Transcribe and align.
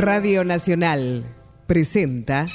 Radio 0.00 0.44
Nacional 0.44 1.26
presenta 1.66 2.46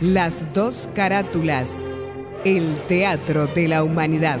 Las 0.00 0.50
dos 0.54 0.88
carátulas, 0.94 1.90
el 2.46 2.80
Teatro 2.86 3.48
de 3.48 3.68
la 3.68 3.82
Humanidad. 3.82 4.40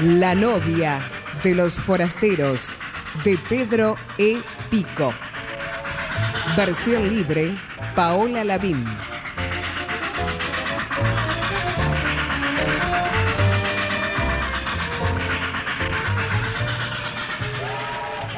La 0.00 0.34
novia 0.34 1.00
de 1.42 1.54
los 1.54 1.80
forasteros 1.80 2.74
de 3.24 3.38
Pedro 3.48 3.96
E. 4.18 4.42
Pico. 4.68 5.14
Versión 6.54 7.08
libre, 7.08 7.56
Paola 7.94 8.44
Lavín. 8.44 8.84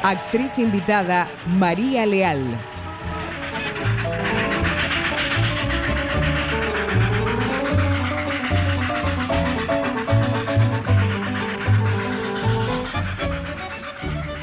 Actriz 0.01 0.59
invitada, 0.59 1.27
María 1.45 2.05
Leal. 2.05 2.78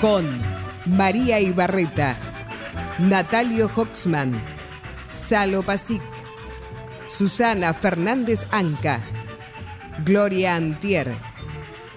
Con 0.01 0.41
María 0.85 1.41
Ibarreta, 1.41 2.17
Natalio 2.99 3.71
Hoxman, 3.75 4.43
Salo 5.15 5.63
Pasic, 5.63 6.03
Susana 7.09 7.73
Fernández 7.73 8.47
Anca, 8.51 9.01
Gloria 10.05 10.57
Antier, 10.57 11.15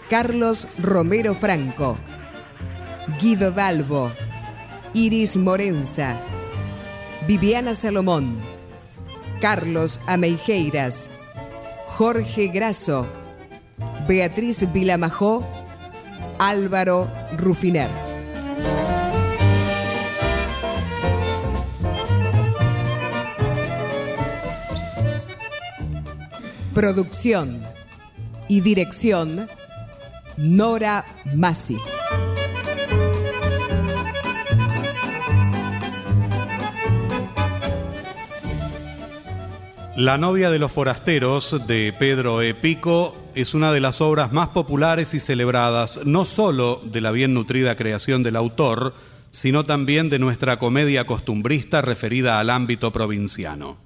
Carlos 0.09 0.67
Romero 0.77 1.35
Franco, 1.35 1.97
Guido 3.21 3.51
Dalbo, 3.51 4.11
Iris 4.93 5.35
Morenza, 5.35 6.17
Viviana 7.27 7.75
Salomón, 7.75 8.39
Carlos 9.41 9.99
Ameijeiras, 10.07 11.09
Jorge 11.85 12.47
Grasso, 12.47 13.05
Beatriz 14.07 14.71
Vilamajó, 14.71 15.58
Álvaro 16.39 17.11
Rufiner. 17.37 17.89
Producción 26.73 27.61
y 28.47 28.61
dirección 28.61 29.49
Nora 30.37 31.03
Massi. 31.35 31.75
La 39.97 40.17
novia 40.17 40.49
de 40.49 40.59
los 40.59 40.71
forasteros 40.71 41.67
de 41.67 41.93
Pedro 41.99 42.41
E. 42.41 42.53
Pico 42.53 43.18
es 43.35 43.53
una 43.53 43.71
de 43.71 43.79
las 43.79 44.01
obras 44.01 44.31
más 44.31 44.49
populares 44.49 45.13
y 45.13 45.19
celebradas, 45.19 46.01
no 46.05 46.25
solo 46.25 46.81
de 46.83 47.01
la 47.01 47.11
bien 47.11 47.33
nutrida 47.33 47.75
creación 47.75 48.23
del 48.23 48.35
autor, 48.35 48.93
sino 49.31 49.65
también 49.65 50.09
de 50.09 50.19
nuestra 50.19 50.59
comedia 50.59 51.05
costumbrista 51.05 51.81
referida 51.81 52.39
al 52.39 52.49
ámbito 52.49 52.91
provinciano. 52.91 53.77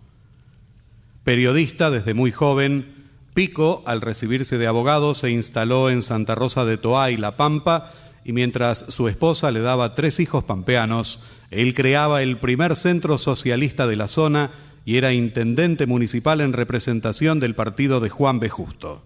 Periodista 1.23 1.89
desde 1.89 2.13
muy 2.13 2.31
joven, 2.31 2.93
Pico, 3.33 3.81
al 3.85 4.01
recibirse 4.01 4.57
de 4.57 4.67
abogado, 4.67 5.15
se 5.15 5.31
instaló 5.31 5.89
en 5.89 6.01
Santa 6.01 6.35
Rosa 6.35 6.65
de 6.65 6.77
Toá 6.77 7.11
y 7.11 7.17
La 7.17 7.35
Pampa, 7.35 7.91
y 8.25 8.31
mientras 8.31 8.85
su 8.89 9.07
esposa 9.07 9.51
le 9.51 9.59
daba 9.59 9.95
tres 9.95 10.19
hijos 10.19 10.43
pampeanos, 10.43 11.19
él 11.49 11.73
creaba 11.73 12.21
el 12.21 12.37
primer 12.37 12.75
centro 12.75 13.17
socialista 13.17 13.87
de 13.87 13.95
la 13.95 14.07
zona 14.07 14.51
y 14.85 14.97
era 14.97 15.13
intendente 15.13 15.87
municipal 15.87 16.41
en 16.41 16.53
representación 16.53 17.39
del 17.39 17.55
partido 17.55 17.99
de 17.99 18.09
Juan 18.09 18.39
B. 18.39 18.49
Justo. 18.49 19.01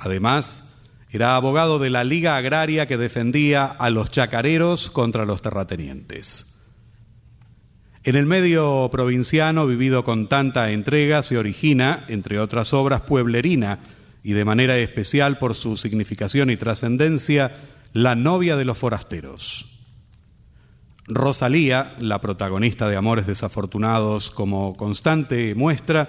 Además, 0.00 0.72
era 1.10 1.36
abogado 1.36 1.78
de 1.78 1.90
la 1.90 2.04
Liga 2.04 2.36
Agraria 2.36 2.86
que 2.86 2.96
defendía 2.96 3.66
a 3.66 3.90
los 3.90 4.10
chacareros 4.10 4.90
contra 4.90 5.26
los 5.26 5.42
terratenientes. 5.42 6.46
En 8.02 8.16
el 8.16 8.24
medio 8.24 8.88
provinciano, 8.90 9.66
vivido 9.66 10.04
con 10.04 10.26
tanta 10.26 10.70
entrega, 10.70 11.22
se 11.22 11.36
origina, 11.36 12.06
entre 12.08 12.38
otras 12.38 12.72
obras, 12.72 13.02
Pueblerina, 13.02 13.80
y 14.22 14.32
de 14.32 14.44
manera 14.46 14.78
especial 14.78 15.36
por 15.36 15.54
su 15.54 15.76
significación 15.76 16.48
y 16.48 16.56
trascendencia, 16.56 17.52
La 17.92 18.14
novia 18.14 18.56
de 18.56 18.64
los 18.64 18.78
forasteros. 18.78 19.66
Rosalía, 21.08 21.94
la 21.98 22.20
protagonista 22.20 22.88
de 22.88 22.96
Amores 22.96 23.26
Desafortunados 23.26 24.30
como 24.30 24.76
constante 24.76 25.54
muestra, 25.54 26.08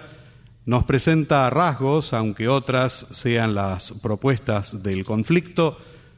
nos 0.66 0.84
presenta 0.84 1.50
rasgos, 1.50 2.14
aunque 2.14 2.48
otras 2.48 3.08
sean 3.12 3.56
las 3.56 3.94
propuestas 3.94 4.84
del 4.84 5.04
conflicto, 5.06 5.78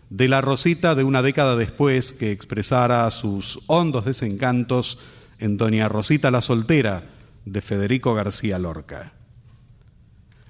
de 0.10 0.28
la 0.28 0.42
Rosita 0.42 0.96
de 0.96 1.04
una 1.04 1.22
década 1.22 1.56
después 1.56 2.14
que 2.14 2.32
expresara 2.32 3.10
sus 3.10 3.62
hondos 3.68 4.06
desencantos 4.06 5.00
en 5.40 5.58
Doña 5.58 5.90
Rosita 5.90 6.30
la 6.30 6.42
Soltera 6.42 7.04
de 7.46 7.62
Federico 7.62 8.14
García 8.14 8.60
Lorca. 8.60 9.14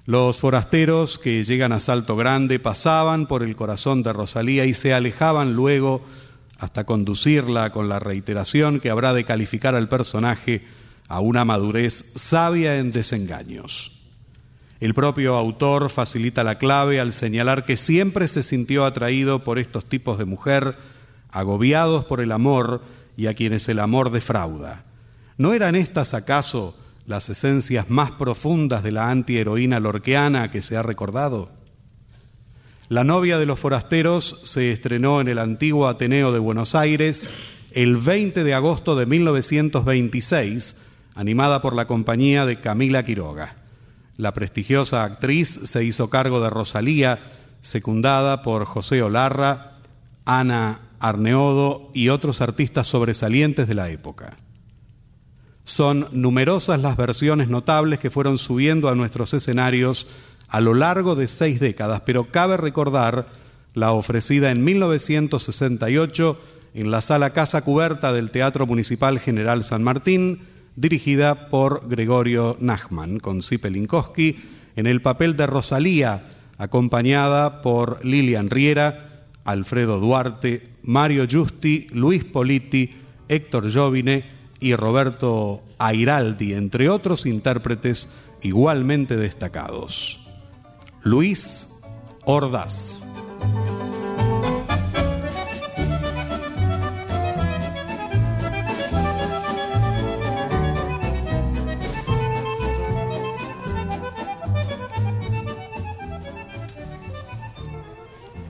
Los 0.06 0.36
forasteros 0.36 1.18
que 1.18 1.44
llegan 1.44 1.72
a 1.72 1.80
Salto 1.80 2.14
Grande 2.14 2.58
pasaban 2.58 3.26
por 3.26 3.42
el 3.42 3.56
corazón 3.56 4.02
de 4.02 4.12
Rosalía 4.12 4.66
y 4.66 4.74
se 4.74 4.92
alejaban 4.92 5.54
luego 5.54 6.04
hasta 6.58 6.84
conducirla 6.84 7.72
con 7.72 7.88
la 7.88 8.00
reiteración 8.00 8.80
que 8.80 8.90
habrá 8.90 9.14
de 9.14 9.24
calificar 9.24 9.74
al 9.74 9.88
personaje 9.88 10.66
a 11.08 11.20
una 11.20 11.44
madurez 11.44 12.12
sabia 12.16 12.76
en 12.76 12.90
desengaños. 12.90 13.92
El 14.80 14.94
propio 14.94 15.36
autor 15.36 15.88
facilita 15.88 16.44
la 16.44 16.58
clave 16.58 17.00
al 17.00 17.12
señalar 17.12 17.64
que 17.64 17.76
siempre 17.76 18.28
se 18.28 18.42
sintió 18.42 18.84
atraído 18.84 19.44
por 19.44 19.58
estos 19.58 19.84
tipos 19.84 20.18
de 20.18 20.24
mujer, 20.24 20.76
agobiados 21.30 22.04
por 22.04 22.20
el 22.20 22.32
amor 22.32 22.82
y 23.16 23.26
a 23.26 23.34
quienes 23.34 23.68
el 23.68 23.78
amor 23.78 24.10
defrauda. 24.10 24.84
¿No 25.36 25.52
eran 25.52 25.74
estas 25.74 26.14
acaso 26.14 26.76
las 27.06 27.28
esencias 27.28 27.90
más 27.90 28.12
profundas 28.12 28.82
de 28.82 28.92
la 28.92 29.10
antiheroína 29.10 29.80
lorqueana 29.80 30.50
que 30.50 30.62
se 30.62 30.76
ha 30.76 30.82
recordado? 30.82 31.50
La 32.88 33.02
novia 33.02 33.38
de 33.38 33.46
los 33.46 33.58
forasteros 33.58 34.40
se 34.44 34.70
estrenó 34.70 35.20
en 35.20 35.28
el 35.28 35.38
antiguo 35.38 35.88
Ateneo 35.88 36.32
de 36.32 36.38
Buenos 36.38 36.74
Aires 36.74 37.26
el 37.72 37.96
20 37.96 38.44
de 38.44 38.54
agosto 38.54 38.94
de 38.94 39.06
1926, 39.06 40.76
animada 41.14 41.62
por 41.62 41.74
la 41.74 41.86
compañía 41.86 42.46
de 42.46 42.56
Camila 42.56 43.04
Quiroga. 43.04 43.56
La 44.16 44.32
prestigiosa 44.32 45.04
actriz 45.04 45.48
se 45.48 45.84
hizo 45.84 46.10
cargo 46.10 46.40
de 46.40 46.50
Rosalía, 46.50 47.18
secundada 47.62 48.42
por 48.42 48.64
José 48.64 49.02
Olarra, 49.02 49.78
Ana 50.24 50.80
Arneodo 51.00 51.90
y 51.92 52.08
otros 52.08 52.40
artistas 52.40 52.86
sobresalientes 52.86 53.68
de 53.68 53.74
la 53.74 53.90
época. 53.90 54.36
Son 55.64 56.08
numerosas 56.12 56.80
las 56.80 56.96
versiones 56.96 57.48
notables 57.48 57.98
que 57.98 58.10
fueron 58.10 58.38
subiendo 58.38 58.88
a 58.88 58.94
nuestros 58.94 59.34
escenarios 59.34 60.06
a 60.48 60.60
lo 60.60 60.74
largo 60.74 61.14
de 61.14 61.26
seis 61.26 61.58
décadas, 61.58 62.02
pero 62.04 62.30
cabe 62.30 62.56
recordar 62.56 63.26
la 63.72 63.92
ofrecida 63.92 64.50
en 64.50 64.62
1968 64.62 66.40
en 66.74 66.90
la 66.90 67.02
sala 67.02 67.30
Casa 67.30 67.62
Cubierta 67.62 68.12
del 68.12 68.30
Teatro 68.30 68.66
Municipal 68.66 69.18
General 69.18 69.64
San 69.64 69.82
Martín, 69.82 70.40
dirigida 70.76 71.48
por 71.48 71.88
Gregorio 71.88 72.56
Nachman, 72.60 73.20
con 73.20 73.42
Zipe 73.42 73.70
Linkowski, 73.70 74.36
en 74.76 74.86
el 74.86 75.02
papel 75.02 75.36
de 75.36 75.46
Rosalía, 75.46 76.24
acompañada 76.58 77.62
por 77.62 78.04
Lilian 78.04 78.50
Riera, 78.50 79.26
Alfredo 79.44 80.00
Duarte, 80.00 80.68
Mario 80.82 81.26
Giusti, 81.26 81.88
Luis 81.92 82.24
Politi, 82.24 82.94
Héctor 83.28 83.72
Jovine 83.72 84.24
y 84.60 84.74
Roberto 84.74 85.62
Airaldi, 85.78 86.54
entre 86.54 86.88
otros 86.88 87.26
intérpretes 87.26 88.08
igualmente 88.42 89.16
destacados. 89.16 90.28
Luis 91.02 91.68
Ordaz. 92.24 93.06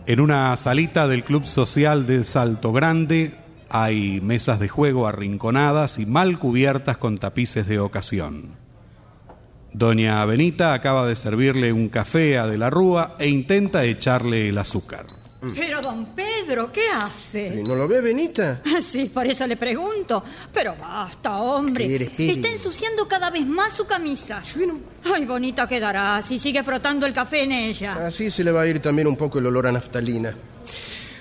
En 0.07 0.21
una 0.21 0.55
salita 0.59 1.09
del 1.09 1.25
Club 1.25 1.47
Social 1.47 2.05
de 2.05 2.27
Salto 2.27 2.73
Grande 2.75 3.35
hay 3.71 4.21
mesas 4.21 4.61
de 4.61 4.69
juego 4.69 5.07
arrinconadas 5.07 5.99
y 5.99 6.05
mal 6.05 6.39
cubiertas 6.39 6.99
con 6.99 7.17
tapices 7.17 7.67
de 7.67 7.79
ocasión. 7.79 8.51
Doña 9.73 10.23
Benita 10.27 10.75
acaba 10.75 11.07
de 11.07 11.17
servirle 11.17 11.73
un 11.73 11.89
café 11.89 12.37
a 12.37 12.47
De 12.47 12.59
la 12.59 12.69
Rúa 12.69 13.17
e 13.19 13.31
intenta 13.31 13.85
echarle 13.85 14.51
el 14.51 14.59
azúcar. 14.59 15.07
Pero, 15.55 15.81
don 15.81 16.07
Pedro, 16.15 16.73
¿qué 16.73 16.89
hace? 16.89 17.63
¿No 17.67 17.75
lo 17.75 17.89
ve, 17.89 18.01
Benita? 18.01 18.63
Sí, 18.81 19.11
por 19.13 19.27
eso 19.27 19.47
le 19.47 19.57
pregunto. 19.57 20.23
Pero 20.53 20.77
basta, 20.77 21.39
hombre. 21.39 21.85
Espere, 21.85 22.05
espere. 22.07 22.33
Está 22.33 22.49
ensuciando 22.49 23.09
cada 23.09 23.31
vez 23.31 23.47
más 23.47 23.73
su 23.73 23.85
camisa. 23.87 24.43
Ay, 25.13 25.25
bonita 25.25 25.67
quedará 25.69 26.23
si 26.27 26.39
sigue 26.39 26.63
frotando 26.63 27.07
el 27.07 27.13
café 27.13 27.43
en 27.43 27.53
ella. 27.53 28.07
Así 28.07 28.31
se 28.31 28.45
le 28.45 28.53
va 28.53 28.63
a 28.63 28.67
ir 28.67 28.81
también 28.81 29.09
un 29.09 29.17
poco 29.17 29.39
el 29.39 29.47
olor 29.47 29.67
a 29.67 29.73
naftalina. 29.73 30.35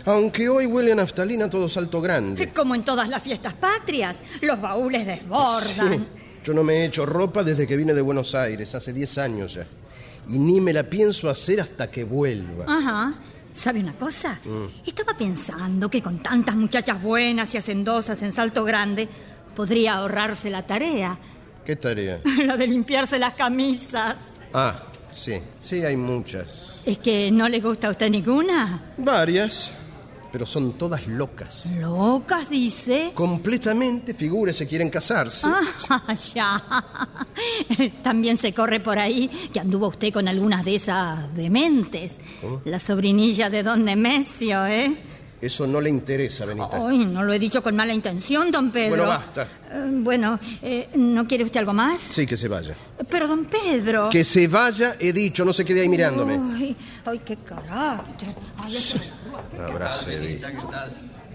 Aunque 0.05 0.49
hoy 0.49 0.65
huele 0.65 0.91
a 0.91 0.95
naftalina 0.95 1.49
todo 1.49 1.69
salto 1.69 2.01
grande. 2.01 2.49
Como 2.53 2.75
en 2.75 2.83
todas 2.83 3.07
las 3.07 3.23
fiestas 3.23 3.53
patrias, 3.53 4.19
los 4.41 4.59
baúles 4.59 5.05
desbordan. 5.05 5.99
Sí. 5.99 6.05
Yo 6.43 6.53
no 6.53 6.63
me 6.63 6.79
he 6.79 6.85
hecho 6.85 7.05
ropa 7.05 7.41
desde 7.41 7.65
que 7.65 7.77
vine 7.77 7.93
de 7.93 8.01
Buenos 8.01 8.35
Aires, 8.35 8.75
hace 8.75 8.91
10 8.91 9.17
años 9.17 9.53
ya. 9.53 9.65
Y 10.27 10.39
ni 10.39 10.59
me 10.59 10.73
la 10.73 10.83
pienso 10.83 11.29
hacer 11.29 11.61
hasta 11.61 11.89
que 11.89 12.03
vuelva. 12.03 12.65
Ajá. 12.67 13.13
¿Sabe 13.53 13.79
una 13.79 13.93
cosa? 13.93 14.39
Estaba 14.85 15.15
pensando 15.15 15.89
que 15.89 16.01
con 16.01 16.21
tantas 16.23 16.55
muchachas 16.55 17.01
buenas 17.01 17.53
y 17.53 17.57
hacendosas 17.57 18.21
en 18.23 18.31
Salto 18.31 18.63
Grande 18.63 19.07
podría 19.55 19.95
ahorrarse 19.95 20.49
la 20.49 20.65
tarea. 20.65 21.17
¿Qué 21.65 21.75
tarea? 21.75 22.19
La 22.45 22.57
de 22.57 22.67
limpiarse 22.67 23.17
las 23.19 23.35
camisas. 23.35 24.15
Ah, 24.53 24.83
sí, 25.11 25.39
sí, 25.61 25.85
hay 25.85 25.95
muchas. 25.95 26.81
¿Es 26.85 26.97
que 26.97 27.31
no 27.31 27.47
le 27.47 27.61
gusta 27.61 27.87
a 27.87 27.91
usted 27.91 28.09
ninguna? 28.09 28.93
Varias, 28.97 29.71
pero 30.33 30.47
son 30.47 30.73
todas 30.73 31.05
locas. 31.05 31.63
¿Locas, 31.77 32.49
dice? 32.49 33.11
Completamente, 33.13 34.15
figúrese, 34.15 34.67
quieren 34.67 34.89
casarse. 34.89 35.45
Ah, 35.47 36.15
ya. 36.33 36.63
También 38.01 38.35
se 38.37 38.51
corre 38.51 38.79
por 38.79 38.97
ahí 38.97 39.29
que 39.53 39.59
anduvo 39.59 39.89
usted 39.89 40.11
con 40.11 40.27
algunas 40.27 40.65
de 40.65 40.73
esas 40.73 41.35
dementes. 41.35 42.19
La 42.65 42.79
sobrinilla 42.79 43.51
de 43.51 43.61
don 43.61 43.85
Nemesio, 43.85 44.65
¿eh? 44.65 44.97
Eso 45.39 45.67
no 45.67 45.79
le 45.79 45.91
interesa, 45.91 46.45
Benita. 46.45 46.87
Ay, 46.87 47.05
no 47.05 47.21
lo 47.21 47.31
he 47.31 47.37
dicho 47.37 47.61
con 47.61 47.75
mala 47.75 47.93
intención, 47.93 48.49
don 48.49 48.71
Pedro. 48.71 49.03
Bueno, 49.03 49.09
basta. 49.09 49.43
Eh, 49.43 49.89
bueno, 49.91 50.39
eh, 50.63 50.87
¿no 50.95 51.27
quiere 51.27 51.43
usted 51.43 51.59
algo 51.59 51.73
más? 51.73 51.99
Sí, 51.99 52.25
que 52.25 52.37
se 52.37 52.47
vaya. 52.47 52.75
Pero, 53.07 53.27
don 53.27 53.45
Pedro... 53.45 54.09
Que 54.09 54.23
se 54.23 54.47
vaya, 54.47 54.95
he 54.99 55.13
dicho, 55.13 55.45
no 55.45 55.53
se 55.53 55.63
quede 55.63 55.81
ahí 55.81 55.89
mirándome. 55.89 56.39
Ay, 56.55 56.75
ay, 57.05 57.21
qué 57.23 57.35
carácter. 57.35 58.29
Ay, 58.63 58.77
Benita, 60.05 60.51
¿qué 60.51 60.61
tal? 60.71 60.91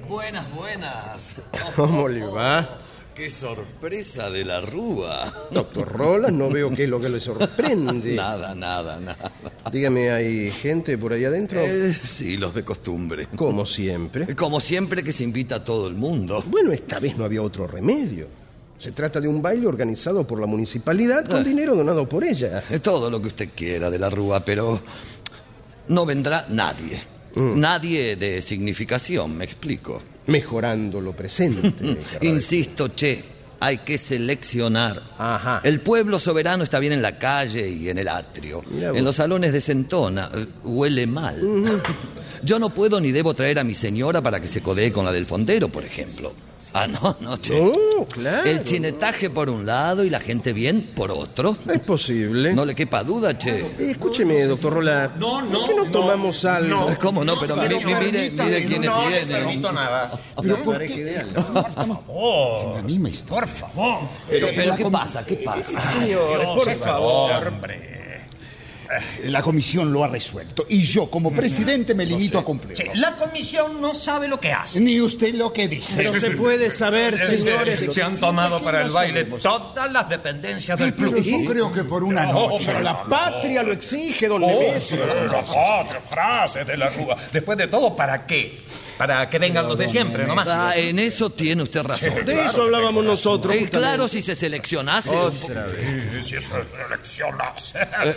Buenas, 0.09 0.55
buenas. 0.55 1.35
¿Cómo 1.77 2.09
le 2.09 2.25
va? 2.27 2.81
¡Qué 3.15 3.31
sorpresa 3.31 4.31
de 4.31 4.45
la 4.45 4.61
rúa! 4.61 5.49
Doctor 5.51 5.89
Rolas, 5.89 6.33
no 6.33 6.49
veo 6.49 6.71
qué 6.71 6.85
es 6.85 6.89
lo 6.89 7.01
que 7.01 7.09
le 7.09 7.19
sorprende. 7.19 8.15
Nada, 8.15 8.55
nada, 8.55 9.01
nada. 9.01 9.33
Dígame, 9.73 10.11
¿hay 10.11 10.51
gente 10.53 10.97
por 10.97 11.13
ahí 11.13 11.25
adentro? 11.25 11.59
Eh, 11.59 11.93
sí, 11.93 12.37
los 12.37 12.55
de 12.55 12.65
costumbre. 12.65 13.27
Como 13.35 13.67
siempre. 13.67 14.37
Como 14.37 14.61
siempre 14.61 15.03
que 15.03 15.13
se 15.13 15.25
invita 15.25 15.57
a 15.57 15.65
todo 15.65 15.89
el 15.89 15.95
mundo. 15.95 16.45
Bueno, 16.47 16.71
esta 16.71 17.01
vez 17.01 17.17
no 17.19 17.25
había 17.25 17.43
otro 17.43 17.67
remedio. 17.67 18.29
Se 18.79 18.93
trata 18.93 19.21
de 19.21 19.27
un 19.27 19.43
baile 19.43 19.67
organizado 19.67 20.25
por 20.25 20.41
la 20.41 20.47
municipalidad 20.47 21.25
con 21.29 21.43
dinero 21.43 21.75
donado 21.75 22.09
por 22.09 22.23
ella. 22.23 22.63
Es 22.71 22.81
todo 22.81 23.11
lo 23.11 23.21
que 23.21 23.29
usted 23.29 23.49
quiera 23.53 23.91
de 23.91 23.99
la 23.99 24.09
rúa, 24.09 24.45
pero 24.45 24.81
no 25.89 26.07
vendrá 26.07 26.47
nadie. 26.49 27.18
Nadie 27.35 28.17
de 28.17 28.43
significación, 28.43 29.37
me 29.37 29.45
explico. 29.45 30.03
Mejorando 30.27 31.01
lo 31.01 31.13
presente. 31.13 31.73
Insisto, 32.23 32.95
che, 32.95 33.23
hay 33.61 33.79
que 33.79 33.99
seleccionar. 33.99 35.03
Ajá. 35.19 35.61
El 35.65 35.81
pueblo 35.81 36.19
soberano 36.19 36.65
está 36.65 36.79
bien 36.79 36.93
en 36.93 37.03
la 37.03 37.19
calle 37.19 37.69
y 37.69 37.89
en 37.89 37.99
el 37.99 38.09
atrio. 38.09 38.63
En 38.71 39.05
los 39.05 39.17
salones 39.17 39.53
de 39.53 39.61
Centona 39.61 40.31
eh, 40.35 40.47
huele 40.65 41.07
mal. 41.07 41.41
Yo 42.43 42.59
no 42.59 42.71
puedo 42.71 43.01
ni 43.01 43.13
debo 43.13 43.35
traer 43.35 43.59
a 43.59 43.65
mi 43.65 43.75
señora 43.75 44.23
para 44.23 44.41
que 44.41 44.49
se 44.49 44.61
codee 44.61 44.93
con 44.93 45.05
la 45.05 45.13
del 45.13 45.27
fondero, 45.27 45.69
por 45.69 45.85
ejemplo. 45.85 46.33
Ah, 46.75 46.87
no, 46.87 47.17
no, 47.21 47.37
che. 47.39 47.59
No, 47.59 48.05
claro. 48.07 48.49
El 48.49 48.63
chinetaje 48.63 49.31
por 49.31 49.49
un 49.49 49.65
lado 49.67 50.05
y 50.05 50.11
la 50.11 50.21
gente 50.21 50.53
bien 50.53 50.81
por 50.95 51.11
otro. 51.11 51.57
Es 51.67 51.81
posible. 51.81 52.53
No 52.53 52.65
le 52.65 52.75
quepa 52.75 53.03
duda, 53.03 53.37
che. 53.39 53.61
Eh, 53.61 53.91
escúcheme, 53.91 54.45
doctor 54.45 54.75
Rola. 54.75 55.13
No, 55.19 55.41
no, 55.43 55.49
¿Por 55.61 55.69
qué 55.71 55.75
no, 55.77 55.85
no, 55.87 55.91
tomamos 55.91 56.45
algo? 56.45 56.87
¿Cómo 57.01 57.25
no? 57.25 57.41
Pero 57.41 57.57
mi- 57.57 57.69
mi- 57.69 57.95
mire, 57.95 58.31
mire 58.31 58.67
quiénes 58.67 58.91
no 58.91 59.01
vienen. 59.01 59.29
necesito 59.29 59.73
nada. 59.73 60.13
Pero 60.41 60.59
me 60.59 60.65
parece 60.65 61.01
ideal. 61.01 61.29
Oh, 62.09 62.75
por 63.29 63.49
favor. 63.49 64.01
Pero, 64.29 64.49
pero 64.55 64.77
¿qué 64.77 64.85
pasa? 64.87 65.25
¿Qué 65.25 65.37
pasa? 65.37 65.81
Señores, 65.99 66.47
por 66.49 66.75
favor, 66.75 67.49
hombre. 67.49 67.98
La 69.25 69.43
comisión 69.43 69.93
lo 69.93 70.05
ha 70.05 70.09
resuelto 70.09 70.65
y 70.69 70.83
yo, 70.83 71.11
como 71.11 71.33
presidente, 71.33 71.95
me 71.95 72.07
limito 72.07 72.39
a 72.39 72.45
cumplirlo. 72.45 72.93
Sí, 72.93 72.99
la 72.99 73.17
comisión 73.17 73.81
no 73.81 73.95
sabe 73.95 74.29
lo 74.29 74.41
que 74.41 74.53
hace. 74.53 74.81
Ni 74.81 75.01
usted 75.01 75.35
lo 75.35 75.53
que 75.53 75.69
dice. 75.69 75.95
Pero 75.97 76.19
se 76.19 76.31
puede 76.33 76.71
saber, 76.71 77.19
señores, 77.19 77.93
Se 77.93 78.03
han 78.03 78.17
tomado 78.19 78.57
¿de 78.57 78.61
qué 78.61 78.65
para 78.65 78.83
el 78.83 78.91
baile 78.91 79.21
sabemos? 79.21 79.43
todas 79.43 79.93
las 79.93 80.09
dependencias 80.09 80.79
del 80.79 80.95
club. 80.95 81.21
yo 81.21 81.51
creo 81.51 81.73
que 81.73 81.85
por 81.85 82.05
una 82.05 82.27
noche. 82.27 82.67
Pero 82.67 82.81
la 82.81 83.03
patria 83.05 83.63
lo 83.63 83.73
exige, 83.73 84.29
don 84.29 84.43
Oh, 84.43 84.47
Nemesio. 84.49 84.99
la 85.31 85.41
otra 85.41 86.01
frase 86.01 86.65
de 86.65 86.77
la 86.77 86.89
Rúa. 86.89 87.17
Después 87.33 87.59
de 87.59 87.67
todo, 87.69 87.95
¿para 87.95 88.25
qué? 88.27 88.61
Para 88.97 89.29
que 89.31 89.39
vengan 89.39 89.67
los 89.69 89.79
de 89.79 89.87
siempre, 89.87 90.27
nomás. 90.27 90.49
Ah, 90.51 90.73
en 90.77 90.99
eso 90.99 91.31
tiene 91.31 91.63
usted 91.63 91.83
razón. 91.83 92.25
De 92.25 92.45
eso 92.47 92.63
hablábamos 92.63 93.05
nosotros. 93.05 93.55
Eh, 93.55 93.69
claro, 93.71 94.09
si 94.09 94.23
se 94.23 94.35
seleccionase. 94.35 95.11
Sí, 95.35 96.23
si 96.23 96.35
eso 96.37 96.53
eleccionas. 96.89 97.75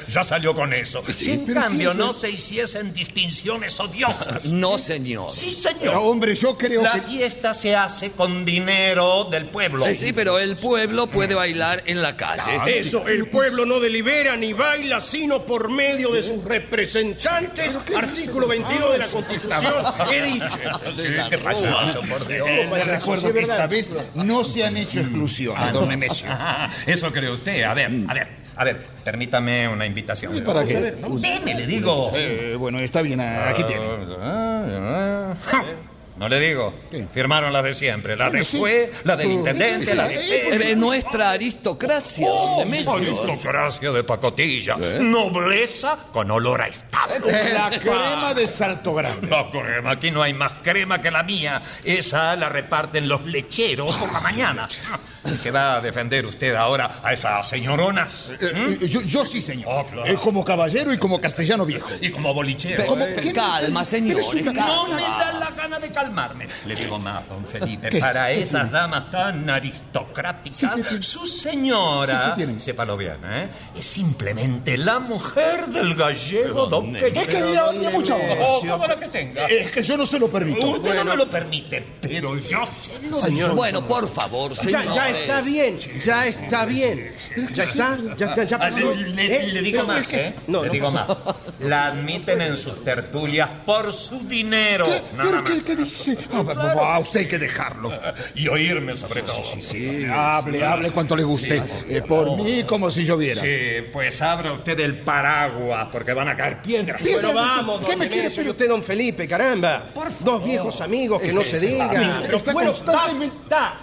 Ya 0.08 0.24
salió 0.24 0.54
con 0.56 0.61
eso. 0.74 1.03
Si 1.13 1.32
en 1.32 1.46
cambio 1.46 1.94
no 1.94 2.13
se 2.13 2.30
hiciesen 2.30 2.94
distinciones 2.94 3.80
odiosas. 3.80 4.46
No, 4.51 4.77
señor. 4.77 5.30
Sí, 5.32 5.58
Pero, 5.63 5.80
señor. 5.80 5.96
hombre, 5.98 6.36
yo 6.36 6.58
creo 6.58 6.82
La 6.84 6.94
que. 6.94 7.01
fiesta 7.01 7.53
se 7.53 7.75
hace 7.75 8.12
con 8.12 8.46
dinero 8.46 9.25
del 9.32 9.46
pueblo. 9.48 9.86
Eh, 9.88 9.96
sí, 9.96 10.13
pero 10.13 10.38
el 10.39 10.56
pueblo 10.58 11.08
puede 11.08 11.34
bailar 11.36 11.84
en 11.86 12.01
la 12.01 12.15
calle. 12.15 12.60
Eso, 12.80 13.08
el 13.08 13.27
pueblo 13.27 13.65
no 13.65 13.80
delibera 13.80 14.36
ni 14.38 14.53
baila, 14.53 15.01
sino 15.01 15.44
por 15.44 15.70
medio 15.72 16.12
de 16.12 16.22
sus 16.24 16.44
representantes. 16.44 17.77
Artículo 17.96 18.48
22 18.48 18.91
de 18.94 18.98
la 18.98 19.08
Constitución. 19.08 19.74
He 20.12 20.22
dicho. 20.22 20.48
Sí, 20.91 21.08
qué 21.30 21.38
payaso, 21.38 22.01
por 22.01 22.27
Dios. 22.27 22.48
Eh, 22.48 22.70
le 22.72 22.84
recuerdo 22.84 23.32
que 23.34 23.39
esta 23.41 23.68
vez 23.68 23.94
no 24.15 24.44
se 24.44 24.63
han 24.65 24.77
hecho 24.77 25.00
exclusiones, 25.00 25.72
don 25.74 25.88
Nemesio. 25.88 26.27
Ah, 26.30 26.70
Eso 26.86 27.12
cree 27.12 27.32
usted. 27.32 27.63
A 27.63 27.74
ver, 27.74 27.91
a 28.08 28.13
ver, 28.13 28.27
a 28.55 28.63
ver, 28.63 28.86
permítame 29.03 29.67
una 29.67 29.86
invitación. 29.86 30.36
¿Y 30.36 30.41
para 30.41 30.65
qué? 30.65 30.79
Deme, 30.79 31.55
le 31.55 31.67
digo. 31.67 32.12
Eh, 32.13 32.55
bueno, 32.58 32.79
está 32.79 33.01
bien, 33.01 33.20
aquí 33.22 33.63
tiene. 33.63 33.86
No 36.17 36.29
le 36.29 36.39
digo. 36.39 36.72
¿Qué? 36.91 37.08
Firmaron 37.12 37.51
las 37.51 37.63
de 37.63 37.74
siempre. 37.74 38.15
La 38.15 38.29
de 38.29 38.46
juez, 38.46 38.91
la 39.05 39.15
del 39.15 39.31
intendente, 39.31 39.96
la 39.96 40.08
de... 40.08 40.72
Eh, 40.72 40.75
nuestra 40.75 41.31
aristocracia, 41.31 42.27
Nemesio. 42.60 42.93
Aristocracia 42.93 43.91
de 43.91 44.03
pacotilla. 44.03 44.77
Nobleza 45.00 45.98
con 46.12 46.29
olor 46.29 46.62
a 46.62 46.67
establo. 46.67 47.25
La 47.25 47.72
crema 47.72 48.36
de 48.36 48.48
Salto 48.48 48.93
Grande. 48.93 49.27
La 49.27 49.50
crema, 49.50 49.91
aquí 49.91 50.12
no 50.12 50.22
hay 50.22 50.36
más 50.36 50.51
crema 50.62 51.01
que 51.01 51.10
la 51.10 51.24
mía. 51.24 51.60
Esa 51.84 52.36
la 52.36 52.50
reparten 52.50 53.08
los 53.08 53.25
lecheros 53.25 53.96
por 53.96 54.13
la 54.13 54.20
mañana. 54.20 54.67
¿Qué 55.44 55.51
va 55.51 55.75
a 55.75 55.82
defender 55.82 56.25
usted 56.25 56.56
ahora 56.56 57.00
a 57.04 57.13
esas 57.13 57.48
señoronas? 57.48 58.30
Eh, 58.40 58.78
eh, 58.82 58.88
yo, 58.88 59.01
yo 59.01 59.25
sí, 59.25 59.40
señor. 59.42 59.68
Oh, 59.72 59.86
claro. 59.86 60.12
Eh, 60.12 60.16
como 60.16 60.44
caballero 60.44 60.92
y 60.94 60.98
como 60.98 61.22
castellano 61.22 61.66
viejo. 61.66 61.90
Y 62.01 62.10
como 62.10 62.34
bolichero. 62.34 62.86
Como- 62.88 63.06
¿eh? 63.06 63.16
¿qué- 63.22 63.32
Calma, 63.32 63.84
una- 63.84 64.51
No 64.54 64.88
me 64.88 65.01
da 65.01 65.32
la 65.40 65.51
gana 65.51 65.80
de 65.80 65.90
calmarme. 65.92 66.48
Le 66.66 66.75
digo 66.75 66.98
más, 66.98 67.28
don 67.30 67.46
Felipe. 67.46 67.90
¿Qué? 67.90 68.00
Para 68.00 68.28
¿Qué 68.28 68.42
esas 68.42 68.62
tiene? 68.63 68.72
damas 68.78 69.12
tan 69.12 69.48
aristocráticas, 69.50 71.06
su 71.06 71.25
señora, 71.28 72.34
Sí, 72.36 72.44
bien, 72.44 72.60
¿eh? 73.24 73.50
es 73.78 73.86
simplemente 73.86 74.78
la 74.78 75.00
mujer 75.00 75.68
del 75.68 75.94
gallego 75.96 76.66
don 76.66 76.96
Felipe. 76.96 77.22
Es 77.22 77.28
que 77.28 77.54
ya, 77.54 77.72
ya 77.74 77.90
mucha. 77.92 78.16
Oh, 78.40 78.62
que 79.00 79.08
tenga. 79.08 79.46
Es 79.46 79.72
que 79.72 79.82
yo 79.84 79.98
no 79.98 80.06
se 80.06 80.18
lo 80.20 80.28
permito. 80.30 80.66
Usted 80.66 80.96
no 80.96 81.06
me 81.06 81.16
lo 81.16 81.30
permite, 81.30 81.86
pero 82.01 82.38
yo 82.38 82.63
sí. 82.82 82.92
Señor. 83.22 83.56
Bueno, 83.56 83.86
por 83.88 84.10
favor, 84.10 84.54
Ya, 84.54 84.62
señores. 84.63 84.96
ya 84.96 85.11
está 85.12 85.41
bien, 85.41 85.77
ya 86.03 86.25
está 86.27 86.65
bien. 86.65 87.13
¿Ya 87.53 87.63
está? 87.63 87.98
¿Ya, 88.18 88.36
ya, 88.36 88.44
ya 88.44 88.56
Ah, 88.58 88.60
pasó? 88.60 88.94
Le, 88.96 89.10
le- 89.10 89.36
¿Eh? 89.36 89.48
le 89.48 89.62
digo 89.62 89.77
Pero 89.82 89.88
más, 89.88 90.01
es 90.01 90.08
que- 90.08 90.22
¿eh? 90.27 90.34
No, 90.48 90.62
le 90.62 90.68
no 90.68 90.74
digo 90.74 90.91
más. 90.91 91.08
La 91.60 91.88
admiten 91.88 92.41
en 92.41 92.58
sus 92.58 92.84
tertulias 92.84 93.50
por 93.65 93.94
su 93.94 94.27
dinero, 94.27 94.86
¿Qué? 94.88 95.01
nada 95.15 95.30
¿Pero 95.30 95.41
más. 95.44 95.51
qué, 95.51 95.63
qué 95.63 95.75
dice? 95.75 96.18
Ah, 96.34 96.41
va- 96.41 96.53
va, 96.74 96.96
a 96.96 97.00
usted 97.00 97.20
hay 97.22 97.27
que 97.27 97.38
dejarlo. 97.39 97.91
Y 98.36 98.48
oírme 98.48 98.96
sobre 98.98 99.22
todo. 99.22 99.41
Hable, 100.12 100.65
hable 100.65 100.91
cuanto 100.91 101.15
le 101.15 101.24
guste. 101.24 101.62
Eh, 101.89 102.01
por 102.08 102.36
mí, 102.38 102.63
como 102.63 102.89
si 102.89 103.03
lloviera. 103.06 103.41
Sí, 103.41 103.88
pues 103.91 104.22
abra 104.22 104.51
usted 104.53 104.80
el 104.80 105.00
paraguas 105.00 105.88
porque 105.91 106.13
van 106.13 106.30
a 106.30 106.36
caer 106.36 106.62
piedras. 106.62 107.01
Bien. 107.01 107.20
Bueno, 107.22 107.34
vamos, 107.34 107.82
¿Qué 107.82 107.91
don 107.91 108.00
me 108.00 108.08
quiere, 108.08 108.24
Nemesio, 108.24 108.41
y 108.41 108.46
pero- 108.46 108.51
usted, 108.51 108.68
don 108.70 108.84
Felipe, 108.84 109.27
caramba. 109.27 109.89
Dos 110.20 110.44
viejos 110.44 110.82
amigos 110.82 111.22
que 111.22 111.32
no 111.34 111.41
se 111.44 111.60
digan. 111.60 112.22
Pero 112.24 112.38
está 112.38 112.53
bueno, 112.53 112.72
constantemente- 112.74 113.36
basta, 113.50 113.74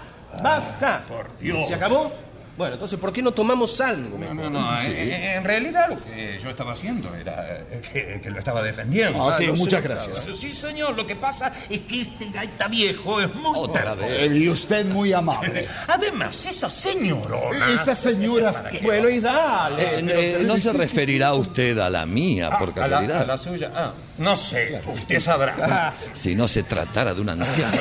basta. 0.42 1.04
Por 1.08 1.38
Dios. 1.38 1.68
¿Se 1.68 1.74
acabó? 1.74 2.12
Bueno, 2.56 2.72
entonces, 2.74 2.98
¿por 2.98 3.12
qué 3.12 3.22
no 3.22 3.30
tomamos 3.30 3.80
algo? 3.80 4.18
mejor? 4.18 4.34
No, 4.34 4.50
no, 4.50 4.80
eh, 4.82 5.36
en 5.36 5.44
realidad 5.44 5.90
lo 5.90 6.02
que 6.02 6.40
yo 6.42 6.50
estaba 6.50 6.72
haciendo 6.72 7.14
era 7.14 7.46
eh, 7.70 7.80
que, 7.92 8.20
que 8.20 8.30
lo 8.30 8.40
estaba 8.40 8.64
defendiendo. 8.64 9.30
Ah, 9.30 9.36
sí, 9.38 9.46
no 9.46 9.54
se 9.54 9.62
muchas 9.62 9.80
gracias. 9.84 10.26
Sí, 10.36 10.50
señor, 10.50 10.96
lo 10.96 11.06
que 11.06 11.14
pasa 11.14 11.52
es 11.70 11.78
que 11.82 12.00
este 12.02 12.28
gaita 12.32 12.66
viejo 12.66 13.20
es 13.20 13.32
muy... 13.32 13.52
Otra 13.56 13.94
vez. 13.94 14.06
Eh, 14.10 14.36
Y 14.36 14.48
usted 14.48 14.84
muy 14.86 15.12
amable. 15.12 15.68
Además, 15.86 16.44
esa 16.46 16.68
señorona... 16.68 17.70
Esas 17.74 17.96
señoras 17.96 18.56
que... 18.62 18.78
Bueno, 18.80 19.08
y 19.08 19.20
dale. 19.20 19.80
Eh, 20.00 20.38
eh, 20.40 20.42
no 20.44 20.58
se 20.58 20.72
referirá 20.72 21.34
usted 21.34 21.78
a 21.78 21.88
la 21.88 22.06
mía, 22.06 22.50
por 22.58 22.70
Ah, 22.70 22.84
a, 22.84 22.88
la, 22.88 22.98
a 22.98 23.00
casualidad. 23.06 23.26
la 23.28 23.38
suya. 23.38 23.70
Ah, 23.72 23.92
no 24.18 24.36
sé, 24.36 24.82
usted 24.86 25.18
sabrá. 25.20 25.94
Si 26.14 26.34
no 26.34 26.48
se 26.48 26.62
tratara 26.64 27.14
de 27.14 27.20
un 27.20 27.28
anciano. 27.28 27.76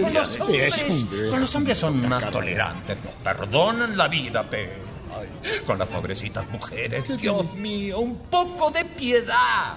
Con 0.00 0.14
los 0.14 0.40
hombres, 0.40 0.84
con 1.30 1.40
los 1.40 1.54
hombres 1.54 1.78
son 1.78 2.08
más 2.08 2.30
tolerantes, 2.30 2.96
nos 3.04 3.14
perdonan 3.16 3.96
la 3.96 4.08
vida, 4.08 4.44
pero 4.48 4.91
ay, 5.18 5.62
con 5.64 5.78
las 5.78 5.88
pobrecitas 5.88 6.48
mujeres, 6.50 7.04
Dios 7.20 7.54
mío, 7.54 8.00
un 8.00 8.16
poco 8.16 8.70
de 8.70 8.84
piedad. 8.84 9.76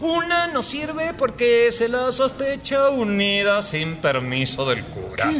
Una 0.00 0.46
no 0.46 0.62
sirve 0.62 1.14
porque 1.14 1.70
se 1.72 1.88
la 1.88 2.12
sospecha 2.12 2.90
unida 2.90 3.62
sin 3.62 3.96
permiso 3.96 4.64
del 4.68 4.84
cura. 4.86 5.30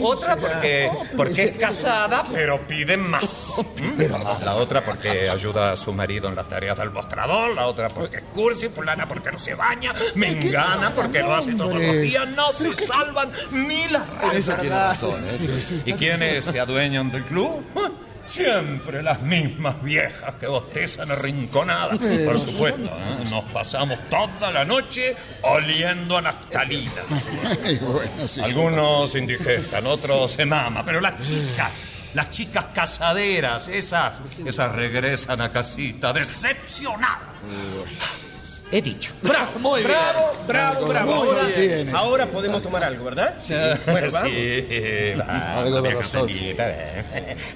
Otra 0.00 0.36
porque, 0.36 0.90
porque 1.16 1.44
es 1.44 1.52
casada, 1.52 2.24
pero 2.32 2.66
pide 2.66 2.96
más. 2.96 3.48
¿Mm? 3.82 4.44
La 4.44 4.54
otra 4.54 4.84
porque 4.84 5.28
ayuda 5.28 5.72
a 5.72 5.76
su 5.76 5.92
marido 5.92 6.28
en 6.28 6.34
las 6.34 6.48
tareas 6.48 6.78
del 6.78 6.90
mostrador, 6.90 7.54
la 7.54 7.66
otra 7.66 7.88
porque 7.88 8.18
es 8.18 8.22
cursi, 8.24 8.68
fulana 8.68 9.06
porque 9.06 9.32
no 9.32 9.38
se 9.38 9.54
baña, 9.54 9.94
mengana 10.14 10.92
porque 10.94 11.20
lo 11.20 11.34
hace 11.34 11.54
todos 11.54 11.74
los 11.74 12.00
días, 12.00 12.28
no 12.28 12.52
se 12.52 12.74
salvan 12.86 13.32
ni 13.50 13.88
las 13.88 14.02
Eso 14.34 14.54
tiene 14.54 14.76
razón, 14.76 15.24
¿eh? 15.28 15.82
¿Y 15.84 15.92
quiénes 15.94 16.44
se 16.44 16.60
adueñan 16.60 17.10
del 17.10 17.22
club? 17.24 17.64
Siempre 18.26 19.02
las 19.02 19.20
mismas 19.22 19.82
viejas 19.82 20.34
que 20.34 20.46
bostezan 20.46 21.10
arrinconadas. 21.10 21.98
Por 21.98 22.38
supuesto, 22.38 22.90
¿eh? 22.90 23.24
nos 23.30 23.44
pasamos 23.44 23.98
toda 24.08 24.50
la 24.50 24.64
noche 24.64 25.16
oliendo 25.42 26.16
a 26.16 26.22
naftalina. 26.22 26.92
Bueno, 27.80 28.26
sí. 28.26 28.40
Algunos 28.40 29.14
indigestan, 29.14 29.86
otros 29.86 30.32
se 30.32 30.44
mama, 30.44 30.84
pero 30.84 31.00
las 31.00 31.20
chicas, 31.20 31.72
las 32.14 32.30
chicas 32.30 32.66
casaderas, 32.74 33.68
esas, 33.68 34.14
esas 34.44 34.72
regresan 34.72 35.40
a 35.40 35.50
casita 35.50 36.12
decepcionadas. 36.12 37.42
He 38.72 38.82
dicho. 38.82 39.12
Bravo, 39.22 39.58
Muy 39.60 39.80
bien. 39.82 39.92
bravo, 39.92 40.32
bravo, 40.46 40.86
bravo. 40.86 41.14
Muy 41.14 41.28
Ahora, 41.28 41.42
bien. 41.56 41.94
ahora 41.94 42.26
podemos 42.26 42.62
tomar 42.62 42.82
algo, 42.82 43.04
¿verdad? 43.04 43.36
Bueno, 43.86 44.08
vamos. 44.12 44.30
Sí, 44.32 45.12
va, 45.20 45.54
Algo 45.58 45.82
de. 45.82 45.96
Felita, 46.02 46.64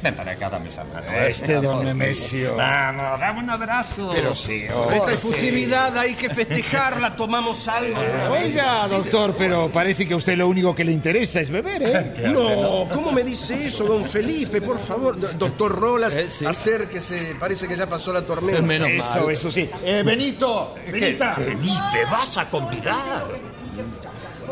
ven. 0.03 0.15
Para 0.15 0.33
acá, 0.33 0.51
dame 0.51 0.69
esa 0.69 0.85
mano. 0.85 1.07
Este 1.27 1.55
don 1.55 1.85
Nemesio. 1.85 2.55
Vamos, 2.55 3.19
dame 3.21 3.41
un 3.41 3.51
abrazo. 3.51 4.11
Pero 4.15 4.35
sí, 4.37 4.67
oh, 4.73 4.89
Esta 4.91 5.09
sí. 5.09 5.15
efusividad 5.29 5.99
hay 5.99 6.15
que 6.15 6.31
festejarla, 6.31 7.17
tomamos 7.17 7.67
algo. 7.67 7.99
Oiga, 8.31 8.87
doctor, 8.89 9.35
pero 9.37 9.69
parece 9.69 10.07
que 10.07 10.15
a 10.15 10.17
usted 10.17 10.37
lo 10.37 10.47
único 10.49 10.75
que 10.77 10.85
le 10.85 10.93
interesa 10.93 11.41
es 11.41 11.51
beber, 11.51 11.83
¿eh? 11.83 12.15
No, 12.33 12.89
¿cómo 12.93 13.11
me 13.13 13.25
dice 13.25 13.67
eso, 13.67 13.85
don 13.85 14.07
Felipe? 14.09 14.61
Por 14.63 14.79
favor, 14.79 15.19
Do- 15.19 15.29
doctor 15.33 15.73
Rolas, 15.77 16.17
Eh, 16.17 16.27
sí. 16.31 16.47
acérquese, 16.47 17.35
parece 17.39 17.67
que 17.67 17.77
ya 17.77 17.89
pasó 17.89 18.13
la 18.13 18.23
tormenta. 18.23 18.63
Menos 18.63 18.89
Eso, 18.89 19.21
mal. 19.25 19.31
eso 19.33 19.51
sí. 19.51 19.69
Eh, 19.85 20.03
Benito, 20.05 20.75
¿Qué? 21.01 21.10
Benita. 21.19 21.35
Felipe, 21.35 22.05
vas 22.11 22.37
a 22.39 22.45
convidar. 22.49 23.27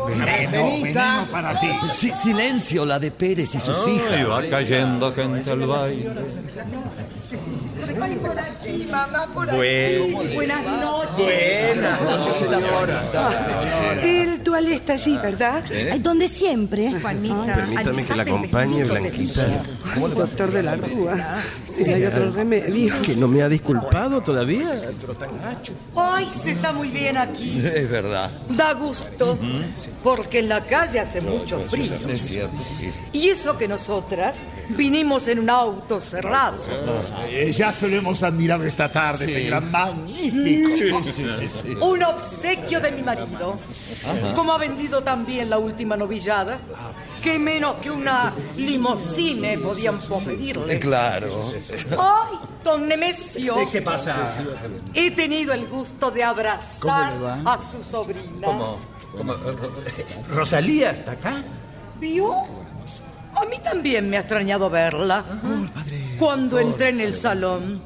Veneno, 0.07 0.51
Benita. 0.51 1.03
veneno 1.25 1.31
para 1.31 1.59
ti. 1.59 1.67
Si- 1.91 2.11
silencio, 2.15 2.85
la 2.85 2.99
de 2.99 3.11
Pérez 3.11 3.53
y 3.55 3.59
sus 3.59 3.87
hijas. 3.87 4.29
va 4.29 4.41
cayendo 4.49 5.11
gente 5.11 5.51
al 5.51 5.59
baile. 5.67 6.09
Por 8.69 8.75
aquí, 8.75 8.85
mamá, 8.91 9.27
por 9.33 9.45
Bueno. 9.55 10.19
aquí. 10.19 10.35
Buenas 10.35 10.63
noches. 10.63 11.17
Buenas. 11.17 11.99
El 14.03 14.41
toalé 14.43 14.75
está 14.75 14.93
allí, 14.93 15.17
¿verdad? 15.17 15.63
Ay, 15.91 15.99
donde 15.99 16.27
siempre. 16.27 16.91
Juanita. 17.01 17.55
Permítame 17.55 18.05
que 18.05 18.15
la 18.15 18.23
acompañe, 18.23 18.83
Blanquita. 18.83 19.45
Doctor 20.15 20.51
de 20.51 20.63
la 20.63 20.75
Rúa. 20.75 21.37
Si 21.69 21.83
no 21.83 21.95
hay 21.95 22.05
otro 22.05 22.31
remedio. 22.31 23.01
¿Que 23.01 23.15
no 23.15 23.27
me 23.27 23.41
ha 23.41 23.49
disculpado 23.49 24.21
todavía? 24.21 24.81
Ay, 25.95 26.27
se 26.43 26.51
está 26.51 26.73
muy 26.73 26.89
bien 26.89 27.17
aquí. 27.17 27.61
Es 27.63 27.89
verdad. 27.89 28.31
Da 28.49 28.73
gusto. 28.73 29.37
Porque 30.03 30.39
en 30.39 30.49
la 30.49 30.61
calle 30.63 30.99
hace 30.99 31.21
mucho 31.21 31.59
frío. 31.69 31.93
Es 32.07 32.21
cierto, 32.21 32.57
sí. 32.61 32.91
Y 33.13 33.29
eso 33.29 33.57
que 33.57 33.67
nosotras 33.67 34.37
vinimos 34.69 35.27
en 35.27 35.39
un 35.39 35.49
auto 35.49 35.99
cerrado. 36.01 36.57
Eh, 37.29 37.51
ya 37.51 37.69
Ya 37.69 37.73
se 37.73 37.87
esta 38.63 38.89
tarde, 38.91 39.27
señora. 39.27 39.59
Magnífico. 39.61 41.01
Un 41.85 42.03
obsequio 42.03 42.79
de 42.79 42.91
mi 42.91 43.01
marido. 43.01 43.57
Como 44.35 44.53
ha 44.53 44.57
vendido 44.57 45.01
también 45.03 45.49
la 45.49 45.57
última 45.57 45.95
novillada, 45.97 46.59
que 47.21 47.37
menos 47.39 47.75
que 47.75 47.91
una 47.91 48.33
limosine 48.55 49.57
podíamos 49.57 50.05
pedirle. 50.23 50.79
Claro. 50.79 51.51
¡Ay, 51.97 52.37
don 52.63 52.87
Nemesio! 52.87 53.55
¿Qué 53.71 53.81
pasa? 53.81 54.15
He 54.93 55.11
tenido 55.11 55.53
el 55.53 55.67
gusto 55.67 56.11
de 56.11 56.23
abrazar 56.23 57.13
a 57.45 57.57
su 57.59 57.83
sobrina. 57.83 58.45
¿Cómo? 58.47 58.77
¿Cómo? 59.17 59.33
Ro- 59.33 59.73
¿Rosalía 60.33 60.91
está 60.91 61.13
acá? 61.13 61.41
¿Vio? 61.99 62.33
A 63.35 63.45
mí 63.45 63.57
también 63.63 64.09
me 64.09 64.17
ha 64.17 64.21
extrañado 64.21 64.69
verla. 64.69 65.23
Cuando 66.17 66.59
entré 66.59 66.89
en 66.89 67.01
el 67.01 67.15
salón, 67.15 67.81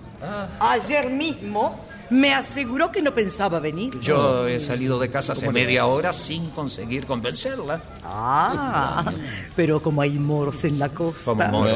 ayer 0.59 1.09
mismo, 1.09 1.85
me 2.09 2.33
aseguró 2.33 2.91
que 2.91 3.01
no 3.01 3.13
pensaba 3.13 3.59
venir. 3.59 3.99
Yo 3.99 4.47
he 4.47 4.59
salido 4.59 4.99
de 4.99 5.09
casa 5.09 5.33
hace 5.33 5.49
media 5.51 5.85
hora 5.85 6.13
sin 6.13 6.49
conseguir 6.51 7.05
convencerla. 7.05 7.81
Ah, 8.03 9.11
pero 9.55 9.81
como 9.81 10.01
hay 10.01 10.11
moros 10.11 10.63
en 10.63 10.79
la 10.79 10.89
costa. 10.89 11.25
Como 11.25 11.47
moro. 11.47 11.75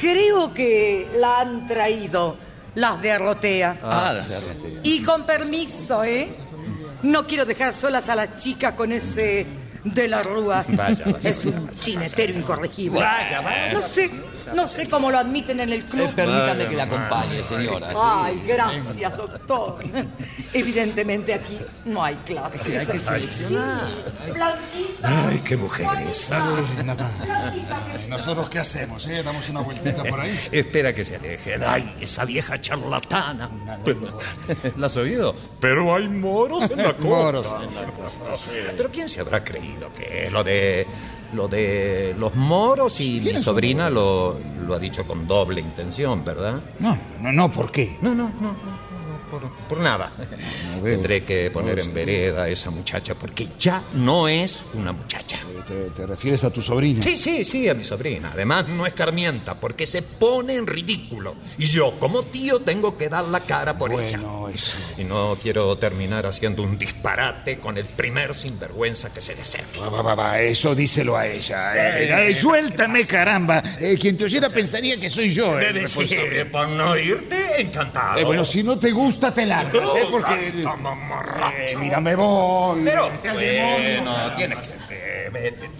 Creo 0.00 0.54
que 0.54 1.08
la 1.18 1.40
han 1.40 1.66
traído 1.66 2.36
las 2.74 3.00
de 3.02 3.12
Arrotea. 3.12 3.78
Ah, 3.82 4.12
las 4.14 4.28
de 4.28 4.36
Arratea. 4.36 4.80
Y 4.82 5.02
con 5.02 5.24
permiso, 5.24 6.04
¿eh? 6.04 6.28
No 7.02 7.26
quiero 7.26 7.44
dejar 7.44 7.74
solas 7.74 8.08
a 8.08 8.14
las 8.14 8.36
chicas 8.36 8.74
con 8.74 8.92
ese 8.92 9.46
de 9.84 10.08
la 10.08 10.22
Rúa. 10.22 10.64
Vaya, 10.68 11.04
vaya, 11.06 11.30
es 11.30 11.44
un 11.44 11.70
chinetero 11.78 12.32
incorregible. 12.32 13.00
Vaya, 13.00 13.40
vaya. 13.40 13.72
No 13.72 13.82
sé, 13.82 14.10
no 14.54 14.66
sé 14.68 14.86
cómo 14.86 15.10
lo 15.10 15.18
admiten 15.18 15.60
en 15.60 15.70
el 15.70 15.80
Eh, 15.80 15.84
club. 15.90 16.14
permítame 16.14 16.66
que 16.68 16.76
la 16.76 16.84
acompañe, 16.84 17.42
señora. 17.44 17.92
sí. 17.92 17.98
Ay, 18.02 18.42
gracias, 18.46 19.16
doctor. 19.16 19.78
Evidentemente 20.52 21.34
aquí 21.34 21.58
no 21.84 22.02
hay 22.04 22.14
clase. 22.24 22.78
hay 22.78 22.86
que 22.86 22.98
seleccionar. 23.00 23.80
Blanquita. 24.32 25.26
Ay, 25.28 25.40
qué 25.44 25.56
mujer 25.56 25.86
esa. 26.08 26.48
¿Nosotros 28.08 28.48
qué 28.48 28.58
hacemos, 28.60 29.06
eh? 29.06 29.22
Damos 29.22 29.48
una 29.48 29.60
vueltita 29.60 30.04
por 30.04 30.20
ahí. 30.20 30.38
Espera 30.52 30.92
que 30.94 31.04
se 31.04 31.16
alejen. 31.16 31.62
Ay, 31.64 31.96
esa 32.00 32.24
vieja 32.24 32.60
charlatana. 32.60 33.50
¿La 34.76 34.86
has 34.86 34.96
oído? 34.96 35.34
Pero 35.60 35.94
hay 35.94 36.08
moros 36.08 36.70
en 36.70 36.78
la 36.78 36.92
costa. 36.96 37.06
Moros. 37.08 37.54
Pero 38.76 38.90
¿quién 38.90 39.08
se 39.08 39.20
habrá 39.20 39.42
creído 39.42 39.92
que 39.92 40.28
lo 40.30 40.42
de 40.44 40.86
lo 41.36 41.46
de 41.48 42.14
los 42.18 42.34
moros 42.34 43.00
y 43.00 43.20
mi 43.20 43.38
sobrina 43.38 43.90
lo, 43.90 44.38
lo 44.66 44.74
ha 44.74 44.78
dicho 44.78 45.06
con 45.06 45.26
doble 45.26 45.60
intención, 45.60 46.24
¿verdad? 46.24 46.60
No, 46.80 46.96
no, 47.20 47.32
no, 47.32 47.52
¿por 47.52 47.70
qué? 47.70 47.98
No, 48.00 48.14
no, 48.14 48.30
no, 48.40 48.40
no, 48.40 48.52
no, 48.52 48.85
por, 49.30 49.50
por 49.68 49.78
nada. 49.78 50.12
Tendré 50.82 51.24
que 51.24 51.50
poner 51.50 51.78
en 51.80 51.92
vereda 51.92 52.44
a 52.44 52.48
esa 52.48 52.70
muchacha 52.70 53.14
porque 53.14 53.48
ya 53.58 53.82
no 53.94 54.28
es 54.28 54.62
una 54.74 54.92
muchacha. 54.92 55.38
¿Te, 55.66 55.90
te 55.90 56.06
refieres 56.06 56.44
a 56.44 56.50
tu 56.50 56.62
sobrina? 56.62 57.02
Sí, 57.02 57.16
sí, 57.16 57.44
sí, 57.44 57.68
a 57.68 57.74
mi 57.74 57.82
sobrina. 57.84 58.30
Además, 58.32 58.68
no 58.68 58.86
escarmienta 58.86 59.58
porque 59.58 59.84
se 59.86 60.02
pone 60.02 60.54
en 60.54 60.66
ridículo. 60.66 61.34
Y 61.58 61.66
yo, 61.66 61.98
como 61.98 62.22
tío, 62.24 62.60
tengo 62.60 62.96
que 62.96 63.08
dar 63.08 63.24
la 63.24 63.40
cara 63.40 63.76
por 63.76 63.92
ella. 63.92 64.18
Bueno, 64.18 64.48
eso. 64.48 64.76
Y 64.96 65.04
no 65.04 65.36
quiero 65.42 65.76
terminar 65.78 66.26
haciendo 66.26 66.62
un 66.62 66.78
disparate 66.78 67.58
con 67.58 67.78
el 67.78 67.86
primer 67.86 68.34
sinvergüenza 68.34 69.12
que 69.12 69.20
se 69.20 69.34
le 69.34 69.42
acerque. 69.42 69.80
Va, 69.80 69.88
va, 69.88 70.02
va, 70.02 70.14
va, 70.14 70.40
eso 70.40 70.74
díselo 70.74 71.16
a 71.16 71.26
ella. 71.26 71.98
Eh, 71.98 72.30
eh, 72.30 72.34
suéltame, 72.34 73.04
caramba. 73.06 73.62
Eh, 73.80 73.96
quien 74.00 74.16
te 74.16 74.24
oyera 74.24 74.48
pensaría 74.48 74.98
que 74.98 75.10
soy 75.10 75.30
yo 75.30 75.56
por 76.50 76.68
no 76.68 76.96
irte, 76.96 77.60
encantado. 77.60 78.18
Eh, 78.18 78.24
bueno, 78.24 78.44
si 78.44 78.62
no 78.62 78.78
te 78.78 78.90
gusta, 78.90 79.15
te 79.18 79.46
largas, 79.46 79.88
¿eh? 79.94 80.06
Porque... 80.10 80.64
Mamarracho. 80.80 81.54
Eh, 81.56 81.76
mira, 81.80 82.00
me 82.00 82.14
voy. 82.14 82.82
Pero, 82.84 83.10
bueno, 83.22 84.32
tienes 84.36 84.58
que... 84.88 85.30
vete. 85.32 85.70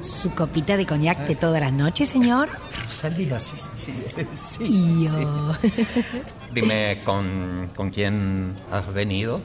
¿Su 0.00 0.32
copita 0.36 0.76
de 0.76 0.86
coñac 0.86 1.26
de 1.26 1.34
todas 1.34 1.60
las 1.60 1.72
noches, 1.72 2.08
señor? 2.08 2.48
Rosalía, 3.02 3.40
sí, 3.40 3.56
sí, 3.74 3.92
sí. 4.32 5.04
Yo. 5.06 5.52
Dime, 6.54 7.00
¿con, 7.04 7.70
¿con 7.74 7.90
quién 7.90 8.54
has 8.70 8.92
venido? 8.94 9.40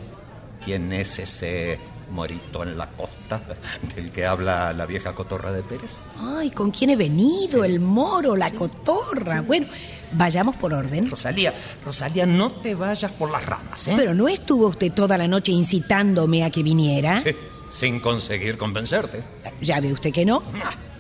¿Quién 0.63 0.93
es 0.93 1.17
ese 1.17 1.80
morito 2.12 2.62
en 2.62 2.78
la 2.78 2.88
costa 2.91 3.41
del 3.96 4.12
que 4.12 4.28
habla 4.28 4.74
la 4.74 4.86
vieja 4.86 5.15
cotorra 5.15 5.52
de 5.52 5.63
Pérez? 5.63 5.89
Ay, 6.20 6.52
¿con 6.52 6.70
quién 6.70 6.91
he 6.91 6.96
venido? 6.96 7.63
El 7.63 7.80
moro, 7.80 8.36
la 8.36 8.52
cotorra. 8.52 9.41
Bueno, 9.41 9.65
vayamos 10.12 10.56
por 10.58 10.76
orden. 10.76 11.10
Rosalía, 11.10 11.52
Rosalía, 11.84 12.28
no 12.28 12.52
te 12.52 12.76
vayas 12.76 13.12
por 13.13 13.32
las 13.32 13.43
ramas, 13.43 13.88
¿eh? 13.88 13.93
Pero 13.98 14.13
no 14.13 14.28
estuvo 14.28 14.67
usted 14.67 14.91
toda 14.91 15.17
la 15.17 15.28
noche 15.28 15.52
incitándome 15.52 16.43
a 16.43 16.52
que 16.52 16.62
viniera. 16.62 17.22
Sí, 17.22 17.32
sin 17.72 18.00
conseguir 18.02 18.56
convencerte. 18.56 19.24
Ya 19.62 19.80
ve 19.80 19.91
usted 19.91 20.13
que 20.13 20.26
no. 20.26 20.43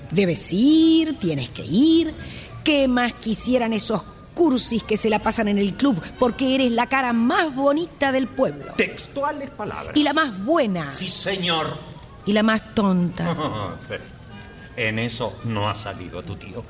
Debes 0.09 0.51
ir, 0.53 1.19
tienes 1.19 1.49
que 1.49 1.63
ir. 1.65 2.13
¿Qué 2.67 2.85
más 2.89 3.13
quisieran 3.13 3.71
esos 3.71 4.03
cursis 4.33 4.83
que 4.83 4.97
se 4.97 5.09
la 5.09 5.19
pasan 5.19 5.47
en 5.47 5.57
el 5.57 5.75
club? 5.75 6.01
Porque 6.19 6.53
eres 6.53 6.73
la 6.73 6.87
cara 6.87 7.13
más 7.13 7.55
bonita 7.55 8.11
del 8.11 8.27
pueblo. 8.27 8.73
Textuales 8.75 9.51
palabras. 9.51 9.95
Y 9.95 10.03
la 10.03 10.11
más 10.11 10.37
buena. 10.43 10.89
Sí, 10.89 11.07
señor. 11.07 11.77
Y 12.25 12.33
la 12.33 12.43
más 12.43 12.75
tonta. 12.75 13.33
En 14.75 14.99
eso 14.99 15.39
no 15.45 15.67
ha 15.67 15.73
salido 15.73 16.21
tu 16.21 16.35
tío. 16.35 16.63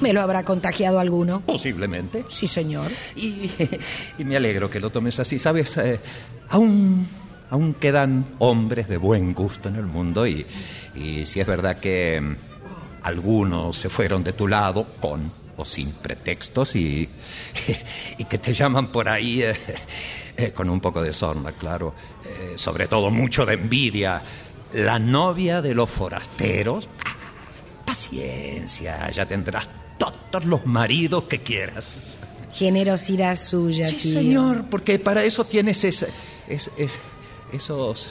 ¿Me 0.00 0.12
lo 0.12 0.20
habrá 0.20 0.44
contagiado 0.44 1.00
alguno? 1.00 1.40
Posiblemente. 1.40 2.24
Sí, 2.28 2.46
señor. 2.46 2.88
Y, 3.16 3.50
y 4.18 4.24
me 4.24 4.36
alegro 4.36 4.70
que 4.70 4.78
lo 4.78 4.90
tomes 4.90 5.18
así, 5.18 5.40
¿sabes? 5.40 5.76
Eh, 5.78 5.98
aún, 6.50 7.08
aún 7.50 7.74
quedan 7.74 8.26
hombres 8.38 8.86
de 8.86 8.96
buen 8.96 9.34
gusto 9.34 9.70
en 9.70 9.74
el 9.76 9.86
mundo 9.86 10.24
y, 10.24 10.46
y 10.94 11.26
si 11.26 11.40
es 11.40 11.46
verdad 11.48 11.80
que 11.80 12.36
algunos 13.02 13.76
se 13.76 13.88
fueron 13.88 14.22
de 14.24 14.32
tu 14.32 14.46
lado 14.48 14.86
con 15.00 15.30
o 15.56 15.64
sin 15.64 15.90
pretextos 15.92 16.76
y, 16.76 17.08
y 18.18 18.24
que 18.24 18.38
te 18.38 18.52
llaman 18.52 18.88
por 18.92 19.08
ahí 19.08 19.42
eh, 19.42 19.56
eh, 20.36 20.52
con 20.52 20.70
un 20.70 20.80
poco 20.80 21.02
de 21.02 21.12
sorna, 21.12 21.52
claro, 21.52 21.94
eh, 22.24 22.52
sobre 22.56 22.86
todo 22.86 23.10
mucho 23.10 23.44
de 23.44 23.54
envidia. 23.54 24.22
La 24.74 24.98
novia 24.98 25.62
de 25.62 25.74
los 25.74 25.88
forasteros. 25.90 26.88
Ah, 27.04 27.16
Paciencia, 27.86 29.10
ya 29.10 29.24
tendrás 29.26 29.68
todos 29.98 30.44
los 30.44 30.64
maridos 30.66 31.24
que 31.24 31.38
quieras. 31.40 31.94
Generosidad 32.52 33.34
suya, 33.36 33.88
Sí, 33.88 33.96
tío. 33.96 34.12
señor, 34.12 34.64
porque 34.70 34.98
para 34.98 35.24
eso 35.24 35.44
tienes 35.44 35.82
ese, 35.84 36.08
es- 36.48 36.70
es- 36.76 36.98
esos, 37.52 38.10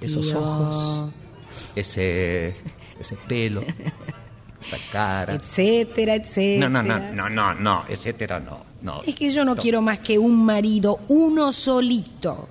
esos 0.00 0.26
Tío. 0.28 0.38
ojos, 0.38 1.10
ese, 1.74 2.56
ese 3.00 3.16
pelo, 3.16 3.62
esa 4.60 4.76
cara. 4.92 5.34
Etcétera, 5.34 6.14
etcétera. 6.14 6.68
No, 6.68 6.82
no, 6.82 6.82
no, 6.82 7.12
no, 7.12 7.28
no, 7.28 7.54
no, 7.54 7.84
etcétera, 7.88 8.40
no, 8.40 8.58
no. 8.82 9.02
Es 9.06 9.14
que 9.14 9.30
yo 9.30 9.44
no 9.44 9.56
quiero 9.56 9.80
más 9.80 10.00
que 10.00 10.18
un 10.18 10.44
marido, 10.44 11.00
uno 11.08 11.50
solito. 11.52 12.48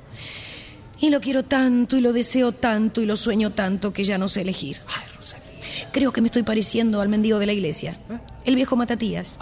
Y 1.02 1.10
lo 1.10 1.22
quiero 1.22 1.44
tanto 1.44 1.96
y 1.96 2.02
lo 2.02 2.12
deseo 2.12 2.52
tanto 2.52 3.02
y 3.02 3.06
lo 3.06 3.16
sueño 3.16 3.54
tanto 3.54 3.94
que 3.94 4.04
ya 4.04 4.18
no 4.18 4.28
sé 4.28 4.42
elegir. 4.42 4.78
Ay, 4.88 5.08
Rosalía. 5.16 5.90
Creo 5.94 6.12
que 6.12 6.22
me 6.22 6.28
estoy 6.28 6.44
pareciendo 6.44 7.00
al 7.00 7.08
mendigo 7.08 7.40
de 7.40 7.46
la 7.46 7.54
iglesia, 7.54 7.96
el 8.44 8.56
viejo 8.56 8.76
Matatías. 8.76 9.38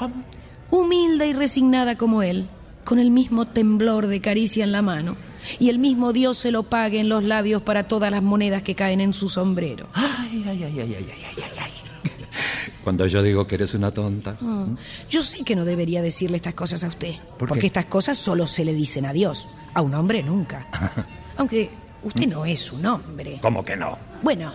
Humilde 0.69 1.27
y 1.27 1.33
resignada 1.33 1.97
como 1.97 2.21
él, 2.21 2.47
con 2.83 2.99
el 2.99 3.09
mismo 3.09 3.47
temblor 3.47 4.07
de 4.07 4.21
caricia 4.21 4.63
en 4.63 4.71
la 4.71 4.81
mano 4.81 5.15
y 5.59 5.69
el 5.69 5.79
mismo 5.79 6.13
Dios 6.13 6.37
se 6.37 6.51
lo 6.51 6.63
pague 6.63 6.99
en 6.99 7.09
los 7.09 7.23
labios 7.23 7.61
para 7.61 7.87
todas 7.87 8.11
las 8.11 8.23
monedas 8.23 8.63
que 8.63 8.75
caen 8.75 9.01
en 9.01 9.13
su 9.13 9.29
sombrero. 9.29 9.87
Ay, 9.93 10.43
ay, 10.47 10.63
ay, 10.63 10.79
ay, 10.79 10.79
ay, 10.79 10.95
ay, 10.95 11.23
ay, 11.25 11.43
ay. 11.59 11.71
Cuando 12.83 13.05
yo 13.05 13.21
digo 13.21 13.45
que 13.47 13.55
eres 13.55 13.73
una 13.73 13.91
tonta. 13.91 14.37
Mm. 14.39 14.75
Yo 15.09 15.23
sé 15.23 15.43
que 15.43 15.55
no 15.55 15.65
debería 15.65 16.01
decirle 16.01 16.37
estas 16.37 16.53
cosas 16.53 16.83
a 16.83 16.87
usted. 16.87 17.15
Porque 17.37 17.67
estas 17.67 17.85
cosas 17.85 18.17
solo 18.17 18.47
se 18.47 18.63
le 18.63 18.73
dicen 18.73 19.05
a 19.05 19.13
Dios. 19.13 19.49
A 19.73 19.81
un 19.81 19.93
hombre 19.93 20.23
nunca. 20.23 20.67
Aunque 21.37 21.69
usted 22.03 22.27
no 22.27 22.45
es 22.45 22.71
un 22.71 22.85
hombre. 22.85 23.39
¿Cómo 23.41 23.63
que 23.63 23.75
no? 23.75 23.97
Bueno, 24.21 24.53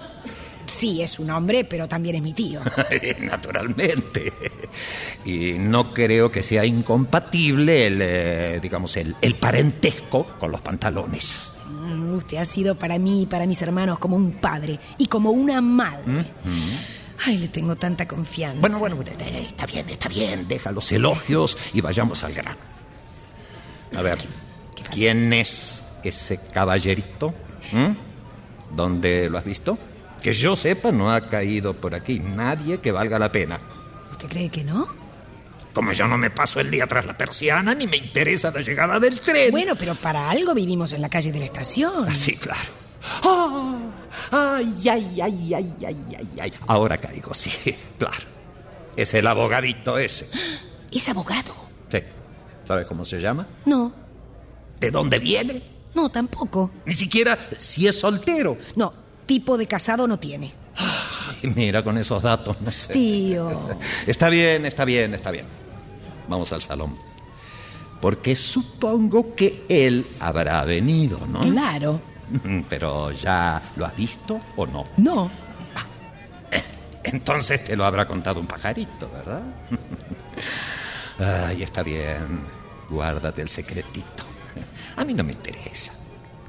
sí 0.73 1.03
es 1.03 1.19
un 1.19 1.31
hombre, 1.31 1.65
pero 1.65 1.89
también 1.89 2.17
es 2.17 2.23
mi 2.23 2.33
tío. 2.33 2.61
Naturalmente. 3.21 4.33
Y 5.25 5.53
no 5.59 5.93
creo 5.93 6.31
que 6.33 6.43
sea 6.43 6.65
incompatible 6.65 7.87
el, 7.87 7.99
eh, 8.03 8.59
digamos, 8.61 8.97
el, 8.97 9.15
el 9.21 9.37
parentesco 9.37 10.25
con 10.39 10.51
los 10.51 10.61
pantalones. 10.61 11.53
Mm, 11.71 12.15
Usted 12.15 12.37
ha 12.39 12.45
sido 12.45 12.75
para 12.75 12.99
mí 12.99 13.23
y 13.23 13.27
para 13.27 13.47
mis 13.47 13.61
hermanos 13.63 13.99
como 13.99 14.17
un 14.17 14.33
padre 14.33 14.79
y 14.99 15.07
como 15.07 15.31
una 15.31 15.61
madre. 15.61 16.25
Ay, 17.25 17.39
le 17.39 17.49
tengo 17.49 17.77
tanta 17.77 18.09
confianza. 18.09 18.61
Bueno, 18.61 18.79
bueno, 18.79 18.97
bueno, 18.97 19.11
eh, 19.21 19.45
está 19.49 19.67
bien, 19.67 19.89
está 19.89 20.09
bien. 20.09 20.49
Deja 20.49 20.73
los 20.73 20.91
elogios 20.91 21.57
y 21.73 21.81
vayamos 21.81 22.25
al 22.25 22.33
grano. 22.33 22.59
A 23.97 24.03
ver, 24.03 24.19
¿quién 24.91 25.33
es 25.33 25.85
ese 26.03 26.41
caballerito? 26.53 27.33
¿Mm? 27.73 28.75
¿Dónde 28.75 29.29
lo 29.31 29.39
has 29.39 29.45
visto? 29.45 29.79
Que 30.23 30.33
yo 30.33 30.55
sepa, 30.57 30.93
no 30.93 31.13
ha 31.13 31.21
caído 31.27 31.75
por 31.75 31.95
aquí 31.95 32.21
nadie 32.21 32.79
que 32.79 32.93
valga 32.93 33.19
la 33.19 33.31
pena. 33.33 33.59
¿Usted 34.13 34.29
cree 34.29 34.49
que 34.51 34.63
no? 34.63 34.87
Como 35.75 35.93
yo 35.93 36.07
no 36.07 36.19
me 36.19 36.31
paso 36.31 36.61
el 36.61 36.71
día 36.71 36.87
tras 36.87 37.07
la 37.07 37.17
persiana, 37.17 37.75
ni 37.75 37.87
me 37.87 37.97
interesa 37.97 38.51
la 38.51 38.61
llegada 38.61 39.01
del 39.01 39.19
tren. 39.21 39.51
Bueno, 39.51 39.75
pero 39.75 39.95
para 39.95 40.31
algo 40.31 40.55
vivimos 40.55 40.93
en 40.93 41.01
la 41.01 41.09
calle 41.09 41.33
de 41.33 41.39
la 41.39 41.45
estación. 41.47 42.05
Ah, 42.09 42.15
sí, 42.15 42.37
claro. 42.37 42.61
Ah, 43.25 43.79
ay, 44.31 44.89
ay, 44.89 45.21
ay, 45.21 45.55
ay, 45.55 45.75
ay, 45.85 45.97
ay, 46.19 46.29
ay. 46.41 46.53
Ahora 46.69 46.99
caigo, 46.99 47.33
sí, 47.35 47.75
claro. 47.99 48.27
Es 48.97 49.15
el 49.15 49.27
abogadito 49.27 49.99
ese. 49.99 50.29
¿Es 50.93 51.09
abogado? 51.09 51.55
Sí. 51.91 51.99
¿Sabes 52.65 52.87
cómo 52.87 53.05
se 53.05 53.19
llama? 53.21 53.47
No, 53.65 53.93
¿De 54.79 54.91
dónde 54.91 55.19
viene? 55.19 55.63
no, 55.95 56.11
tampoco. 56.11 56.71
Ni 56.87 56.93
siquiera 56.93 57.39
si 57.57 57.87
es 57.89 57.99
soltero. 57.99 58.57
No, 58.77 58.93
tipo 59.33 59.57
de 59.57 59.67
casado 59.67 60.07
no 60.07 60.19
tiene. 60.19 60.53
Ay, 60.77 61.51
mira, 61.55 61.83
con 61.83 61.97
esos 61.97 62.23
datos, 62.23 62.61
no 62.61 62.71
sé. 62.71 62.93
Tío. 62.93 63.49
Está 64.07 64.29
bien, 64.29 64.67
está 64.67 64.85
bien, 64.85 65.15
está 65.15 65.31
bien. 65.31 65.47
Vamos 66.29 66.53
al 66.53 66.61
salón. 66.61 66.99
Porque 67.99 68.37
supongo 68.37 69.35
que 69.35 69.65
él 69.71 70.05
habrá 70.21 70.63
venido, 70.67 71.19
¿no? 71.27 71.41
Claro. 71.41 71.99
Pero 72.69 73.11
ya 73.11 73.63
lo 73.77 73.87
has 73.87 73.97
visto 73.97 74.39
o 74.55 74.67
no? 74.67 74.85
No. 74.99 75.31
Entonces 77.03 77.65
te 77.65 77.75
lo 77.75 77.87
habrá 77.87 78.07
contado 78.07 78.39
un 78.39 78.47
pajarito, 78.47 79.09
¿verdad? 79.11 79.43
Ay, 81.49 81.63
está 81.63 81.83
bien. 81.83 82.41
Guárdate 82.91 83.41
el 83.41 83.49
secretito. 83.49 84.25
A 84.97 85.07
mí 85.07 85.15
no 85.15 85.25
me 85.25 85.33
interesa. 85.33 85.95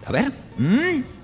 A 0.05 0.11
ver. 0.11 0.33
¿Mm? 0.57 1.22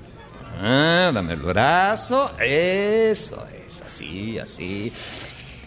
Ah, 0.57 1.11
dame 1.13 1.33
el 1.33 1.41
brazo. 1.41 2.31
Eso 2.39 3.45
es, 3.67 3.81
así, 3.81 4.39
así. 4.39 4.91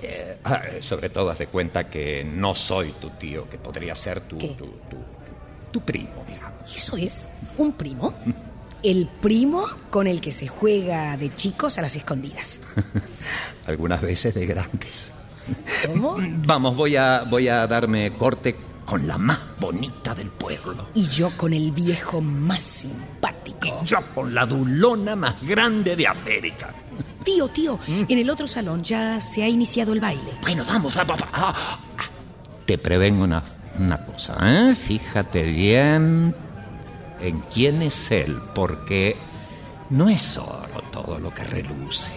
Eh, 0.02 0.38
ah, 0.44 0.62
sobre 0.80 1.10
todo, 1.10 1.30
haz 1.30 1.38
de 1.38 1.46
cuenta 1.46 1.88
que 1.88 2.24
no 2.24 2.54
soy 2.54 2.92
tu 3.00 3.10
tío, 3.10 3.48
que 3.48 3.58
podría 3.58 3.94
ser 3.94 4.20
tu, 4.22 4.38
¿Qué? 4.38 4.48
tu, 4.48 4.66
tu, 4.66 4.96
tu 5.70 5.80
primo, 5.80 6.24
digamos. 6.26 6.74
¿Eso 6.74 6.96
es 6.96 7.28
un 7.56 7.72
primo? 7.72 8.12
El 8.82 9.08
primo 9.20 9.68
con 9.90 10.06
el 10.06 10.20
que 10.20 10.32
se 10.32 10.48
juega 10.48 11.16
de 11.16 11.32
chicos 11.32 11.78
a 11.78 11.82
las 11.82 11.94
escondidas. 11.94 12.60
Algunas 13.66 14.00
veces 14.00 14.34
de 14.34 14.44
grandes. 14.46 15.08
¿Cómo? 15.86 16.16
Vamos, 16.18 16.76
voy 16.76 16.96
a, 16.96 17.24
voy 17.28 17.48
a 17.48 17.66
darme 17.66 18.12
corte 18.14 18.56
con 18.84 19.06
la 19.06 19.18
más 19.18 19.38
bonita 19.58 20.14
del 20.14 20.28
pueblo. 20.28 20.88
Y 20.94 21.06
yo 21.08 21.30
con 21.36 21.52
el 21.52 21.72
viejo 21.72 22.20
más 22.20 22.62
simpático. 22.62 23.82
Yo 23.84 23.98
con 24.14 24.34
la 24.34 24.46
dulona 24.46 25.16
más 25.16 25.40
grande 25.42 25.96
de 25.96 26.06
América. 26.06 26.74
Tío, 27.24 27.48
tío, 27.48 27.78
en 27.86 28.18
el 28.18 28.28
otro 28.30 28.46
salón 28.46 28.82
ya 28.82 29.20
se 29.20 29.42
ha 29.42 29.48
iniciado 29.48 29.92
el 29.92 30.00
baile. 30.00 30.32
Bueno, 30.42 30.64
vamos, 30.66 30.94
vamos. 30.94 31.20
Ah, 31.32 31.54
ah. 31.98 32.04
Te 32.66 32.78
prevengo 32.78 33.24
una, 33.24 33.42
una 33.78 34.04
cosa, 34.04 34.36
¿eh? 34.42 34.74
Fíjate 34.74 35.44
bien 35.44 36.34
en 37.20 37.40
quién 37.52 37.82
es 37.82 38.10
él, 38.10 38.40
porque 38.54 39.16
no 39.90 40.08
es 40.08 40.36
oro 40.36 40.82
todo 40.90 41.18
lo 41.18 41.32
que 41.32 41.44
reluce. 41.44 42.12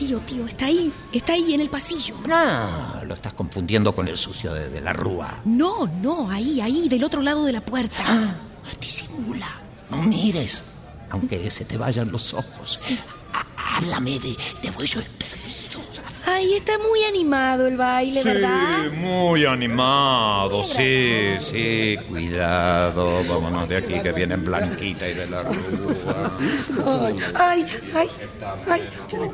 Tío, 0.00 0.18
tío, 0.20 0.46
está 0.46 0.64
ahí, 0.64 0.90
está 1.12 1.34
ahí 1.34 1.52
en 1.52 1.60
el 1.60 1.68
pasillo. 1.68 2.14
Ah, 2.30 3.02
lo 3.06 3.12
estás 3.12 3.34
confundiendo 3.34 3.94
con 3.94 4.08
el 4.08 4.16
sucio 4.16 4.54
de, 4.54 4.70
de 4.70 4.80
la 4.80 4.94
rúa. 4.94 5.40
No, 5.44 5.86
no, 5.86 6.30
ahí, 6.30 6.58
ahí, 6.62 6.88
del 6.88 7.04
otro 7.04 7.20
lado 7.20 7.44
de 7.44 7.52
la 7.52 7.60
puerta. 7.60 7.96
Ah, 8.06 8.34
disimula. 8.80 9.60
No 9.90 9.98
mires, 9.98 10.64
aunque 11.10 11.50
se 11.50 11.66
te 11.66 11.76
vayan 11.76 12.10
los 12.10 12.32
ojos. 12.32 12.82
Há- 13.34 13.76
Háblame 13.76 14.18
de, 14.18 14.34
de 14.62 14.70
bueyos 14.70 15.04
perdidos. 15.04 15.39
Ay, 16.26 16.54
está 16.54 16.72
muy 16.78 17.02
animado 17.04 17.66
el 17.66 17.76
baile, 17.76 18.22
¿verdad? 18.22 18.90
muy 18.92 19.44
animado, 19.46 20.62
sí, 20.64 21.34
sí. 21.38 21.96
Cuidado, 22.08 23.10
vámonos 23.28 23.68
de 23.68 23.76
aquí 23.78 24.00
que 24.00 24.12
vienen 24.12 24.44
Blanquita 24.44 25.08
y 25.08 25.14
de 25.14 25.26
la 25.28 25.42
rúa. 25.42 26.32
Ay, 27.34 27.66
ay, 27.94 28.08
ay, 28.68 28.82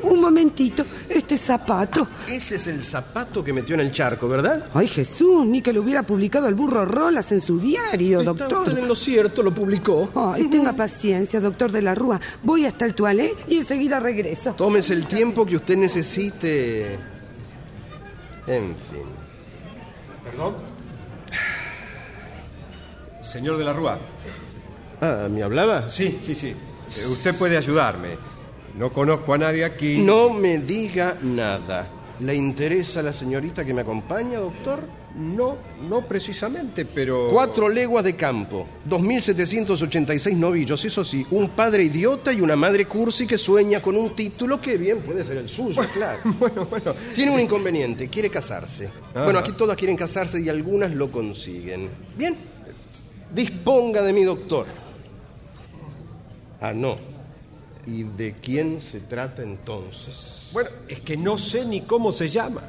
un 0.03 0.21
momentito, 0.21 0.85
este 1.09 1.37
zapato. 1.37 2.07
Ese 2.27 2.55
es 2.55 2.67
el 2.67 2.83
zapato 2.83 3.43
que 3.43 3.53
metió 3.53 3.75
en 3.75 3.81
el 3.81 3.91
charco, 3.91 4.27
¿verdad? 4.27 4.65
Ay, 4.73 4.87
Jesús, 4.87 5.45
ni 5.45 5.61
que 5.61 5.73
lo 5.73 5.81
hubiera 5.81 6.03
publicado 6.03 6.47
el 6.47 6.55
burro 6.55 6.85
Rolas 6.85 7.31
en 7.31 7.41
su 7.41 7.59
diario, 7.59 8.19
Está 8.19 8.33
doctor. 8.33 8.67
usted 8.67 8.77
en 8.79 8.87
lo 8.87 8.95
cierto, 8.95 9.43
lo 9.43 9.53
publicó. 9.53 10.09
Ay, 10.33 10.45
tenga 10.47 10.73
paciencia, 10.73 11.39
doctor 11.39 11.71
de 11.71 11.81
la 11.81 11.95
Rúa. 11.95 12.19
Voy 12.43 12.65
hasta 12.65 12.85
el 12.85 12.93
toalé 12.93 13.35
y 13.47 13.57
enseguida 13.57 13.99
regreso. 13.99 14.53
Tómese 14.53 14.93
el 14.93 15.05
tiempo 15.05 15.45
que 15.45 15.55
usted 15.57 15.75
necesite. 15.77 16.76
En 18.47 18.75
fin. 18.75 19.05
¿Perdón? 20.23 20.55
Señor 23.21 23.57
de 23.57 23.65
la 23.65 23.73
Rúa. 23.73 23.99
Ah, 25.01 25.27
¿me 25.29 25.43
hablaba? 25.43 25.89
Sí, 25.89 26.17
sí, 26.21 26.33
sí. 26.33 26.47
Eh, 26.49 27.07
Usted 27.07 27.37
puede 27.37 27.57
ayudarme. 27.57 28.17
No 28.77 28.91
conozco 28.91 29.33
a 29.33 29.37
nadie 29.37 29.65
aquí. 29.65 29.99
No 29.99 30.29
me 30.29 30.57
diga 30.59 31.17
nada. 31.21 31.87
¿Le 32.19 32.35
interesa 32.35 33.01
la 33.01 33.13
señorita 33.13 33.63
que 33.65 33.73
me 33.73 33.81
acompaña, 33.81 34.39
doctor? 34.39 34.81
No, 35.17 35.57
no 35.81 36.07
precisamente, 36.07 36.85
pero... 36.85 37.29
Cuatro 37.31 37.67
leguas 37.67 38.03
de 38.03 38.15
campo, 38.15 38.67
2.786 38.87 40.35
novillos, 40.35 40.85
eso 40.85 41.03
sí, 41.03 41.25
un 41.31 41.49
padre 41.49 41.83
idiota 41.85 42.31
y 42.31 42.39
una 42.39 42.55
madre 42.55 42.85
cursi 42.85 43.25
que 43.25 43.35
sueña 43.35 43.81
con 43.81 43.97
un 43.97 44.15
título 44.15 44.61
que 44.61 44.77
bien 44.77 44.99
puede 44.99 45.23
ser 45.23 45.37
el 45.37 45.49
suyo, 45.49 45.81
claro. 45.91 46.19
Bueno, 46.37 46.65
bueno. 46.65 46.93
Tiene 47.15 47.31
un 47.31 47.39
inconveniente, 47.39 48.09
quiere 48.09 48.29
casarse. 48.29 48.89
Ah. 49.15 49.23
Bueno, 49.23 49.39
aquí 49.39 49.53
todas 49.53 49.75
quieren 49.75 49.97
casarse 49.97 50.39
y 50.39 50.49
algunas 50.49 50.91
lo 50.91 51.11
consiguen. 51.11 51.89
Bien, 52.15 52.37
disponga 53.33 54.03
de 54.03 54.13
mi 54.13 54.23
doctor. 54.23 54.67
Ah, 56.61 56.73
no. 56.73 56.95
¿Y 57.87 58.03
de 58.03 58.35
quién 58.39 58.81
se 58.81 58.99
trata 58.99 59.41
entonces? 59.41 60.49
Bueno, 60.53 60.69
es 60.87 60.99
que 60.99 61.17
no 61.17 61.39
sé 61.39 61.65
ni 61.65 61.81
cómo 61.81 62.11
se 62.11 62.27
llama. 62.27 62.61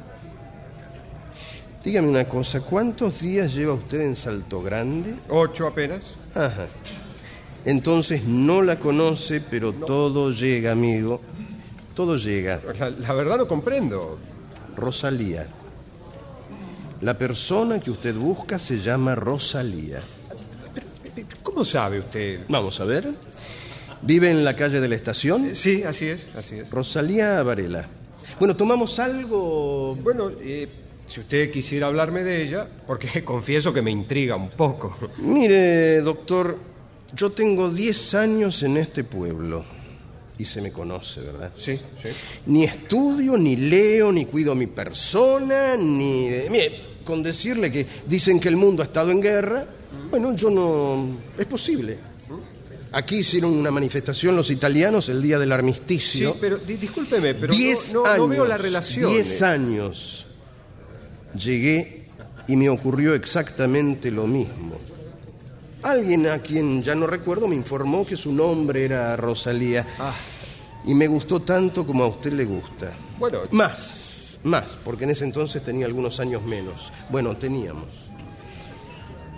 Dígame 1.83 2.07
una 2.09 2.25
cosa, 2.25 2.59
¿cuántos 2.59 3.21
días 3.21 3.53
lleva 3.55 3.73
usted 3.73 4.01
en 4.01 4.15
Salto 4.15 4.61
Grande? 4.61 5.15
Ocho 5.29 5.67
apenas. 5.67 6.07
Ajá. 6.35 6.67
Entonces 7.63 8.25
no 8.25 8.61
la 8.61 8.77
conoce, 8.79 9.41
pero 9.41 9.71
todo 9.71 10.31
llega, 10.31 10.73
amigo. 10.73 11.21
Todo 11.95 12.17
llega. 12.17 12.61
La, 12.77 12.89
la 12.89 13.13
verdad 13.13 13.37
no 13.37 13.47
comprendo. 13.47 14.17
Rosalía. 14.75 15.47
La 17.01 17.17
persona 17.17 17.79
que 17.79 17.91
usted 17.91 18.13
busca 18.15 18.59
se 18.59 18.79
llama 18.79 19.15
Rosalía. 19.15 19.99
¿Cómo 21.43 21.63
sabe 21.63 21.99
usted? 21.99 22.41
Vamos 22.49 22.79
a 22.81 22.85
ver. 22.85 23.09
¿Vive 24.01 24.31
en 24.31 24.43
la 24.43 24.55
calle 24.55 24.81
de 24.81 24.87
la 24.87 24.95
estación? 24.95 25.55
Sí, 25.55 25.83
así 25.83 26.07
es, 26.07 26.27
así 26.37 26.59
es. 26.59 26.69
Rosalía 26.69 27.41
Varela. 27.43 27.87
Bueno, 28.37 28.55
tomamos 28.55 28.99
algo. 28.99 29.95
Bueno, 29.95 30.31
eh, 30.41 30.67
si 31.09 31.19
usted 31.21 31.51
quisiera 31.51 31.87
hablarme 31.87 32.23
de 32.23 32.41
ella, 32.43 32.67
porque 32.87 33.23
confieso 33.25 33.73
que 33.73 33.81
me 33.81 33.91
intriga 33.91 34.35
un 34.35 34.49
poco. 34.49 34.95
Mire, 35.17 36.01
doctor, 36.01 36.57
yo 37.15 37.31
tengo 37.31 37.69
10 37.69 38.13
años 38.15 38.63
en 38.63 38.77
este 38.77 39.03
pueblo. 39.03 39.65
Y 40.37 40.45
se 40.45 40.61
me 40.61 40.71
conoce, 40.71 41.19
¿verdad? 41.21 41.51
Sí, 41.57 41.75
sí. 41.75 42.09
Ni 42.45 42.63
estudio, 42.63 43.35
ni 43.35 43.57
leo, 43.57 44.09
ni 44.11 44.23
cuido 44.25 44.55
mi 44.55 44.67
persona, 44.67 45.75
ni... 45.75 46.29
Mire, 46.49 46.81
con 47.03 47.21
decirle 47.21 47.69
que 47.69 47.85
dicen 48.07 48.39
que 48.39 48.47
el 48.47 48.55
mundo 48.55 48.81
ha 48.81 48.85
estado 48.85 49.11
en 49.11 49.19
guerra, 49.19 49.65
bueno, 50.09 50.33
yo 50.35 50.49
no... 50.49 51.09
Es 51.37 51.45
posible. 51.45 51.97
Aquí 52.93 53.17
hicieron 53.17 53.51
una 53.53 53.69
manifestación 53.69 54.35
los 54.35 54.49
italianos 54.49 55.09
el 55.09 55.21
día 55.21 55.37
del 55.37 55.49
Sí, 55.49 55.53
armisticio. 55.53 56.37
pero 56.39 56.57
di- 56.57 56.77
discúlpeme, 56.77 57.35
pero 57.35 57.51
no- 57.51 57.59
Diez 57.59 57.93
no, 57.93 58.03
no 58.03 58.09
años. 58.09 58.29
veo 58.29 58.45
la 58.47 58.57
relación. 58.57 59.11
Diez 59.11 59.41
años. 59.41 60.25
Llegué 61.33 62.05
y 62.47 62.55
me 62.55 62.69
ocurrió 62.69 63.13
exactamente 63.13 64.11
lo 64.11 64.25
mismo. 64.27 64.75
Alguien 65.83 66.27
a 66.27 66.39
quien 66.39 66.83
ya 66.83 66.95
no 66.95 67.07
recuerdo 67.07 67.47
me 67.47 67.55
informó 67.55 68.05
que 68.05 68.17
su 68.17 68.33
nombre 68.33 68.83
era 68.83 69.15
Rosalía. 69.15 69.87
Ah. 69.99 70.13
Y 70.85 70.93
me 70.93 71.07
gustó 71.07 71.41
tanto 71.41 71.85
como 71.85 72.03
a 72.03 72.07
usted 72.07 72.33
le 72.33 72.45
gusta. 72.45 72.91
Bueno, 73.17 73.39
Más, 73.51 74.39
más, 74.43 74.77
porque 74.83 75.03
en 75.03 75.11
ese 75.11 75.25
entonces 75.25 75.63
tenía 75.63 75.85
algunos 75.85 76.19
años 76.19 76.43
menos. 76.43 76.91
Bueno, 77.09 77.37
teníamos. 77.37 78.08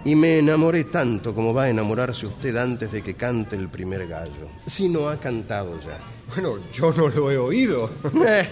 Y 0.04 0.16
me 0.16 0.40
enamoré 0.40 0.86
tanto 0.86 1.36
como 1.36 1.54
va 1.54 1.64
a 1.64 1.70
enamorarse 1.70 2.26
usted 2.26 2.56
antes 2.56 2.92
de 2.92 3.04
que 3.04 3.14
cante 3.14 3.56
el 3.56 3.70
primer 3.70 4.08
gallo. 4.08 4.48
Si 4.66 4.90
no 4.90 5.08
ha 5.10 5.18
cantado 5.18 5.80
ya. 5.80 5.98
Bueno, 6.34 6.58
yo 6.74 6.92
no 6.94 7.10
lo 7.10 7.30
he 7.32 7.38
oído. 7.38 7.90
Eh, 8.26 8.48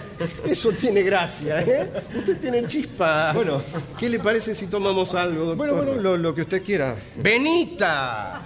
eso 0.46 0.70
tiene 0.72 1.02
gracia, 1.02 1.62
¿eh? 1.62 1.90
Usted 2.16 2.38
tiene 2.38 2.66
chispa. 2.66 3.32
Bueno. 3.32 3.62
¿Qué 3.98 4.08
le 4.08 4.18
parece 4.18 4.54
si 4.54 4.66
tomamos 4.66 5.14
algo, 5.14 5.44
doctor? 5.46 5.56
Bueno, 5.56 5.74
bueno, 5.74 6.02
lo, 6.02 6.16
lo 6.16 6.34
que 6.34 6.42
usted 6.42 6.62
quiera. 6.62 6.96
¡Benita! 7.16 8.42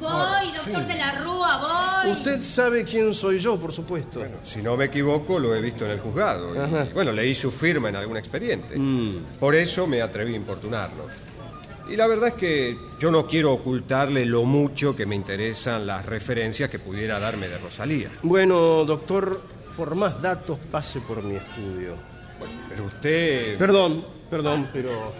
Voy, 0.00 0.52
doctor 0.52 0.86
de 0.86 0.94
la 0.94 1.18
Rúa, 1.22 2.02
voy. 2.04 2.12
Usted 2.12 2.42
sabe 2.42 2.84
quién 2.84 3.14
soy 3.14 3.38
yo, 3.38 3.58
por 3.58 3.72
supuesto. 3.72 4.22
Si 4.42 4.60
no 4.62 4.76
me 4.76 4.86
equivoco, 4.86 5.38
lo 5.38 5.54
he 5.54 5.60
visto 5.60 5.84
en 5.84 5.92
el 5.92 6.00
juzgado. 6.00 6.54
Y, 6.54 6.58
Ajá. 6.58 6.86
bueno, 6.94 7.12
leí 7.12 7.34
su 7.34 7.50
firma 7.50 7.88
en 7.88 7.96
algún 7.96 8.16
expediente. 8.16 8.78
Mm. 8.78 9.38
Por 9.40 9.54
eso 9.54 9.86
me 9.86 10.02
atreví 10.02 10.34
a 10.34 10.36
importunarlo. 10.36 11.06
Y 11.88 11.96
la 11.96 12.06
verdad 12.06 12.28
es 12.28 12.34
que 12.34 12.78
yo 12.98 13.10
no 13.10 13.26
quiero 13.26 13.52
ocultarle 13.52 14.24
lo 14.26 14.44
mucho 14.44 14.96
que 14.96 15.06
me 15.06 15.14
interesan 15.14 15.86
las 15.86 16.04
referencias 16.04 16.68
que 16.68 16.78
pudiera 16.78 17.20
darme 17.20 17.48
de 17.48 17.58
Rosalía. 17.58 18.10
Bueno, 18.22 18.84
doctor, 18.84 19.40
por 19.76 19.94
más 19.94 20.20
datos 20.20 20.58
pase 20.70 21.00
por 21.00 21.22
mi 21.22 21.36
estudio. 21.36 21.94
Pero 22.68 22.84
usted... 22.84 23.56
Perdón, 23.56 24.04
perdón, 24.30 24.68
pero 24.72 25.12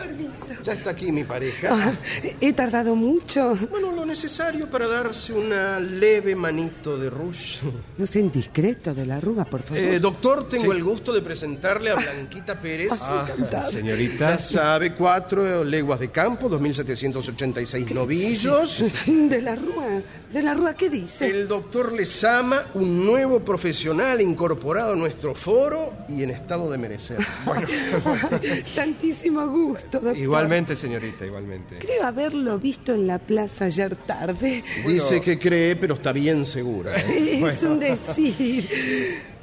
ya 0.62 0.72
está 0.72 0.90
aquí 0.90 1.12
mi 1.12 1.24
pareja. 1.24 1.68
Ah, 1.72 1.92
he 2.40 2.52
tardado 2.52 2.94
mucho. 2.94 3.56
Bueno, 3.70 3.92
lo 3.92 4.04
necesario 4.06 4.68
para 4.70 4.86
darse 4.88 5.32
una 5.32 5.78
leve 5.80 6.34
manito 6.34 6.96
de 6.98 7.10
rouge. 7.10 7.60
No 7.98 8.06
sea 8.06 8.20
indiscreto 8.22 8.94
de 8.94 9.06
la 9.06 9.16
arruga, 9.16 9.44
por 9.44 9.62
favor. 9.62 9.78
Eh, 9.78 9.98
doctor, 10.00 10.48
tengo 10.48 10.72
el 10.72 10.82
gusto 10.82 11.12
de 11.12 11.22
presentarle 11.22 11.90
a 11.90 11.94
Blanquita 11.96 12.60
Pérez. 12.60 12.90
Ah, 13.00 13.26
Ya 13.50 13.62
señorita. 13.62 14.38
sabe, 14.38 14.92
cuatro 14.94 15.62
leguas 15.64 16.00
de 16.00 16.10
campo, 16.10 16.48
2.786 16.48 17.90
novillos. 17.92 18.84
De 19.06 19.40
la 19.42 19.54
rúa, 19.54 20.02
de 20.32 20.42
la 20.42 20.54
rúa, 20.54 20.74
¿qué 20.74 20.88
dice? 20.90 21.26
El 21.28 21.48
doctor 21.48 21.92
Lezama, 21.92 22.62
un 22.74 23.04
nuevo 23.04 23.40
profesional 23.40 24.20
incorporado 24.20 24.92
a 24.92 24.96
nuestro 24.96 25.34
foro 25.34 25.92
y 26.08 26.22
en 26.22 26.30
estado 26.30 26.70
de 26.70 26.78
merecer. 26.78 27.18
Tantísimo 28.96 29.46
gusto, 29.48 30.00
doctor. 30.00 30.16
Igualmente, 30.16 30.74
señorita, 30.74 31.26
igualmente. 31.26 31.76
Creo 31.78 32.04
haberlo 32.04 32.58
visto 32.58 32.94
en 32.94 33.06
la 33.06 33.18
plaza 33.18 33.66
ayer 33.66 33.94
tarde. 33.94 34.64
Dice 34.86 35.20
que 35.20 35.38
cree, 35.38 35.76
pero 35.76 35.94
está 35.94 36.12
bien 36.12 36.46
segura. 36.46 36.96
¿eh? 36.96 37.42
Es 37.46 37.62
un 37.62 37.78
decir. 37.78 38.66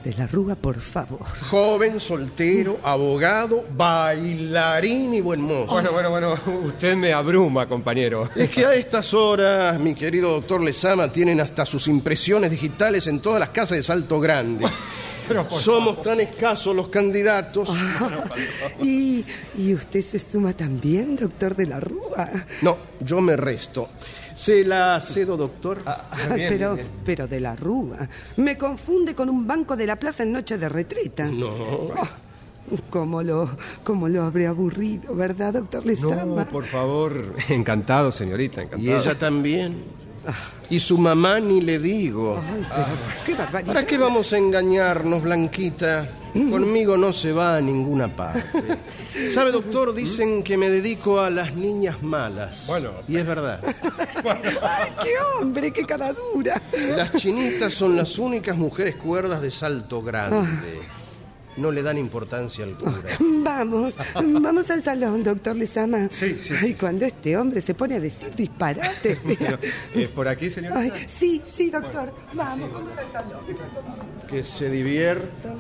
De 0.04 0.14
la 0.16 0.24
arruga, 0.24 0.56
por 0.56 0.80
favor. 0.80 1.24
Joven, 1.50 2.00
soltero, 2.00 2.80
abogado, 2.84 3.64
bailarín 3.76 5.14
y 5.14 5.22
buen 5.22 5.42
mozo. 5.42 5.72
Bueno, 5.72 5.92
bueno, 5.92 6.10
bueno, 6.10 6.38
usted 6.66 6.96
me 6.96 7.14
abruma, 7.14 7.70
compañero. 7.70 8.28
Es 8.36 8.50
que 8.50 8.66
a 8.66 8.74
estas 8.74 9.14
horas, 9.14 9.80
mi 9.80 9.94
querido 9.94 10.32
doctor 10.32 10.62
Lezama, 10.62 11.12
tienen 11.12 11.40
hasta 11.40 11.66
sus 11.66 11.88
impresiones 11.88 12.50
digitales 12.50 13.06
en 13.06 13.20
todas 13.20 13.40
las 13.40 13.50
casas 13.50 13.78
de 13.78 13.84
Salto 13.84 14.20
Grande. 14.20 14.66
Somos 15.52 16.02
tan 16.02 16.20
escasos 16.20 16.76
los 16.76 16.88
candidatos. 16.90 17.70
Y, 18.82 19.24
y 19.58 19.74
usted 19.74 20.02
se 20.02 20.20
suma 20.20 20.54
también, 20.54 21.16
doctor 21.16 21.56
de 21.56 21.66
la 21.66 21.80
Rúa. 21.80 22.30
No, 22.62 22.78
yo 23.00 23.22
me 23.22 23.36
resto. 23.38 23.90
¿Se 24.36 24.66
la 24.66 25.00
cedo, 25.00 25.38
doctor? 25.38 25.82
pero, 26.36 26.76
pero 27.06 27.28
de 27.28 27.40
la 27.40 27.56
Rúa. 27.56 28.08
Me 28.38 28.58
confunde 28.58 29.14
con 29.16 29.30
un 29.30 29.46
banco 29.48 29.76
de 29.76 29.86
la 29.86 29.96
plaza 29.98 30.24
en 30.24 30.32
noche 30.32 30.58
de 30.58 30.68
retreta. 30.70 31.26
No. 31.26 31.48
Oh, 31.48 31.94
¿Cómo 32.90 33.22
lo, 33.22 33.58
cómo 33.84 34.08
lo 34.10 34.24
habré 34.24 34.48
aburrido, 34.48 35.14
verdad, 35.16 35.54
doctor 35.54 35.86
Lezama? 35.86 36.44
No, 36.44 36.46
por 36.46 36.66
favor. 36.66 37.36
Encantado, 37.50 38.12
señorita, 38.12 38.62
Y 38.62 38.66
encantado. 38.66 39.02
ella 39.02 39.16
también. 39.20 39.84
Y 40.70 40.80
su 40.80 40.98
mamá 40.98 41.40
ni 41.40 41.62
le 41.62 41.80
digo. 41.80 42.42
Ay, 42.42 42.66
pero 42.70 43.26
qué 43.26 43.36
barbaridad. 43.36 43.74
¿Para 43.74 43.86
qué 43.86 43.98
vamos 43.98 44.34
a 44.34 44.38
engañarnos, 44.38 45.24
Blanquita? 45.24 46.10
Conmigo 46.34 46.98
no 46.98 47.14
se 47.14 47.32
va 47.32 47.58
a 47.58 47.62
ninguna 47.62 48.08
parte. 48.08 48.80
¿Sabe, 49.34 49.52
doctor? 49.52 49.94
Dicen 49.94 50.44
que 50.44 50.58
me 50.58 50.70
dedico 50.70 51.22
a 51.22 51.30
las 51.30 51.54
niñas 51.54 52.02
malas. 52.02 52.66
Bueno. 52.66 52.92
Y 53.08 53.18
es 53.18 53.26
verdad. 53.26 53.62
Ay, 54.64 54.92
qué 55.04 55.14
hombre, 55.40 55.72
qué 55.72 55.84
cara 55.84 56.12
dura. 56.12 56.60
Las 56.96 57.14
chinitas 57.14 57.74
son 57.74 57.96
las 57.96 58.18
únicas 58.18 58.58
mujeres 58.58 58.96
cuerdas 58.96 59.42
de 59.42 59.52
salto 59.52 60.02
grande. 60.02 60.82
No 61.58 61.72
le 61.72 61.84
dan 61.84 61.98
importancia 61.98 62.64
al 62.64 62.76
cura. 62.76 62.94
Vamos, 63.20 63.94
vamos 64.16 64.72
al 64.72 64.82
salón, 64.82 65.24
doctor 65.24 65.56
Lezama. 65.56 66.08
Sí, 66.10 66.40
sí, 66.42 66.54
Ay, 66.60 66.74
cuando 66.74 67.06
este 67.06 67.36
hombre 67.38 67.60
se 67.62 67.74
pone 67.74 67.96
a 67.96 68.00
decir 68.00 68.34
disparates. 68.34 69.20
Pero, 69.38 69.60
¿Es 69.94 70.10
por 70.10 70.28
aquí, 70.28 70.50
señorita? 70.50 70.80
Ay, 70.80 71.06
sí, 71.08 71.42
sí, 71.46 71.70
doctor. 71.70 72.14
Vamos, 72.34 72.72
vamos 72.72 72.98
al 72.98 73.12
salón. 73.12 73.40
Que 74.30 74.44
se 74.44 74.70
divierta. 74.70 75.54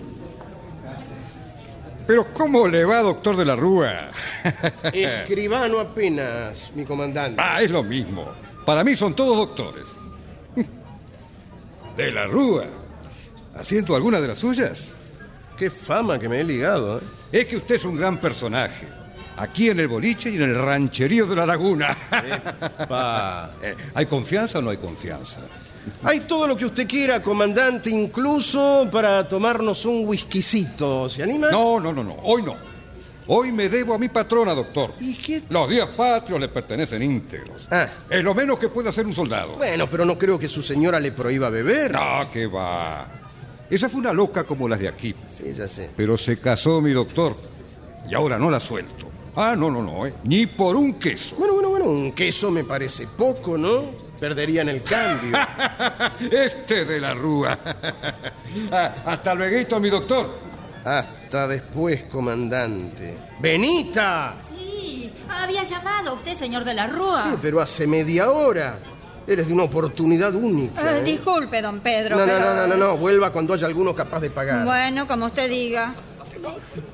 Pero 2.07 2.33
¿cómo 2.33 2.67
le 2.67 2.83
va, 2.85 3.01
doctor 3.01 3.35
de 3.35 3.45
la 3.45 3.55
Rúa? 3.55 4.11
Escribano 4.93 5.79
apenas, 5.79 6.71
mi 6.75 6.85
comandante. 6.85 7.41
Ah, 7.41 7.61
es 7.61 7.69
lo 7.69 7.83
mismo. 7.83 8.27
Para 8.65 8.83
mí 8.83 8.95
son 8.95 9.15
todos 9.15 9.37
doctores. 9.37 9.85
De 11.95 12.11
la 12.11 12.25
Rúa. 12.27 12.65
¿Haciendo 13.55 13.95
alguna 13.95 14.19
de 14.19 14.27
las 14.29 14.39
suyas? 14.39 14.95
Qué 15.63 15.69
fama 15.71 16.19
que 16.19 16.27
me 16.27 16.41
he 16.41 16.43
ligado. 16.43 16.97
¿eh? 16.97 17.01
Es 17.31 17.45
que 17.45 17.55
usted 17.55 17.75
es 17.75 17.85
un 17.85 17.95
gran 17.95 18.17
personaje. 18.17 18.85
Aquí 19.37 19.69
en 19.69 19.79
el 19.79 19.87
boliche 19.87 20.29
y 20.29 20.35
en 20.35 20.41
el 20.41 20.61
rancherío 20.61 21.25
de 21.25 21.35
la 21.37 21.45
laguna. 21.45 21.97
Eh, 23.63 23.75
¿Hay 23.93 24.05
confianza 24.07 24.59
o 24.59 24.61
no 24.61 24.71
hay 24.71 24.77
confianza? 24.77 25.39
Hay 26.03 26.21
todo 26.21 26.47
lo 26.47 26.57
que 26.57 26.65
usted 26.65 26.85
quiera, 26.85 27.21
comandante, 27.21 27.89
incluso 27.89 28.89
para 28.91 29.25
tomarnos 29.25 29.85
un 29.85 30.05
whiskycito. 30.05 31.07
¿Se 31.07 31.23
anima? 31.23 31.49
No, 31.49 31.79
no, 31.79 31.93
no, 31.93 32.03
no. 32.03 32.17
Hoy 32.23 32.43
no. 32.43 32.57
Hoy 33.27 33.53
me 33.53 33.69
debo 33.69 33.93
a 33.93 33.97
mi 33.97 34.09
patrona, 34.09 34.53
doctor. 34.53 34.95
¿Y 34.99 35.13
qué? 35.15 35.43
Los 35.47 35.69
días 35.69 35.87
patrios 35.95 36.41
le 36.41 36.49
pertenecen 36.49 37.01
íntegros. 37.01 37.69
Ah. 37.71 37.87
Es 38.09 38.21
lo 38.21 38.33
menos 38.33 38.59
que 38.59 38.67
puede 38.67 38.89
hacer 38.89 39.05
un 39.05 39.13
soldado. 39.13 39.55
Bueno, 39.55 39.87
pero 39.89 40.03
no 40.03 40.17
creo 40.17 40.37
que 40.37 40.49
su 40.49 40.61
señora 40.61 40.99
le 40.99 41.13
prohíba 41.13 41.49
beber. 41.49 41.93
No, 41.93 42.29
que 42.33 42.47
va. 42.47 43.22
Esa 43.69 43.89
fue 43.89 43.99
una 44.01 44.13
loca 44.13 44.43
como 44.43 44.67
las 44.67 44.79
de 44.79 44.87
aquí. 44.87 45.15
Sí, 45.29 45.53
ya 45.53 45.67
sé. 45.67 45.89
Pero 45.95 46.17
se 46.17 46.39
casó 46.39 46.81
mi 46.81 46.91
doctor. 46.91 47.35
Y 48.09 48.13
ahora 48.13 48.37
no 48.37 48.49
la 48.51 48.59
suelto. 48.59 49.09
Ah, 49.35 49.55
no, 49.57 49.71
no, 49.71 49.81
no, 49.81 50.05
eh. 50.05 50.13
Ni 50.25 50.45
por 50.45 50.75
un 50.75 50.95
queso. 50.95 51.35
Bueno, 51.37 51.53
bueno, 51.55 51.69
bueno, 51.69 51.85
un 51.85 52.11
queso 52.11 52.51
me 52.51 52.63
parece 52.63 53.07
poco, 53.07 53.57
¿no? 53.57 53.91
Perderían 54.19 54.69
el 54.69 54.83
cambio. 54.83 55.37
Este 56.31 56.85
de 56.85 56.99
la 56.99 57.13
rúa. 57.13 57.57
Ah, 58.71 58.93
Hasta 59.05 59.33
luego, 59.33 59.79
mi 59.79 59.89
doctor. 59.89 60.29
Hasta 60.85 61.47
después, 61.47 62.03
comandante. 62.03 63.17
¡Benita! 63.39 64.35
Sí, 64.47 65.11
había 65.27 65.63
llamado 65.63 66.13
usted, 66.13 66.35
señor 66.35 66.63
de 66.63 66.73
la 66.75 66.85
Rúa. 66.85 67.23
Sí, 67.23 67.37
pero 67.41 67.61
hace 67.61 67.87
media 67.87 68.29
hora. 68.29 68.77
Eres 69.25 69.47
de 69.47 69.53
una 69.53 69.63
oportunidad 69.63 70.33
única. 70.35 70.95
Eh, 70.95 70.99
¿eh? 70.99 71.03
disculpe, 71.03 71.61
don 71.61 71.79
Pedro. 71.79 72.17
No, 72.17 72.25
no, 72.25 72.31
pero- 72.33 72.39
no, 72.39 72.55
no, 72.55 72.67
no, 72.67 72.75
no, 72.75 72.97
vuelva 72.97 73.31
cuando 73.31 73.53
haya 73.53 73.67
alguno 73.67 73.95
capaz 73.95 74.19
de 74.19 74.29
pagar. 74.29 74.65
Bueno, 74.65 75.07
como 75.07 75.27
usted 75.27 75.49
diga. 75.49 75.95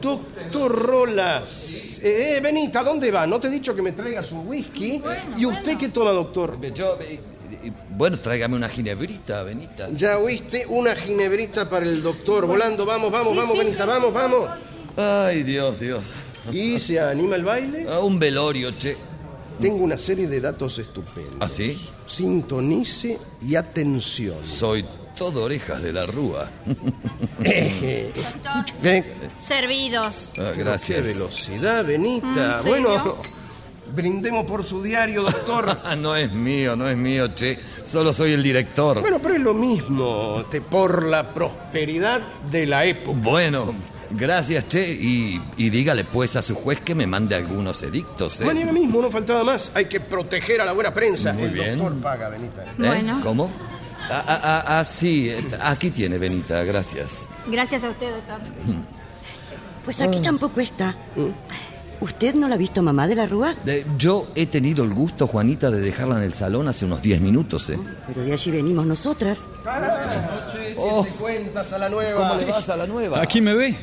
Doctor 0.01 0.71
Rolas. 0.71 1.99
Eh, 2.01 2.37
eh, 2.37 2.39
Benita, 2.39 2.83
¿dónde 2.83 3.09
va? 3.11 3.25
¿No 3.25 3.39
te 3.39 3.47
he 3.47 3.51
dicho 3.51 3.75
que 3.75 3.81
me 3.81 3.93
traigas 3.93 4.31
un 4.31 4.47
whisky? 4.47 5.01
¿Y 5.37 5.45
usted 5.45 5.77
qué 5.77 5.89
toma, 5.89 6.11
doctor? 6.11 6.59
Yo, 6.73 6.97
eh, 7.01 7.19
eh, 7.63 7.71
bueno, 7.89 8.19
tráigame 8.19 8.55
una 8.55 8.69
ginebrita, 8.69 9.43
Benita. 9.43 9.87
Ya 9.91 10.17
oíste, 10.19 10.65
una 10.67 10.95
ginebrita 10.95 11.67
para 11.67 11.85
el 11.85 12.01
doctor. 12.03 12.45
Volando, 12.45 12.85
vamos, 12.85 13.11
vamos, 13.11 13.35
vamos, 13.35 13.57
Benita, 13.57 13.85
vamos, 13.85 14.13
vamos. 14.13 14.49
Ay, 14.95 15.43
Dios, 15.43 15.79
Dios. 15.79 16.01
¿Y 16.51 16.79
se 16.79 16.99
anima 16.99 17.35
el 17.35 17.43
baile? 17.43 17.87
Ah, 17.89 17.99
un 17.99 18.19
velorio, 18.19 18.71
che. 18.77 18.95
Tengo 19.60 19.84
una 19.84 19.98
serie 19.98 20.28
de 20.28 20.39
datos 20.39 20.80
estupendos. 20.80 21.36
¿Ah, 21.39 21.50
sí? 21.50 21.80
Sintonice 22.08 23.19
y 23.41 23.56
atención. 23.56 24.38
Soy 24.45 24.86
todo 25.17 25.43
orejas 25.43 25.82
de 25.84 25.93
la 25.93 26.06
rúa. 26.06 26.50
Eh, 27.41 28.12
Doctor, 28.43 29.06
servidos. 29.48 30.34
Ah, 30.38 30.52
qué 30.54 30.60
gracias. 30.62 31.06
velocidad, 31.06 31.86
Benita. 31.86 32.60
¿en 32.60 32.67
bueno, 32.67 33.17
brindemos 33.95 34.45
por 34.45 34.65
su 34.65 34.84
diario, 34.84 35.24
doctor. 35.24 35.80
Ah, 35.86 35.95
no 35.98 36.17
es 36.17 36.32
mío, 36.34 36.76
no 36.76 36.88
es 36.89 36.98
mío, 36.98 37.34
che. 37.34 37.58
Solo 37.84 38.12
soy 38.12 38.34
el 38.34 38.43
director. 38.43 39.00
bueno, 39.00 39.19
pero 39.22 39.36
es 39.36 39.41
lo 39.41 39.54
mismo, 39.54 40.43
te 40.52 40.60
por 40.60 41.06
la 41.06 41.34
prosperidad 41.34 42.22
de 42.52 42.65
la 42.65 42.84
época. 42.84 43.17
Bueno, 43.22 43.74
gracias, 44.12 44.67
che. 44.67 44.91
Y, 44.93 45.41
y 45.58 45.69
dígale 45.69 46.04
pues 46.04 46.36
a 46.36 46.41
su 46.41 46.56
juez 46.56 46.80
que 46.82 46.95
me 46.95 47.08
mande 47.08 47.36
algunos 47.36 47.82
edictos, 47.84 48.41
¿eh? 48.41 48.45
Mañana 48.45 48.72
mismo, 48.72 49.02
no 49.02 49.10
faltaba 49.10 49.43
más. 49.43 49.72
Hay 49.74 49.86
que 49.86 50.00
proteger 50.00 50.62
a 50.62 50.65
la 50.65 50.74
buena 50.74 50.93
prensa. 50.93 51.34
Muy 51.34 51.43
el 51.45 51.54
bien. 51.54 51.78
doctor 51.78 52.02
paga, 52.02 52.30
Benita. 52.30 52.63
¿Eh? 52.63 52.67
Bueno. 52.78 53.19
¿Cómo? 53.24 53.50
Ah, 54.12 54.24
ah, 54.28 54.41
ah, 54.43 54.80
ah, 54.80 54.86
sí, 54.86 55.32
aquí 55.62 55.91
tiene, 55.91 56.17
Benita, 56.17 56.63
gracias. 56.63 57.28
Gracias 57.48 57.84
a 57.84 57.89
usted, 57.89 58.12
doctor. 58.12 58.39
Pues 59.86 60.02
aquí 60.02 60.19
tampoco 60.19 60.60
está. 60.62 60.95
¿Usted 62.02 62.34
no 62.34 62.48
la 62.48 62.56
ha 62.56 62.58
visto 62.58 62.82
mamá 62.82 63.08
de 63.08 63.15
la 63.15 63.26
Rúa? 63.26 63.56
Eh, 63.65 63.86
yo 63.98 64.28
he 64.34 64.45
tenido 64.45 64.84
el 64.86 64.93
gusto, 64.93 65.28
Juanita, 65.28 65.69
de 65.69 65.82
dejarla 65.82 66.17
en 66.17 66.24
el 66.24 66.34
salón 66.34 66.67
hace 66.69 66.86
unos 66.86 67.02
10 67.02 67.19
minutos, 67.19 67.69
¿eh? 67.69 67.78
Pero 68.08 68.24
de 68.24 68.32
allí 68.32 68.52
venimos 68.52 68.86
nosotras. 68.86 69.39
Oh, 70.78 71.04
¿Qué 71.04 71.12
te 71.12 71.17
cuentas 71.17 71.74
a 71.74 71.78
la 71.78 71.89
nueva? 71.89 72.15
¿Cómo 72.15 72.36
le 72.39 72.45
vas 72.45 72.69
a 72.69 72.78
la 72.78 72.88
nueva? 72.88 73.22
Aquí 73.22 73.41
me 73.41 73.54
ve. 73.54 73.76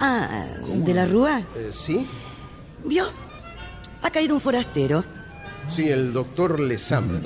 Ah, 0.00 0.46
¿de 0.66 0.94
la 0.94 1.04
Rúa? 1.04 1.40
Eh, 1.56 1.70
¿Sí? 1.72 2.06
¿Vio? 2.84 3.04
Ha 4.02 4.10
caído 4.10 4.34
un 4.34 4.40
forastero. 4.40 5.04
Sí, 5.68 5.88
el 5.88 6.12
doctor 6.12 6.58
Lezama. 6.58 7.20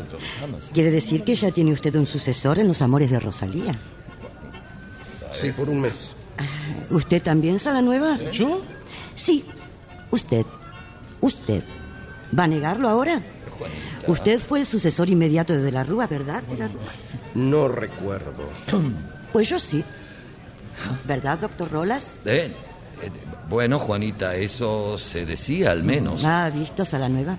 Quiere 0.73 0.91
decir 0.91 1.23
que 1.25 1.35
ya 1.35 1.51
tiene 1.51 1.73
usted 1.73 1.95
un 1.95 2.07
sucesor 2.07 2.59
en 2.59 2.69
los 2.69 2.83
amores 2.83 3.11
de 3.11 3.21
Rosalía. 3.21 3.79
Sí, 5.33 5.51
por 5.53 5.69
un 5.71 5.81
mes. 5.81 6.15
¿Usted 6.91 7.23
también, 7.23 7.59
Sala 7.59 7.81
Nueva? 7.81 8.19
¿Yo? 8.31 8.63
Sí, 9.15 9.45
usted. 10.11 10.45
Usted. 11.21 11.63
¿Va 12.37 12.45
a 12.45 12.49
negarlo 12.49 12.89
ahora? 12.89 13.23
Usted 14.07 14.41
fue 14.41 14.61
el 14.61 14.67
sucesor 14.67 15.09
inmediato 15.09 15.55
de 15.55 15.63
De 15.63 15.73
la 15.73 15.85
Rúa, 15.85 16.07
¿verdad? 16.07 16.43
De 16.43 16.59
la 16.59 16.69
Rúa? 16.69 16.83
No 17.35 17.69
recuerdo. 17.69 18.49
Pues 19.33 19.49
yo 19.49 19.59
sí. 19.59 19.85
¿Verdad, 21.05 21.39
doctor 21.39 21.71
Rolas? 21.71 22.07
Eh, 22.25 22.55
eh, 23.03 23.11
bueno, 23.49 23.79
Juanita, 23.79 24.35
eso 24.37 24.99
se 24.99 25.27
decía 25.27 25.71
al 25.71 25.83
menos. 25.83 26.25
Ah, 26.25 26.51
visto, 26.53 26.85
Sala 26.85 27.09
Nueva. 27.09 27.39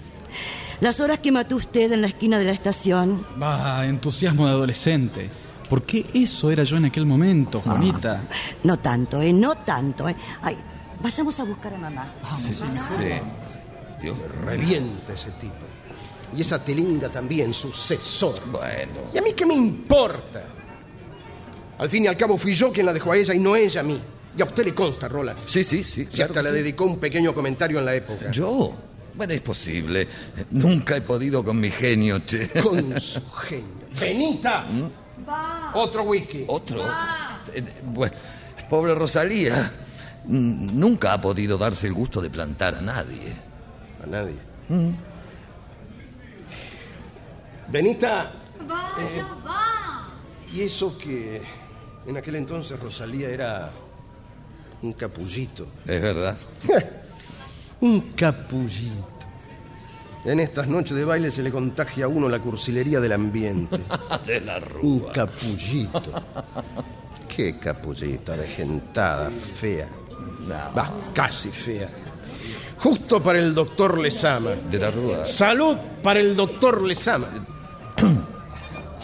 Las 0.81 0.99
horas 0.99 1.19
que 1.19 1.31
mató 1.31 1.55
usted 1.55 1.91
en 1.91 2.01
la 2.01 2.07
esquina 2.07 2.37
de 2.37 2.45
la 2.45 2.51
estación. 2.51 3.25
Va, 3.41 3.85
entusiasmo 3.85 4.45
de 4.45 4.51
adolescente. 4.51 5.29
¿Por 5.69 5.83
qué 5.83 6.05
eso 6.13 6.51
era 6.51 6.63
yo 6.63 6.77
en 6.77 6.85
aquel 6.85 7.05
momento, 7.05 7.61
Juanita? 7.61 8.21
No 8.63 8.77
tanto, 8.77 9.21
¿eh? 9.21 9.33
No 9.33 9.55
tanto, 9.55 10.07
¿eh? 10.07 10.15
Ay, 10.41 10.57
vayamos 11.01 11.39
a 11.39 11.43
buscar 11.43 11.73
a 11.73 11.77
mamá. 11.77 12.07
Sí, 12.37 12.53
sí, 12.53 12.65
sí. 12.97 13.05
Dios 14.01 14.15
Revienta 14.43 15.13
ese 15.13 15.31
tipo. 15.31 15.53
Y 16.35 16.41
esa 16.41 16.63
telinga 16.63 17.09
también, 17.09 17.53
sucesor. 17.53 18.35
Bueno. 18.51 19.09
¿Y 19.13 19.17
a 19.17 19.21
mí 19.21 19.31
qué 19.33 19.45
me 19.45 19.55
importa? 19.55 20.43
Al 21.77 21.89
fin 21.89 22.05
y 22.05 22.07
al 22.07 22.15
cabo 22.17 22.37
fui 22.37 22.55
yo 22.55 22.71
quien 22.71 22.85
la 22.85 22.93
dejó 22.93 23.11
a 23.11 23.17
ella 23.17 23.33
y 23.33 23.39
no 23.39 23.55
ella 23.55 23.81
a 23.81 23.83
mí. 23.83 24.01
Y 24.37 24.41
a 24.41 24.45
usted 24.45 24.65
le 24.65 24.73
consta, 24.73 25.07
Roland. 25.07 25.37
Sí, 25.45 25.63
sí, 25.63 25.83
sí. 25.83 26.05
Si 26.05 26.17
claro 26.17 26.31
hasta 26.33 26.41
le 26.43 26.49
sí. 26.49 26.55
dedicó 26.55 26.85
un 26.85 26.99
pequeño 26.99 27.33
comentario 27.33 27.79
en 27.79 27.85
la 27.85 27.95
época. 27.95 28.31
¿Yo? 28.31 28.75
Bueno, 29.13 29.33
es 29.33 29.41
posible. 29.41 30.07
Nunca 30.51 30.97
he 30.97 31.01
podido 31.01 31.43
con 31.43 31.59
mi 31.59 31.69
genio, 31.69 32.19
che. 32.25 32.49
Con 32.61 32.99
su 32.99 33.21
genio. 33.31 33.85
¡Benita! 33.99 34.65
Otro 35.73 36.03
whisky. 36.03 36.43
¿Otro? 36.47 36.83
Eh, 37.53 37.63
Bueno, 37.83 38.13
pobre 38.69 38.93
Rosalía. 38.93 39.71
Nunca 40.27 41.13
ha 41.13 41.21
podido 41.21 41.57
darse 41.57 41.87
el 41.87 41.93
gusto 41.93 42.19
de 42.21 42.29
plantar 42.29 42.75
a 42.75 42.81
nadie. 42.81 43.33
A 44.03 44.07
nadie. 44.07 44.35
Benita. 47.69 48.33
eh, 48.99 49.23
Y 50.53 50.61
eso 50.63 50.97
que 50.97 51.41
en 52.07 52.17
aquel 52.17 52.35
entonces 52.35 52.79
Rosalía 52.79 53.29
era 53.29 53.71
un 54.81 54.93
capullito. 54.93 55.67
Es 55.85 56.01
verdad. 56.01 56.37
Un 57.81 57.99
capullito. 58.13 59.15
En 60.23 60.39
estas 60.39 60.67
noches 60.67 60.95
de 60.95 61.05
baile 61.05 61.29
se 61.29 61.43
le 61.43 61.51
contagia 61.51 62.05
a 62.05 62.07
uno 62.07 62.29
la 62.29 62.39
cursilería 62.39 62.99
del 62.99 63.11
ambiente. 63.11 63.79
De 64.25 64.41
la 64.41 64.59
rúa. 64.59 64.81
Un 64.81 64.99
capullito. 65.11 66.01
Qué 67.27 67.59
capullita, 67.59 68.35
regentada, 68.35 69.29
fea. 69.29 69.87
Va, 70.49 70.91
casi 71.13 71.49
fea. 71.49 71.89
Justo 72.79 73.21
para 73.21 73.39
el 73.39 73.53
doctor 73.53 73.99
Lezama. 73.99 74.51
De 74.51 74.79
la 74.79 74.89
rúa. 74.89 75.25
Salud 75.25 75.75
para 76.01 76.21
el 76.21 76.35
doctor 76.35 76.81
Lezama. 76.81 77.27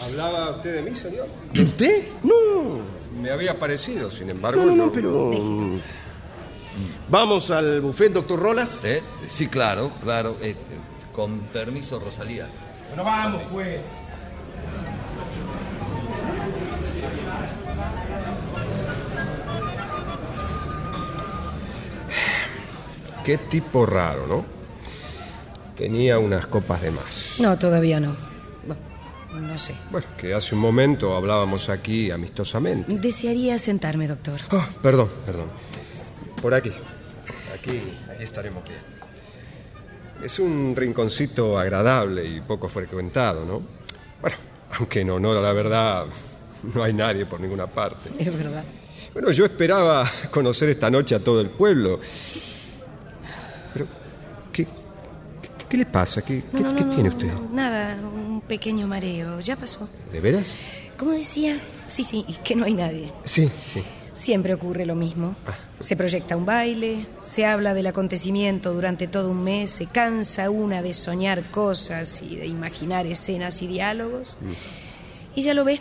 ¿Hablaba 0.02 0.50
usted 0.50 0.74
de 0.74 0.82
mí, 0.90 0.96
señor? 0.96 1.28
¿De 1.52 1.62
usted? 1.62 2.04
No. 2.22 2.80
Me 3.20 3.30
había 3.30 3.58
parecido, 3.58 4.10
sin 4.10 4.30
embargo. 4.30 4.62
No, 4.64 4.70
no, 4.70 4.76
no, 4.76 4.84
yo- 4.86 4.92
pero. 4.92 5.30
Vamos 7.08 7.50
al 7.50 7.80
buffet, 7.80 8.12
doctor 8.12 8.40
Rolas. 8.40 8.84
¿Eh? 8.84 9.02
Sí, 9.28 9.46
claro, 9.46 9.90
claro. 10.02 10.36
Eh, 10.42 10.50
eh, 10.50 10.54
con 11.12 11.38
permiso, 11.52 12.00
Rosalía. 12.00 12.46
Bueno, 12.88 13.04
vamos, 13.04 13.42
pues. 13.52 13.80
Qué 23.24 23.38
tipo 23.38 23.86
raro, 23.86 24.26
¿no? 24.26 24.44
Tenía 25.76 26.18
unas 26.18 26.46
copas 26.46 26.82
de 26.82 26.90
más. 26.90 27.34
No, 27.38 27.58
todavía 27.58 28.00
no. 28.00 28.14
No 29.32 29.56
sé. 29.56 29.74
Bueno, 29.90 30.06
que 30.16 30.34
hace 30.34 30.54
un 30.54 30.60
momento 30.60 31.16
hablábamos 31.16 31.68
aquí 31.68 32.10
amistosamente. 32.10 32.94
Desearía 32.98 33.58
sentarme, 33.58 34.06
doctor. 34.06 34.40
Ah, 34.50 34.68
perdón, 34.82 35.08
perdón. 35.24 35.46
Por 36.40 36.54
aquí. 36.54 36.72
Aquí, 37.54 37.80
aquí 38.10 38.24
estaremos 38.24 38.62
bien. 38.64 38.80
Es 40.22 40.38
un 40.38 40.74
rinconcito 40.76 41.58
agradable 41.58 42.24
y 42.24 42.40
poco 42.40 42.68
frecuentado, 42.68 43.44
¿no? 43.44 43.62
Bueno, 44.20 44.36
aunque 44.78 45.00
en 45.00 45.10
honor 45.10 45.38
a 45.38 45.40
la 45.40 45.52
verdad 45.52 46.06
no 46.74 46.82
hay 46.82 46.92
nadie 46.92 47.26
por 47.26 47.40
ninguna 47.40 47.66
parte. 47.66 48.10
Es 48.18 48.36
verdad. 48.36 48.64
Bueno, 49.12 49.30
yo 49.30 49.44
esperaba 49.44 50.10
conocer 50.30 50.68
esta 50.68 50.90
noche 50.90 51.14
a 51.14 51.20
todo 51.20 51.40
el 51.40 51.50
pueblo. 51.50 52.00
Pero, 53.72 53.86
¿qué, 54.52 54.66
qué, 55.72 55.76
le 55.78 55.86
pasa? 55.86 56.22
¿Qué, 56.22 56.42
qué- 56.54 56.60
No, 56.62 56.70
no, 56.72 56.76
qué 56.76 56.84
no, 56.84 56.90
tiene 56.94 57.08
usted? 57.08 57.32
nada, 57.52 57.96
un 58.02 58.40
pequeño 58.42 58.86
mareo. 58.86 59.40
Ya 59.40 59.56
pasó. 59.56 59.88
¿De 60.12 60.20
veras? 60.20 60.54
¿Cómo 60.98 61.12
decía? 61.12 61.56
Sí, 61.88 62.04
sí, 62.04 62.24
que 62.44 62.54
no 62.54 62.64
hay 62.64 62.74
nadie. 62.74 63.10
Sí, 63.24 63.50
sí. 63.72 63.82
Siempre 64.12 64.54
ocurre 64.54 64.84
lo 64.86 64.94
mismo. 64.94 65.34
Se 65.80 65.96
proyecta 65.96 66.36
un 66.36 66.44
baile, 66.46 67.06
se 67.22 67.44
habla 67.46 67.74
del 67.74 67.86
acontecimiento 67.88 68.72
durante 68.72 69.08
todo 69.08 69.30
un 69.30 69.42
mes, 69.42 69.70
se 69.70 69.86
cansa 69.86 70.48
una 70.50 70.80
de 70.82 70.92
soñar 70.94 71.50
cosas 71.50 72.22
y 72.22 72.36
de 72.36 72.46
imaginar 72.46 73.06
escenas 73.06 73.62
y 73.62 73.66
diálogos. 73.66 74.36
Y 75.34 75.42
ya 75.42 75.54
lo 75.54 75.64
ves, 75.64 75.80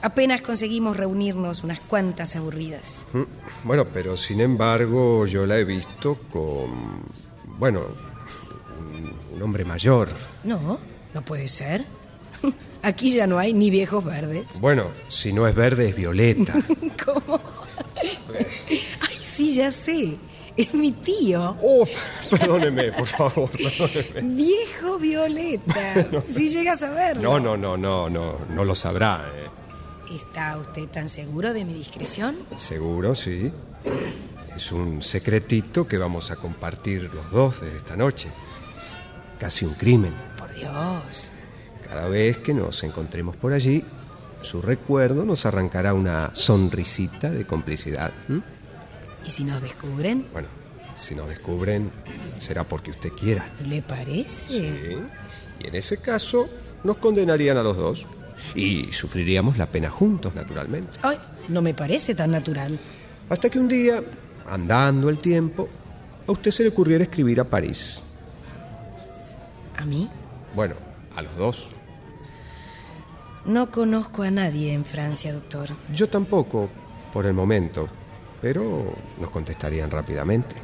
apenas 0.00 0.40
conseguimos 0.42 0.96
reunirnos 0.96 1.64
unas 1.64 1.80
cuantas 1.80 2.34
aburridas. 2.36 3.02
Mm, 3.12 3.22
Bueno, 3.64 3.84
pero 3.92 4.16
sin 4.16 4.40
embargo 4.40 5.26
yo 5.26 5.44
la 5.44 5.58
he 5.58 5.64
visto 5.64 6.18
con, 6.32 7.02
bueno, 7.58 7.82
un, 9.42 9.48
hombre 9.48 9.64
mayor. 9.64 10.08
No, 10.44 10.78
no 11.12 11.22
puede 11.22 11.48
ser. 11.48 11.84
Aquí 12.82 13.14
ya 13.14 13.26
no 13.26 13.38
hay 13.38 13.52
ni 13.52 13.70
viejos 13.70 14.04
verdes. 14.04 14.60
Bueno, 14.60 14.86
si 15.08 15.32
no 15.32 15.46
es 15.46 15.54
verde 15.54 15.88
es 15.88 15.96
violeta. 15.96 16.54
¿Cómo? 17.04 17.40
Ay, 18.38 19.18
sí, 19.36 19.54
ya 19.54 19.70
sé. 19.70 20.16
Es 20.56 20.74
mi 20.74 20.92
tío. 20.92 21.56
Oh, 21.62 21.86
perdóneme, 22.28 22.92
por 22.92 23.06
favor, 23.06 23.50
perdóneme. 23.50 24.34
Viejo 24.34 24.98
Violeta. 24.98 26.06
Si 26.26 26.50
llegas 26.50 26.82
a 26.82 26.90
verlo. 26.90 27.22
No, 27.22 27.40
no, 27.40 27.56
no, 27.56 27.76
no, 27.78 28.10
no, 28.10 28.38
no 28.50 28.64
lo 28.64 28.74
sabrá. 28.74 29.30
¿eh? 29.34 30.14
¿Está 30.14 30.58
usted 30.58 30.88
tan 30.88 31.08
seguro 31.08 31.54
de 31.54 31.64
mi 31.64 31.72
discreción? 31.72 32.36
Seguro, 32.58 33.14
sí. 33.14 33.50
Es 34.54 34.72
un 34.72 35.00
secretito 35.00 35.88
que 35.88 35.96
vamos 35.96 36.30
a 36.30 36.36
compartir 36.36 37.10
los 37.14 37.30
dos 37.30 37.62
de 37.62 37.74
esta 37.74 37.96
noche. 37.96 38.28
Casi 39.42 39.64
un 39.64 39.74
crimen. 39.74 40.12
Por 40.38 40.54
Dios. 40.54 41.32
Cada 41.88 42.06
vez 42.06 42.38
que 42.38 42.54
nos 42.54 42.80
encontremos 42.84 43.34
por 43.34 43.52
allí, 43.52 43.82
su 44.40 44.62
recuerdo 44.62 45.24
nos 45.24 45.44
arrancará 45.46 45.94
una 45.94 46.30
sonrisita 46.32 47.28
de 47.28 47.44
complicidad. 47.44 48.12
¿Y 49.26 49.30
si 49.30 49.42
nos 49.42 49.60
descubren? 49.60 50.28
Bueno, 50.32 50.46
si 50.96 51.16
nos 51.16 51.28
descubren, 51.28 51.90
será 52.38 52.62
porque 52.62 52.92
usted 52.92 53.10
quiera. 53.14 53.44
¿Le 53.66 53.82
parece? 53.82 54.28
Sí. 54.28 54.96
Y 55.58 55.66
en 55.66 55.74
ese 55.74 55.96
caso, 55.96 56.48
nos 56.84 56.98
condenarían 56.98 57.56
a 57.56 57.64
los 57.64 57.76
dos. 57.76 58.06
Y 58.54 58.92
sufriríamos 58.92 59.58
la 59.58 59.66
pena 59.66 59.90
juntos, 59.90 60.36
naturalmente. 60.36 60.98
Ay, 61.02 61.18
no 61.48 61.60
me 61.62 61.74
parece 61.74 62.14
tan 62.14 62.30
natural. 62.30 62.78
Hasta 63.28 63.50
que 63.50 63.58
un 63.58 63.66
día, 63.66 64.04
andando 64.46 65.08
el 65.08 65.18
tiempo, 65.18 65.68
a 66.28 66.30
usted 66.30 66.52
se 66.52 66.62
le 66.62 66.68
ocurriera 66.68 67.02
escribir 67.02 67.40
a 67.40 67.44
París. 67.44 68.00
¿A 69.82 69.84
mí? 69.84 70.08
Bueno, 70.54 70.76
a 71.16 71.22
los 71.22 71.36
dos. 71.36 71.66
No 73.44 73.72
conozco 73.72 74.22
a 74.22 74.30
nadie 74.30 74.72
en 74.72 74.84
Francia, 74.84 75.32
doctor. 75.32 75.70
Yo 75.92 76.08
tampoco, 76.08 76.70
por 77.12 77.26
el 77.26 77.32
momento. 77.32 77.88
Pero 78.40 78.94
nos 79.20 79.30
contestarían 79.30 79.90
rápidamente. 79.90 80.54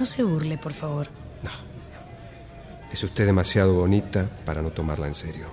No 0.00 0.04
se 0.04 0.24
burle, 0.24 0.58
por 0.58 0.72
favor. 0.72 1.06
Es 2.92 3.04
usted 3.04 3.26
demasiado 3.26 3.74
bonita 3.74 4.28
para 4.44 4.62
no 4.62 4.70
tomarla 4.70 5.06
en 5.06 5.14
serio. 5.14 5.46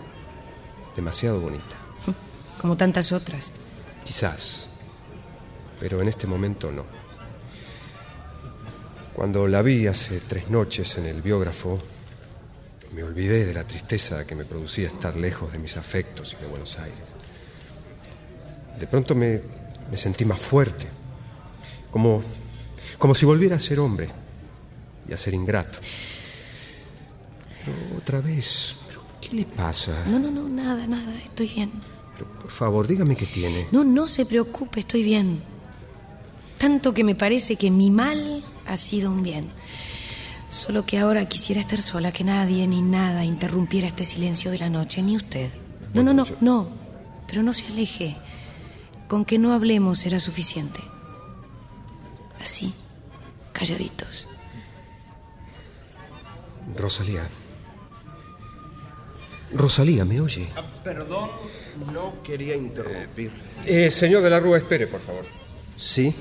Demasiado 0.95 1.39
bonita. 1.39 1.76
Como 2.61 2.78
tantas 2.78 3.11
otras. 3.11 3.51
Quizás. 4.03 4.70
Pero 5.80 6.01
en 6.01 6.07
este 6.07 6.26
momento 6.26 6.72
no. 6.72 6.86
Cuando 9.14 9.47
la 9.47 9.61
vi 9.61 9.86
hace 9.86 10.20
tres 10.20 10.49
noches 10.49 10.97
en 10.97 11.05
el 11.05 11.22
biógrafo, 11.22 11.80
me 12.93 13.03
olvidé 13.03 13.45
de 13.45 13.53
la 13.53 13.65
tristeza 13.65 14.25
que 14.25 14.35
me 14.35 14.45
producía 14.45 14.87
estar 14.87 15.15
lejos 15.15 15.51
de 15.51 15.59
mis 15.59 15.77
afectos 15.77 16.33
y 16.33 16.43
de 16.43 16.47
Buenos 16.47 16.77
Aires. 16.79 17.09
De 18.79 18.87
pronto 18.87 19.15
me, 19.15 19.41
me 19.89 19.97
sentí 19.97 20.25
más 20.25 20.39
fuerte, 20.39 20.87
como, 21.91 22.23
como 22.97 23.15
si 23.15 23.25
volviera 23.25 23.55
a 23.55 23.59
ser 23.59 23.79
hombre 23.79 24.09
y 25.07 25.13
a 25.13 25.17
ser 25.17 25.33
ingrato. 25.33 25.79
Pero 27.63 27.97
otra 27.97 28.21
vez, 28.21 28.75
¿pero 28.87 29.01
¿qué 29.21 29.35
le 29.35 29.45
pasa? 29.45 30.03
No, 30.07 30.19
no, 30.19 30.29
no, 30.29 30.47
nada, 30.49 30.85
nada, 30.85 31.15
estoy 31.23 31.47
bien. 31.47 31.71
Por 32.41 32.51
favor, 32.51 32.87
dígame 32.87 33.15
qué 33.15 33.25
tiene. 33.25 33.67
No, 33.71 33.83
no 33.83 34.07
se 34.07 34.25
preocupe, 34.25 34.81
estoy 34.81 35.03
bien. 35.03 35.41
Tanto 36.57 36.93
que 36.93 37.03
me 37.03 37.15
parece 37.15 37.55
que 37.55 37.71
mi 37.71 37.89
mal 37.89 38.43
ha 38.65 38.77
sido 38.77 39.11
un 39.11 39.23
bien. 39.23 39.49
Solo 40.53 40.85
que 40.85 40.99
ahora 40.99 41.27
quisiera 41.27 41.59
estar 41.59 41.81
sola, 41.81 42.11
que 42.11 42.23
nadie 42.23 42.67
ni 42.67 42.83
nada 42.83 43.25
interrumpiera 43.25 43.87
este 43.87 44.05
silencio 44.05 44.51
de 44.51 44.59
la 44.59 44.69
noche, 44.69 45.01
ni 45.01 45.15
usted. 45.15 45.49
No, 45.95 46.03
no, 46.03 46.13
no, 46.13 46.27
no. 46.41 46.67
Pero 47.25 47.41
no 47.41 47.53
se 47.53 47.65
aleje. 47.65 48.15
Con 49.07 49.25
que 49.25 49.39
no 49.39 49.51
hablemos 49.51 49.97
será 49.97 50.19
suficiente. 50.19 50.79
Así, 52.39 52.71
calladitos. 53.51 54.27
Rosalía. 56.77 57.23
Rosalía, 59.53 60.05
¿me 60.05 60.21
oye? 60.21 60.47
Perdón, 60.83 61.29
no 61.91 62.21
quería 62.21 62.55
interrumpir. 62.55 63.31
Eh, 63.65 63.89
señor 63.89 64.21
de 64.21 64.29
la 64.29 64.39
Rúa, 64.39 64.57
espere, 64.57 64.85
por 64.85 65.01
favor. 65.01 65.25
¿Sí? 65.79 66.13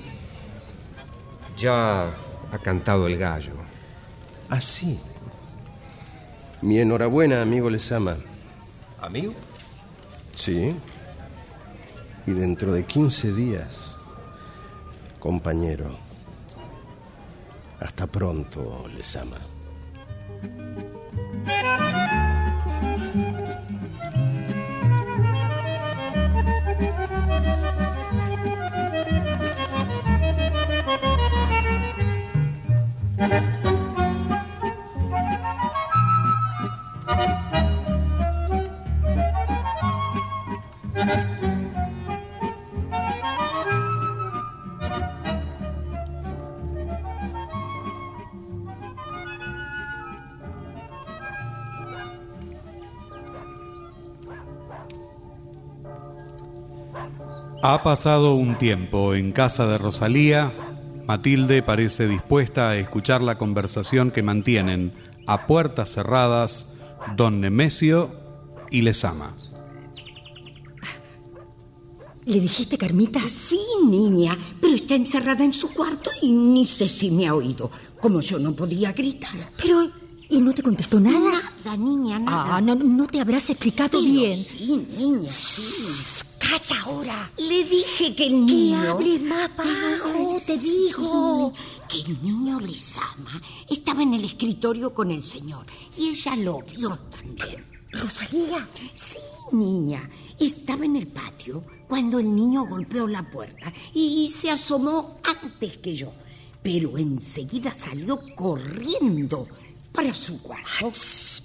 Ya 1.58 2.04
ha 2.06 2.58
cantado 2.62 3.06
el 3.06 3.18
gallo. 3.18 3.61
Ah, 4.54 4.60
sí. 4.60 5.00
Mi 6.60 6.78
enhorabuena, 6.78 7.40
amigo 7.40 7.70
Lezama. 7.70 8.18
¿Amigo? 9.00 9.32
Sí. 10.36 10.76
Y 12.26 12.32
dentro 12.32 12.70
de 12.74 12.84
15 12.84 13.32
días, 13.32 13.70
compañero. 15.18 15.96
Hasta 17.80 18.06
pronto, 18.06 18.84
Lezama. 18.94 19.38
Ha 57.64 57.84
pasado 57.84 58.34
un 58.34 58.58
tiempo 58.58 59.14
en 59.14 59.30
casa 59.30 59.68
de 59.68 59.78
Rosalía. 59.78 60.52
Matilde 61.06 61.62
parece 61.62 62.08
dispuesta 62.08 62.70
a 62.70 62.76
escuchar 62.76 63.22
la 63.22 63.38
conversación 63.38 64.10
que 64.10 64.24
mantienen 64.24 64.92
a 65.28 65.46
puertas 65.46 65.92
cerradas 65.92 66.74
don 67.16 67.40
Nemesio 67.40 68.10
y 68.72 68.82
Lesama. 68.82 69.36
¿Le 72.24 72.40
dijiste, 72.40 72.76
Carmita? 72.76 73.20
Sí, 73.28 73.60
niña, 73.86 74.36
pero 74.60 74.74
está 74.74 74.96
encerrada 74.96 75.44
en 75.44 75.52
su 75.52 75.68
cuarto 75.70 76.10
y 76.20 76.32
ni 76.32 76.66
sé 76.66 76.88
si 76.88 77.12
me 77.12 77.28
ha 77.28 77.34
oído. 77.36 77.70
Como 78.00 78.20
yo 78.22 78.40
no 78.40 78.52
podía 78.54 78.90
gritar. 78.90 79.52
Pero, 79.56 79.88
¿y 80.28 80.40
no 80.40 80.52
te 80.52 80.64
contestó 80.64 80.98
nada? 80.98 81.40
Nada, 81.64 81.76
niña, 81.76 82.18
nada. 82.18 82.56
Ah, 82.56 82.60
no, 82.60 82.74
no 82.74 83.06
te 83.06 83.20
habrás 83.20 83.50
explicado 83.50 84.00
Pero 84.00 84.02
bien. 84.02 84.42
Sí, 84.42 84.84
niña, 84.98 85.30
sí. 85.30 86.31
Calla 86.52 86.82
ahora. 86.82 87.32
Le 87.38 87.64
dije 87.64 88.14
que 88.14 88.24
el 88.24 88.32
Que 88.46 88.52
niño... 88.52 88.90
hable 88.90 89.18
más 89.20 89.50
bajo, 89.56 90.38
te 90.46 90.58
digo. 90.58 91.50
Que 91.88 92.02
el 92.02 92.22
niño 92.22 92.60
Lizama 92.60 93.40
estaba 93.70 94.02
en 94.02 94.12
el 94.12 94.24
escritorio 94.26 94.92
con 94.92 95.10
el 95.10 95.22
señor 95.22 95.64
y 95.96 96.10
ella 96.10 96.36
lo 96.36 96.60
vio 96.60 96.98
también. 97.10 97.64
¿Rosalía? 97.92 98.68
Sí, 98.94 99.16
niña. 99.52 100.10
Estaba 100.38 100.84
en 100.84 100.96
el 100.96 101.06
patio 101.06 101.64
cuando 101.88 102.18
el 102.18 102.34
niño 102.34 102.66
golpeó 102.66 103.06
la 103.06 103.22
puerta 103.30 103.72
y 103.94 104.28
se 104.28 104.50
asomó 104.50 105.20
antes 105.24 105.78
que 105.78 105.94
yo. 105.94 106.12
Pero 106.62 106.98
enseguida 106.98 107.72
salió 107.72 108.20
corriendo 108.36 109.48
para 109.90 110.12
su 110.12 110.42
cuarto. 110.42 110.92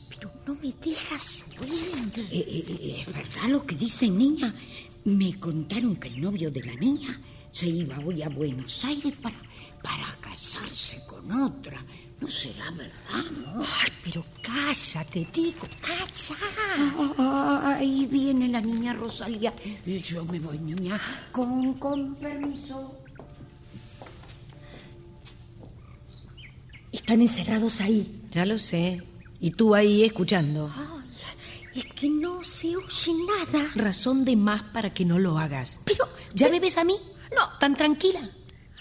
Pero 0.09 0.31
no 0.47 0.55
me 0.55 0.73
dejas 0.83 1.45
oír. 1.61 2.11
Eh, 2.17 2.27
eh, 2.31 2.65
eh, 2.67 3.05
¿Es 3.07 3.13
verdad 3.13 3.49
lo 3.49 3.65
que 3.65 3.75
dicen, 3.75 4.17
niña? 4.17 4.53
Me 5.07 5.39
contaron 5.39 5.95
que 5.95 6.09
el 6.09 6.19
novio 6.19 6.51
de 6.51 6.61
la 6.65 6.75
niña 6.75 7.17
se 7.49 7.65
iba 7.65 7.97
hoy 7.99 8.23
a 8.23 8.27
Buenos 8.27 8.83
Aires 8.83 9.13
para, 9.21 9.37
para 9.81 10.13
casarse 10.19 10.99
con 11.07 11.31
otra. 11.31 11.81
No 12.19 12.27
será 12.27 12.69
verdad, 12.71 13.31
¿no? 13.31 13.61
Ay, 13.61 13.89
pero 14.03 14.25
cállate, 14.41 15.25
digo, 15.33 15.65
calla. 15.79 17.77
Ahí 17.77 18.05
viene 18.05 18.49
la 18.49 18.59
niña 18.59 18.91
Rosalía. 18.91 19.53
Y 19.85 19.97
yo 19.99 20.25
me 20.25 20.41
voy, 20.41 20.57
niña, 20.57 20.99
con, 21.31 21.75
con 21.75 22.13
permiso. 22.15 22.97
Están 26.91 27.21
encerrados 27.21 27.79
ahí. 27.79 28.25
Ya 28.31 28.45
lo 28.45 28.57
sé. 28.57 29.01
Y 29.39 29.51
tú 29.51 29.73
ahí 29.73 30.03
escuchando. 30.03 30.69
Es 31.77 31.85
que 31.93 32.09
no 32.09 32.43
se 32.43 32.75
oye 32.75 33.13
nada. 33.13 33.69
Razón 33.75 34.25
de 34.25 34.35
más 34.35 34.63
para 34.63 34.93
que 34.93 35.05
no 35.05 35.19
lo 35.19 35.37
hagas. 35.37 35.79
Pero, 35.85 36.07
¿Ya 36.33 36.49
me 36.49 36.59
ves 36.59 36.77
a 36.77 36.83
mí? 36.83 36.95
No. 37.35 37.49
¿Tan 37.59 37.75
tranquila? 37.75 38.27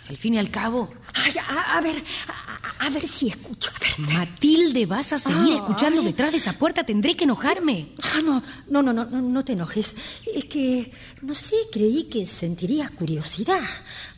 Al 0.08 0.16
fin 0.16 0.34
y 0.34 0.38
al 0.38 0.50
cabo. 0.50 0.90
Ay, 1.14 1.34
a, 1.38 1.76
a 1.76 1.80
ver, 1.80 2.02
a, 2.28 2.86
a 2.86 2.90
ver 2.90 3.06
si 3.08 3.28
escucho. 3.28 3.70
A 3.74 3.78
ver. 3.80 4.14
Matilde, 4.14 4.86
¿vas 4.86 5.12
a 5.12 5.18
seguir 5.18 5.54
escuchando 5.54 6.00
detrás 6.00 6.30
de 6.30 6.36
esa 6.38 6.52
puerta? 6.52 6.84
Tendré 6.84 7.16
que 7.16 7.24
enojarme. 7.24 7.92
Ah, 8.02 8.20
no, 8.24 8.42
no, 8.68 8.82
no, 8.82 8.92
no, 8.92 9.04
no, 9.04 9.44
te 9.44 9.52
enojes. 9.54 9.94
Es 10.32 10.44
que, 10.46 10.92
no 11.22 11.34
sé, 11.34 11.56
creí 11.72 12.04
que 12.04 12.24
sentirías 12.24 12.90
curiosidad. 12.92 13.60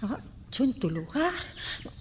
Ah, 0.03 0.18
Yo 0.53 0.64
en 0.64 0.74
tu 0.74 0.91
lugar, 0.91 1.33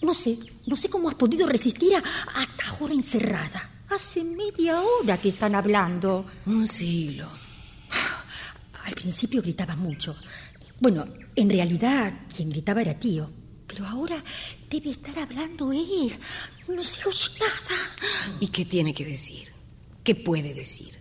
no 0.01 0.13
sé, 0.13 0.37
no 0.65 0.75
sé 0.77 0.89
cómo 0.89 1.09
has 1.09 1.15
podido 1.15 1.47
resistir 1.47 1.95
a, 1.95 2.03
hasta 2.35 2.67
ahora 2.67 2.93
encerrada. 2.93 3.69
Hace 3.89 4.23
media 4.23 4.81
hora 4.81 5.17
que 5.17 5.29
están 5.29 5.55
hablando. 5.55 6.25
Un 6.45 6.67
siglo. 6.67 7.27
Al 8.83 8.93
principio 8.93 9.41
gritaba 9.41 9.75
mucho. 9.75 10.15
Bueno, 10.79 11.05
en 11.35 11.49
realidad 11.49 12.13
quien 12.35 12.49
gritaba 12.49 12.81
era 12.81 12.93
tío. 12.93 13.29
Pero 13.65 13.85
ahora 13.85 14.23
debe 14.69 14.91
estar 14.91 15.17
hablando 15.19 15.71
él. 15.71 16.17
No 16.67 16.83
se 16.83 17.07
oye 17.07 17.29
nada. 17.39 18.37
¿Y 18.39 18.47
qué 18.47 18.65
tiene 18.65 18.93
que 18.93 19.05
decir? 19.05 19.49
¿Qué 20.03 20.15
puede 20.15 20.53
decir? 20.53 20.97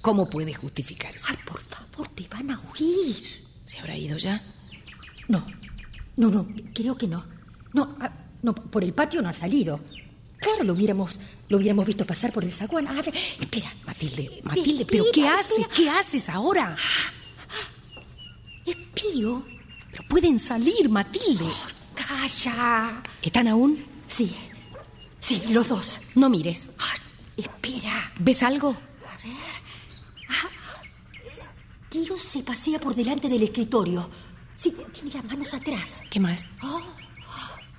¿Cómo 0.00 0.28
puede 0.30 0.54
justificarse? 0.54 1.26
Ay, 1.28 1.36
por 1.44 1.60
favor, 1.62 2.08
te 2.08 2.28
van 2.28 2.50
a 2.50 2.60
oír. 2.72 3.16
¿Se 3.64 3.78
habrá 3.78 3.96
ido 3.96 4.16
ya? 4.16 4.40
No, 5.26 5.44
no, 6.16 6.30
no, 6.30 6.48
creo 6.72 6.96
que 6.96 7.08
no. 7.08 7.24
No, 7.74 7.96
ah, 8.00 8.12
no, 8.42 8.54
por 8.54 8.84
el 8.84 8.94
patio 8.94 9.20
no 9.20 9.28
ha 9.28 9.32
salido. 9.32 9.80
Claro, 10.38 10.64
lo 10.64 10.72
hubiéramos, 10.72 11.18
lo 11.48 11.58
hubiéramos 11.58 11.86
visto 11.86 12.06
pasar 12.06 12.32
por 12.32 12.44
el 12.44 12.52
zaguán. 12.52 12.86
A 12.88 13.02
ver, 13.02 13.12
espera. 13.40 13.74
Matilde, 13.84 14.40
Matilde, 14.44 14.86
¿pero 14.86 15.04
qué 15.12 15.26
haces? 15.26 15.66
¿Qué 15.74 15.88
haces 15.90 16.28
ahora? 16.28 16.76
Es 18.64 18.76
Pío. 18.94 19.44
Pero 19.90 20.04
pueden 20.08 20.38
salir, 20.38 20.88
Matilde. 20.88 21.46
Calla. 21.94 23.02
¿Están 23.22 23.48
aún? 23.48 23.84
Sí, 24.06 24.34
sí, 25.20 25.42
los 25.50 25.68
dos. 25.68 26.00
No 26.14 26.28
mires. 26.30 26.70
Espera. 27.36 28.12
¿Ves 28.18 28.42
algo? 28.42 28.76
Tío 31.88 32.18
se 32.18 32.42
pasea 32.42 32.78
por 32.78 32.94
delante 32.94 33.28
del 33.28 33.42
escritorio. 33.42 34.10
Sí, 34.54 34.74
tiene 34.92 35.10
las 35.14 35.24
manos 35.24 35.54
atrás. 35.54 36.02
¿Qué 36.10 36.20
más? 36.20 36.46
Oh, 36.62 36.82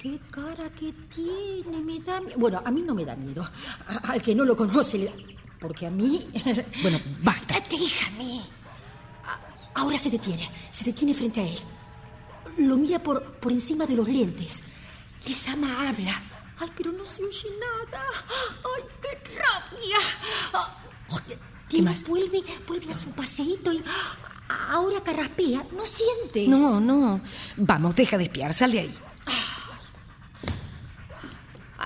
qué 0.02 0.20
cara 0.32 0.70
que 0.72 0.91
tiene, 1.14 1.78
me 1.84 2.00
da 2.00 2.20
miedo. 2.22 2.38
Bueno, 2.39 2.62
a 2.66 2.72
mí 2.72 2.82
no 2.82 2.95
me 2.95 3.06
da 3.06 3.16
miedo. 3.16 3.43
A- 3.88 4.12
al 4.12 4.22
que 4.22 4.34
no 4.34 4.45
lo 4.45 4.56
conoce, 4.56 4.97
le 4.97 5.06
da- 5.06 5.14
porque 5.60 5.86
a 5.86 5.89
mí. 5.91 6.28
Bueno, 6.82 7.00
basta. 7.22 7.60
Déjame. 7.70 8.41
A- 9.26 9.80
Ahora 9.82 9.97
se 10.00 10.10
detiene, 10.10 10.50
se 10.72 10.86
detiene 10.86 11.14
frente 11.14 11.41
a 11.41 11.43
él. 11.47 11.60
Lo 12.58 12.76
mira 12.78 13.00
por, 13.04 13.24
por 13.39 13.52
encima 13.52 13.86
de 13.86 13.95
los 13.95 14.08
lentes. 14.08 14.62
Les 15.28 15.47
ama 15.50 15.88
habla. 15.89 16.22
Ay, 16.60 16.70
pero 16.76 16.91
no 16.91 17.06
se 17.06 17.24
oye 17.24 17.47
nada. 17.60 18.04
Ay, 18.76 18.84
qué 19.02 19.38
rabia. 19.38 19.97
Ay, 20.54 21.38
Tino 21.68 21.93
vuelve, 22.08 22.41
vuelve 22.68 22.91
a 22.91 22.95
su 23.00 23.12
paseíto 23.12 23.72
y 23.72 23.84
ahora 24.72 25.02
carraspea. 25.04 25.64
¿No 25.72 25.86
sientes? 25.86 26.47
No, 26.50 26.80
no. 26.80 27.22
Vamos, 27.58 27.95
deja 27.95 28.18
de 28.18 28.24
espiar, 28.24 28.54
sal 28.54 28.72
de 28.72 28.80
ahí. 28.80 28.95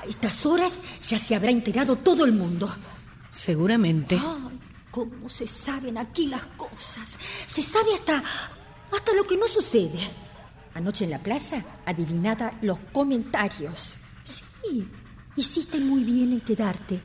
A 0.03 0.05
estas 0.05 0.45
horas 0.45 0.81
ya 1.07 1.17
se 1.17 1.33
habrá 1.33 1.49
enterado 1.49 1.95
todo 1.95 2.25
el 2.25 2.33
mundo. 2.33 2.69
Seguramente. 3.31 4.19
Ay, 4.21 4.59
cómo 4.91 5.29
se 5.29 5.47
saben 5.47 5.97
aquí 5.97 6.27
las 6.27 6.45
cosas. 6.57 7.17
Se 7.47 7.63
sabe 7.63 7.93
hasta, 7.93 8.21
hasta 8.91 9.13
lo 9.13 9.25
que 9.25 9.37
no 9.37 9.47
sucede. 9.47 9.99
Anoche 10.73 11.05
en 11.05 11.11
la 11.11 11.19
plaza, 11.19 11.63
adivinada 11.85 12.57
los 12.61 12.79
comentarios. 12.91 13.97
Sí, 14.25 14.85
hiciste 15.37 15.79
muy 15.79 16.03
bien 16.03 16.33
en 16.33 16.41
quedarte. 16.41 17.01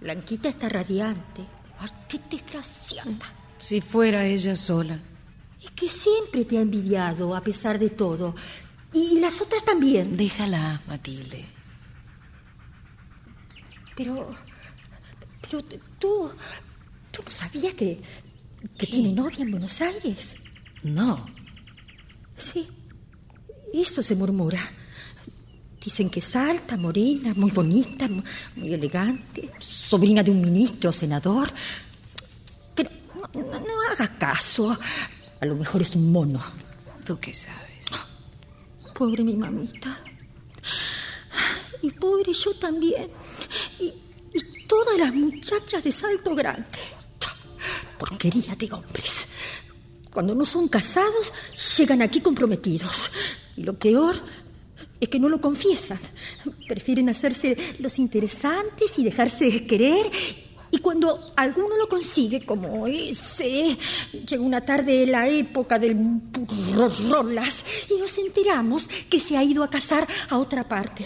Blanquita 0.00 0.48
está 0.48 0.70
radiante. 0.70 1.44
Ay, 1.78 1.90
qué 2.08 2.20
desgraciada. 2.30 3.18
Si 3.58 3.82
fuera 3.82 4.24
ella 4.24 4.56
sola. 4.56 4.98
Es 5.62 5.70
que 5.72 5.90
siempre 5.90 6.46
te 6.46 6.56
ha 6.56 6.62
envidiado, 6.62 7.34
a 7.34 7.42
pesar 7.42 7.78
de 7.78 7.90
todo. 7.90 8.34
Y, 8.94 9.16
y 9.16 9.20
las 9.20 9.42
otras 9.42 9.62
también. 9.62 10.16
Déjala, 10.16 10.80
Matilde. 10.86 11.53
Pero. 13.96 14.34
Pero 15.40 15.62
tú. 15.98 16.30
¿Tú 17.10 17.22
no 17.24 17.30
sabías 17.30 17.74
que. 17.74 18.00
que 18.78 18.86
tiene 18.86 19.12
novia 19.12 19.40
en 19.42 19.50
Buenos 19.50 19.80
Aires? 19.80 20.36
No. 20.82 21.26
Sí. 22.36 22.68
Eso 23.72 24.02
se 24.02 24.14
murmura. 24.14 24.60
Dicen 25.84 26.08
que 26.08 26.20
es 26.20 26.34
alta, 26.36 26.76
morena, 26.78 27.34
muy 27.36 27.50
bonita, 27.50 28.08
mu- 28.08 28.22
muy 28.56 28.72
elegante, 28.72 29.50
sobrina 29.58 30.22
de 30.22 30.30
un 30.30 30.40
ministro, 30.40 30.90
senador. 30.92 31.52
Pero 32.74 32.90
no, 33.14 33.42
no- 33.42 33.60
no 33.60 33.82
hagas 33.92 34.08
caso. 34.10 34.76
A 35.40 35.44
lo 35.46 35.56
mejor 35.56 35.82
es 35.82 35.94
un 35.94 36.10
mono. 36.10 36.42
¿Tú 37.04 37.18
qué 37.20 37.34
sabes? 37.34 37.88
Pobre 38.94 39.22
mi 39.24 39.34
mamita. 39.34 39.98
Y 41.82 41.90
pobre 41.90 42.32
yo 42.32 42.54
también. 42.54 43.10
Y, 43.78 43.92
y 44.32 44.66
todas 44.66 44.98
las 44.98 45.14
muchachas 45.14 45.84
de 45.84 45.92
Salto 45.92 46.34
Grande. 46.34 46.66
Porquería 47.98 48.54
de 48.54 48.72
hombres. 48.72 49.26
Cuando 50.12 50.34
no 50.34 50.44
son 50.44 50.68
casados, 50.68 51.32
llegan 51.76 52.02
aquí 52.02 52.20
comprometidos. 52.20 53.10
Y 53.56 53.62
lo 53.62 53.74
peor 53.74 54.20
es 55.00 55.08
que 55.08 55.18
no 55.18 55.28
lo 55.28 55.40
confiesan. 55.40 55.98
Prefieren 56.68 57.08
hacerse 57.08 57.56
los 57.80 57.98
interesantes 57.98 58.98
y 58.98 59.04
dejarse 59.04 59.66
querer. 59.66 60.10
Y 60.74 60.78
cuando 60.78 61.32
alguno 61.36 61.76
lo 61.76 61.88
consigue, 61.88 62.44
como 62.44 62.88
ese, 62.88 63.78
llega 64.26 64.42
una 64.42 64.60
tarde 64.64 65.06
la 65.06 65.28
época 65.28 65.78
del 65.78 65.96
rolas 67.08 67.64
y 67.88 67.96
nos 67.96 68.18
enteramos 68.18 68.88
que 69.08 69.20
se 69.20 69.36
ha 69.36 69.44
ido 69.44 69.62
a 69.62 69.70
casar 69.70 70.04
a 70.30 70.36
otra 70.36 70.64
parte. 70.64 71.04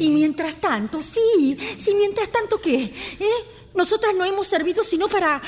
Y 0.00 0.10
mientras 0.10 0.56
tanto, 0.56 1.00
sí, 1.00 1.56
sí, 1.78 1.94
mientras 1.96 2.32
tanto, 2.32 2.60
¿qué? 2.60 2.92
¿Eh? 3.20 3.26
Nosotras 3.76 4.12
no 4.16 4.24
hemos 4.24 4.48
servido 4.48 4.82
sino 4.82 5.06
para... 5.06 5.40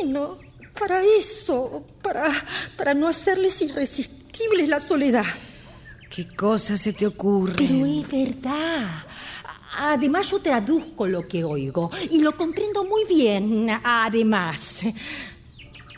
Bueno, 0.00 0.40
para 0.76 1.04
eso, 1.04 1.84
para, 2.02 2.32
para 2.76 2.94
no 2.94 3.06
hacerles 3.06 3.62
irresistibles 3.62 4.68
la 4.68 4.80
soledad. 4.80 5.26
¿Qué 6.10 6.26
cosa 6.34 6.76
se 6.76 6.92
te 6.94 7.06
ocurre? 7.06 7.54
Pero 7.58 7.86
es 7.86 8.08
verdad. 8.08 9.04
Además, 9.76 10.30
yo 10.30 10.38
traduzco 10.40 11.06
lo 11.06 11.26
que 11.26 11.44
oigo 11.44 11.90
y 12.10 12.20
lo 12.22 12.36
comprendo 12.36 12.84
muy 12.84 13.04
bien. 13.08 13.68
Además, 13.82 14.80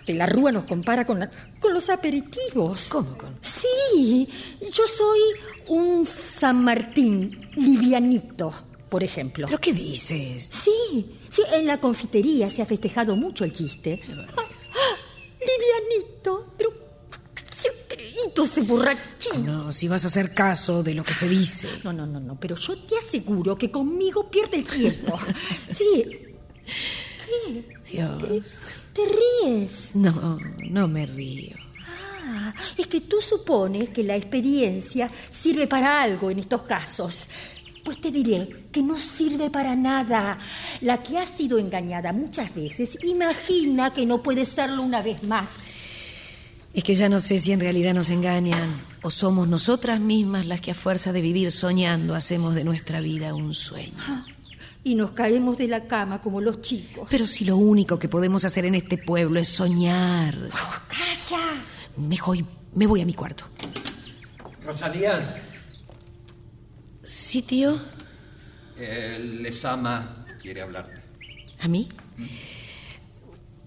que 0.07 0.15
la 0.15 0.27
Rúa 0.27 0.53
nos 0.53 0.65
compara 0.65 1.05
con, 1.05 1.19
la- 1.19 1.31
con 1.61 1.75
los 1.75 1.89
aperitivos. 1.91 2.89
¿Cómo? 2.89 3.17
Sí, 3.43 4.29
yo 4.73 4.87
soy 4.87 5.21
un 5.69 6.07
San 6.07 6.63
Martín 6.63 7.51
livianito, 7.57 8.53
por 8.89 9.03
ejemplo. 9.03 9.47
¿Pero 9.47 9.61
qué 9.61 9.73
dices? 9.73 10.49
Sí, 10.53 11.17
sí, 11.29 11.43
en 11.53 11.67
la 11.67 11.79
confitería 11.79 12.49
se 12.51 12.63
ha 12.63 12.67
festejado 12.67 13.17
mucho 13.17 13.45
el 13.45 13.53
chiste. 13.53 14.01
Ese 18.57 18.67
borrachín. 18.67 19.45
No, 19.45 19.73
si 19.73 19.89
vas 19.89 20.05
a 20.05 20.07
hacer 20.09 20.33
caso 20.33 20.83
de 20.83 20.95
lo 20.95 21.05
que 21.05 21.15
se 21.15 21.29
dice. 21.29 21.69
No, 21.85 21.93
no, 21.93 22.07
no, 22.07 22.21
no, 22.21 22.39
pero 22.41 22.57
yo 22.57 22.77
te 22.79 22.97
aseguro 22.97 23.57
que 23.57 23.71
conmigo 23.71 24.31
pierde 24.31 24.59
el 24.59 24.65
tiempo. 24.65 25.19
Sí. 25.71 26.05
¿Qué? 26.65 27.65
Dios. 27.91 28.89
¿Te 28.93 29.03
ríes? 29.05 29.91
No, 29.95 30.39
no 30.71 30.89
me 30.89 31.05
río. 31.07 31.57
Ah, 32.25 32.55
es 32.77 32.87
que 32.87 33.03
tú 33.03 33.21
supones 33.21 33.91
que 33.91 34.03
la 34.03 34.17
experiencia 34.17 35.11
sirve 35.31 35.67
para 35.67 36.03
algo 36.03 36.31
en 36.31 36.39
estos 36.39 36.63
casos. 36.63 37.27
Pues 37.85 38.01
te 38.01 38.11
diré 38.11 38.69
que 38.73 38.83
no 38.83 38.97
sirve 38.97 39.51
para 39.51 39.77
nada. 39.77 40.39
La 40.81 41.03
que 41.03 41.19
ha 41.19 41.27
sido 41.27 41.59
engañada 41.59 42.13
muchas 42.13 42.55
veces 42.55 42.97
imagina 43.05 43.93
que 43.93 44.07
no 44.07 44.23
puede 44.23 44.45
serlo 44.45 44.83
una 44.83 45.03
vez 45.03 45.23
más. 45.23 45.76
Es 46.77 46.85
que 46.85 46.95
ya 46.95 47.09
no 47.09 47.21
sé 47.21 47.39
si 47.39 47.53
en 47.53 47.61
realidad 47.61 47.95
nos 47.95 48.11
engañan 48.11 48.69
o 49.03 49.11
somos 49.11 49.49
nosotras 49.49 49.99
mismas 49.99 50.45
las 50.45 50.61
que 50.61 50.73
a 50.73 50.75
fuerza 50.75 51.11
de 51.11 51.23
vivir 51.23 51.51
soñando 51.51 52.15
hacemos 52.15 52.55
de 52.55 52.65
nuestra 52.65 53.01
vida 53.01 53.35
un 53.35 53.55
sueño. 53.55 53.97
Y 54.85 54.95
nos 54.95 55.13
caemos 55.13 55.57
de 55.57 55.69
la 55.69 55.87
cama 55.87 56.21
como 56.21 56.43
los 56.43 56.61
chicos. 56.61 57.09
Pero 57.11 57.27
si 57.27 57.47
lo 57.47 57.57
único 57.57 57.99
que 57.99 58.09
podemos 58.11 58.45
hacer 58.45 58.67
en 58.67 58.75
este 58.75 58.99
pueblo 58.99 59.41
es 59.41 59.49
soñar. 59.49 60.37
¡Calla! 60.89 61.55
Mejor 61.97 62.37
me 62.75 62.87
voy 62.87 63.01
a 63.01 63.07
mi 63.07 63.15
cuarto. 63.15 63.47
Rosalía, 64.63 65.43
Sí, 67.03 67.41
tío. 67.41 67.81
el 68.79 69.43
Lesama 69.43 70.23
quiere 70.43 70.61
hablarte. 70.61 71.01
¿A 71.61 71.69
mí? 71.69 71.89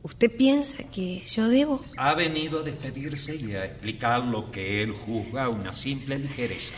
¿Usted 0.02 0.32
piensa 0.36 0.78
que 0.94 1.20
yo 1.20 1.50
debo? 1.50 1.84
Ha 1.98 2.14
venido 2.14 2.60
a 2.60 2.64
despedirse 2.64 3.36
y 3.36 3.54
a 3.56 3.66
explicar 3.66 4.24
lo 4.24 4.50
que 4.52 4.82
él 4.82 4.94
juzga 4.94 5.50
una 5.50 5.74
simple 5.74 6.18
ligereza. 6.18 6.76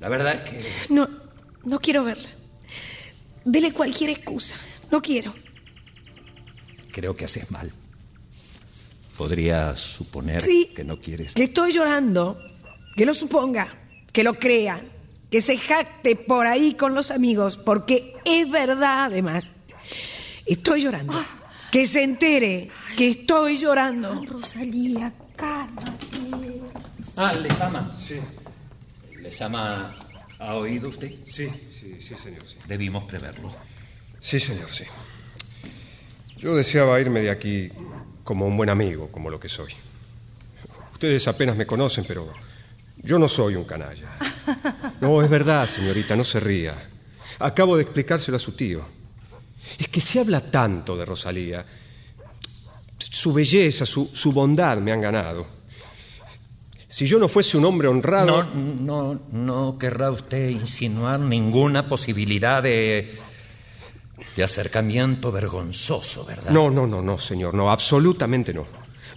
La 0.00 0.08
verdad 0.08 0.34
es 0.34 0.40
que 0.42 0.64
No, 0.94 1.08
no 1.64 1.80
quiero 1.80 2.04
verla. 2.04 2.28
Dele 3.44 3.72
cualquier 3.72 4.10
excusa. 4.10 4.54
No 4.90 5.02
quiero. 5.02 5.34
creo 6.92 7.16
que 7.16 7.24
haces 7.24 7.50
mal. 7.50 7.72
Podría 9.18 9.76
suponer 9.76 10.42
Sí. 10.42 10.70
que 10.76 10.84
no 10.84 11.00
quieres. 11.00 11.34
Que 11.34 11.44
estoy 11.44 11.72
llorando. 11.72 12.38
Que 12.96 13.04
lo 13.04 13.14
suponga. 13.14 13.68
Que 14.12 14.22
lo 14.22 14.34
crea. 14.38 14.80
Que 15.30 15.40
se 15.40 15.58
jacte 15.58 16.14
por 16.14 16.46
ahí 16.46 16.74
con 16.74 16.94
los 16.94 17.10
amigos. 17.10 17.56
Porque 17.56 18.14
es 18.24 18.48
verdad, 18.48 19.04
además. 19.06 19.50
Estoy 20.46 20.82
llorando. 20.82 21.14
Que 21.74 21.88
se 21.88 22.04
entere 22.04 22.68
que 22.96 23.08
estoy 23.08 23.58
llorando. 23.58 24.24
Rosalía, 24.26 25.12
cálmate. 25.34 26.60
Ah, 27.16 27.32
Lesama. 27.32 27.96
Sí. 27.98 28.20
Lesama, 29.20 29.92
¿ha 30.38 30.54
oído 30.54 30.88
usted? 30.90 31.10
Sí, 31.26 31.50
sí, 31.72 31.96
sí, 32.00 32.14
señor, 32.14 32.46
sí. 32.46 32.58
Debimos 32.68 33.02
preverlo. 33.06 33.52
Sí, 34.20 34.38
señor, 34.38 34.70
sí. 34.70 34.84
Yo 36.38 36.54
deseaba 36.54 37.00
irme 37.00 37.22
de 37.22 37.30
aquí 37.30 37.72
como 38.22 38.46
un 38.46 38.56
buen 38.56 38.70
amigo, 38.70 39.08
como 39.10 39.28
lo 39.28 39.40
que 39.40 39.48
soy. 39.48 39.72
Ustedes 40.92 41.26
apenas 41.26 41.56
me 41.56 41.66
conocen, 41.66 42.04
pero 42.06 42.32
yo 43.02 43.18
no 43.18 43.28
soy 43.28 43.56
un 43.56 43.64
canalla. 43.64 44.16
No, 45.00 45.20
es 45.22 45.28
verdad, 45.28 45.68
señorita, 45.68 46.14
no 46.14 46.24
se 46.24 46.38
ría. 46.38 46.76
Acabo 47.40 47.76
de 47.76 47.82
explicárselo 47.82 48.36
a 48.36 48.40
su 48.40 48.52
tío. 48.52 49.03
Es 49.78 49.88
que 49.88 50.00
se 50.00 50.20
habla 50.20 50.40
tanto 50.40 50.96
de 50.96 51.04
Rosalía. 51.04 51.64
Su 52.98 53.32
belleza, 53.32 53.86
su, 53.86 54.10
su 54.12 54.32
bondad 54.32 54.78
me 54.78 54.92
han 54.92 55.00
ganado. 55.00 55.46
Si 56.88 57.06
yo 57.06 57.18
no 57.18 57.26
fuese 57.26 57.56
un 57.56 57.64
hombre 57.64 57.88
honrado... 57.88 58.44
No, 58.44 59.14
no, 59.14 59.20
no 59.32 59.78
querrá 59.78 60.12
usted 60.12 60.50
insinuar 60.50 61.18
ninguna 61.18 61.88
posibilidad 61.88 62.62
de. 62.62 63.18
de 64.36 64.44
acercamiento 64.44 65.32
vergonzoso, 65.32 66.24
¿verdad? 66.24 66.52
No, 66.52 66.70
no, 66.70 66.86
no, 66.86 67.02
no, 67.02 67.18
señor, 67.18 67.52
no, 67.54 67.68
absolutamente 67.70 68.54
no. 68.54 68.64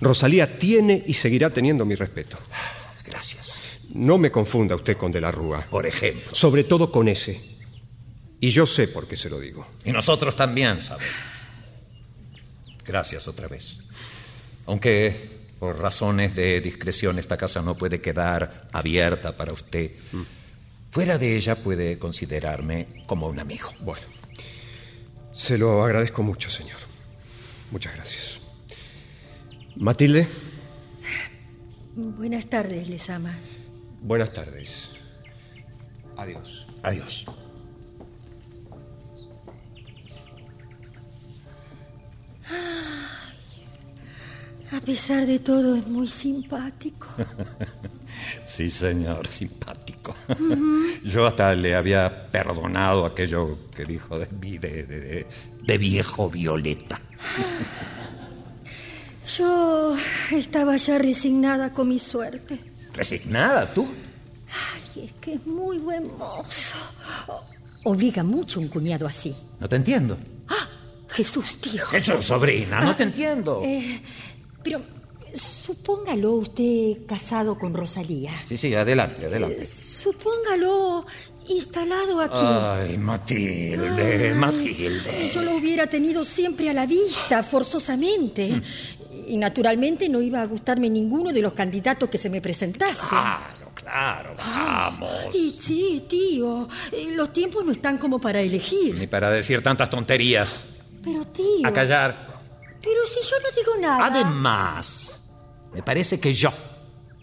Rosalía 0.01 0.57
tiene 0.57 1.03
y 1.05 1.13
seguirá 1.13 1.51
teniendo 1.51 1.85
mi 1.85 1.93
respeto. 1.93 2.37
Gracias. 3.05 3.59
No 3.93 4.17
me 4.17 4.31
confunda 4.31 4.75
usted 4.75 4.97
con 4.97 5.11
De 5.11 5.21
la 5.21 5.31
Rúa. 5.31 5.67
Por 5.69 5.85
ejemplo. 5.85 6.33
Sobre 6.33 6.63
todo 6.63 6.91
con 6.91 7.07
ese. 7.07 7.56
Y 8.39 8.49
yo 8.51 8.67
sé 8.67 8.87
por 8.87 9.07
qué 9.07 9.15
se 9.17 9.29
lo 9.29 9.39
digo. 9.39 9.67
Y 9.83 9.91
nosotros 9.91 10.35
también 10.35 10.79
sabemos. 10.81 11.11
Gracias 12.85 13.27
otra 13.27 13.47
vez. 13.47 13.79
Aunque 14.67 15.37
por 15.59 15.79
razones 15.79 16.35
de 16.35 16.61
discreción 16.61 17.17
esta 17.19 17.35
casa 17.37 17.61
no 17.61 17.75
puede 17.75 17.99
quedar 17.99 18.61
abierta 18.71 19.35
para 19.35 19.53
usted. 19.53 19.91
Fuera 20.91 21.17
de 21.17 21.35
ella 21.35 21.55
puede 21.55 21.97
considerarme 21.97 23.03
como 23.07 23.27
un 23.27 23.39
amigo. 23.39 23.73
Bueno, 23.79 24.05
se 25.33 25.57
lo 25.57 25.83
agradezco 25.83 26.21
mucho, 26.23 26.49
señor. 26.49 26.77
Muchas 27.71 27.95
gracias. 27.95 28.39
Matilde, 29.75 30.27
Buenas 31.95 32.45
tardes, 32.47 32.87
les 32.87 33.09
ama. 33.09 33.35
buenas 34.01 34.31
tardes. 34.31 34.89
Adiós. 36.15 36.67
Adiós. 36.83 37.25
A 44.71 44.81
pesar 44.81 45.25
de 45.25 45.39
todo, 45.39 45.75
es 45.75 45.87
muy 45.87 46.07
simpático. 46.07 47.07
Sí, 48.45 48.69
señor, 48.71 49.27
simpático. 49.27 50.15
Yo 51.03 51.27
hasta 51.27 51.53
le 51.53 51.75
había 51.75 52.27
perdonado 52.29 53.05
aquello 53.05 53.57
que 53.75 53.85
dijo 53.85 54.17
de 54.17 54.27
mí, 54.41 54.57
de, 54.57 54.83
de- 54.83 55.27
de- 55.63 55.77
viejo 55.77 56.29
violeta. 56.29 56.99
Yo 59.37 59.95
estaba 60.31 60.77
ya 60.77 60.97
resignada 60.97 61.71
con 61.73 61.89
mi 61.89 61.99
suerte. 61.99 62.59
¿Resignada 62.93 63.71
tú? 63.73 63.85
Ay, 64.95 65.05
es 65.05 65.11
que 65.21 65.33
es 65.33 65.45
muy 65.45 65.77
buen 65.79 66.07
mozo. 66.17 66.77
Obliga 67.83 68.23
mucho 68.23 68.59
un 68.59 68.69
cuñado 68.69 69.05
así. 69.05 69.35
No 69.59 69.67
te 69.69 69.75
entiendo. 69.75 70.17
Jesús, 71.09 71.59
tío. 71.61 71.85
Jesús, 71.87 72.25
sobrina, 72.25 72.81
no 72.81 72.95
te 72.95 73.03
entiendo. 73.03 73.61
Eh, 73.63 74.01
pero 74.63 74.81
supóngalo 75.33 76.33
usted 76.33 77.05
casado 77.07 77.57
con 77.57 77.73
Rosalía. 77.73 78.31
Sí, 78.45 78.57
sí, 78.57 78.73
adelante, 78.73 79.25
adelante. 79.25 79.65
Supóngalo 79.65 81.05
instalado 81.49 82.21
aquí. 82.21 82.35
Ay, 82.41 82.97
Matilde, 82.97 84.33
Matilde. 84.35 85.31
Yo 85.33 85.41
lo 85.41 85.55
hubiera 85.55 85.87
tenido 85.87 86.23
siempre 86.23 86.69
a 86.69 86.73
la 86.73 86.85
vista, 86.85 87.43
forzosamente. 87.43 88.61
Y 89.27 89.37
naturalmente 89.37 90.07
no 90.07 90.21
iba 90.21 90.41
a 90.41 90.45
gustarme 90.45 90.89
ninguno 90.89 91.31
de 91.31 91.41
los 91.41 91.53
candidatos 91.53 92.09
que 92.09 92.17
se 92.17 92.29
me 92.29 92.41
presentase. 92.41 93.07
Claro, 93.09 93.71
claro, 93.73 94.35
vamos. 94.37 95.35
Y 95.35 95.51
sí, 95.59 96.05
tío, 96.07 96.67
eh, 96.91 97.11
los 97.13 97.33
tiempos 97.33 97.65
no 97.65 97.71
están 97.71 97.97
como 97.97 98.19
para 98.19 98.41
elegir. 98.41 98.97
Ni 98.97 99.07
para 99.07 99.29
decir 99.29 99.61
tantas 99.61 99.89
tonterías. 99.89 100.65
Pero 101.03 101.25
tío... 101.25 101.65
A 101.65 101.73
callar. 101.73 102.36
Pero 102.81 103.07
si 103.07 103.19
yo 103.21 103.35
no 103.39 103.55
digo 103.55 103.81
nada... 103.81 104.05
Además, 104.05 105.29
me 105.73 105.83
parece 105.83 106.19
que 106.19 106.33
yo, 106.33 106.51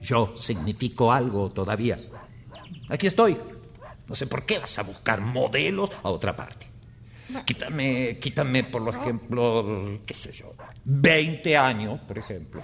yo 0.00 0.34
significo 0.36 1.12
algo 1.12 1.50
todavía. 1.50 1.98
Aquí 2.88 3.06
estoy. 3.06 3.36
No 4.06 4.14
sé 4.14 4.26
por 4.26 4.44
qué 4.44 4.58
vas 4.58 4.78
a 4.78 4.82
buscar 4.82 5.20
modelos 5.20 5.90
a 6.02 6.10
otra 6.10 6.36
parte. 6.36 6.66
Quítame, 7.46 8.18
quítame, 8.20 8.64
por 8.64 8.86
ejemplo, 8.88 10.00
qué 10.04 10.14
sé 10.14 10.30
yo, 10.32 10.54
20 10.84 11.56
años, 11.56 12.00
por 12.00 12.18
ejemplo. 12.18 12.62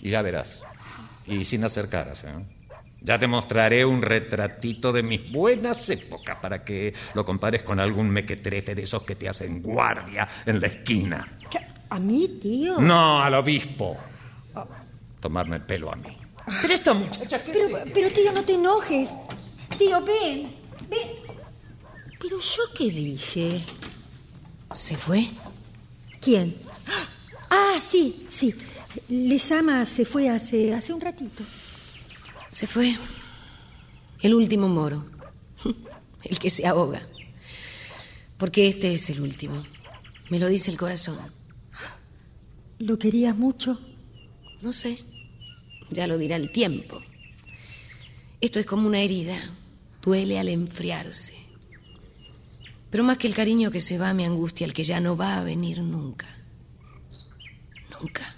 Y 0.00 0.10
ya 0.10 0.22
verás. 0.22 0.64
Y 1.26 1.44
sin 1.44 1.64
hacer 1.64 1.88
caras, 1.88 2.24
¿eh? 2.24 2.34
Ya 3.02 3.18
te 3.18 3.26
mostraré 3.26 3.84
un 3.84 4.02
retratito 4.02 4.92
de 4.92 5.02
mis 5.02 5.30
buenas 5.32 5.88
épocas 5.88 6.36
para 6.36 6.64
que 6.64 6.92
lo 7.14 7.24
compares 7.24 7.62
con 7.62 7.80
algún 7.80 8.10
mequetrefe 8.10 8.74
de 8.74 8.82
esos 8.82 9.04
que 9.04 9.16
te 9.16 9.28
hacen 9.28 9.62
guardia 9.62 10.28
en 10.44 10.60
la 10.60 10.66
esquina. 10.66 11.38
¿A 11.90 11.98
mí, 11.98 12.28
tío? 12.40 12.80
No, 12.80 13.20
al 13.20 13.34
obispo. 13.34 13.96
Tomarme 15.20 15.56
el 15.56 15.62
pelo 15.62 15.92
a 15.92 15.96
mí. 15.96 16.16
Pero 16.62 16.74
esta 16.74 16.94
muchacha, 16.94 17.40
Pero, 17.44 17.78
pero 17.92 18.10
tío, 18.10 18.32
no 18.32 18.42
te 18.42 18.54
enojes. 18.54 19.10
Tío, 19.76 20.00
ven, 20.04 20.50
ven. 20.88 21.08
Pero 22.20 22.40
yo 22.40 22.62
qué 22.76 22.84
dije. 22.84 23.62
¿Se 24.72 24.96
fue? 24.96 25.28
¿Quién? 26.20 26.56
Ah, 27.50 27.78
sí, 27.80 28.26
sí. 28.30 28.54
Lesama 29.08 29.84
se 29.84 30.04
fue 30.04 30.28
hace, 30.28 30.74
hace 30.74 30.92
un 30.92 31.00
ratito. 31.00 31.42
Se 32.48 32.66
fue. 32.66 32.94
El 34.20 34.34
último 34.34 34.68
moro. 34.68 35.04
El 36.24 36.38
que 36.38 36.50
se 36.50 36.66
ahoga. 36.66 37.00
Porque 38.36 38.68
este 38.68 38.92
es 38.92 39.10
el 39.10 39.20
último. 39.20 39.62
Me 40.30 40.38
lo 40.38 40.48
dice 40.48 40.70
el 40.70 40.78
corazón. 40.78 41.18
¿Lo 42.80 42.98
querías 42.98 43.36
mucho? 43.36 43.78
No 44.62 44.72
sé. 44.72 44.98
Ya 45.90 46.06
lo 46.06 46.18
dirá 46.18 46.36
el 46.36 46.50
tiempo. 46.50 47.00
Esto 48.40 48.58
es 48.58 48.66
como 48.66 48.88
una 48.88 49.00
herida. 49.00 49.36
Duele 50.02 50.38
al 50.38 50.48
enfriarse. 50.48 51.34
Pero 52.90 53.04
más 53.04 53.18
que 53.18 53.28
el 53.28 53.34
cariño 53.34 53.70
que 53.70 53.80
se 53.80 53.98
va, 53.98 54.12
me 54.14 54.24
angustia 54.26 54.64
el 54.66 54.72
que 54.72 54.82
ya 54.82 54.98
no 55.00 55.16
va 55.16 55.36
a 55.38 55.44
venir 55.44 55.80
nunca. 55.80 56.26
Nunca. 58.00 58.34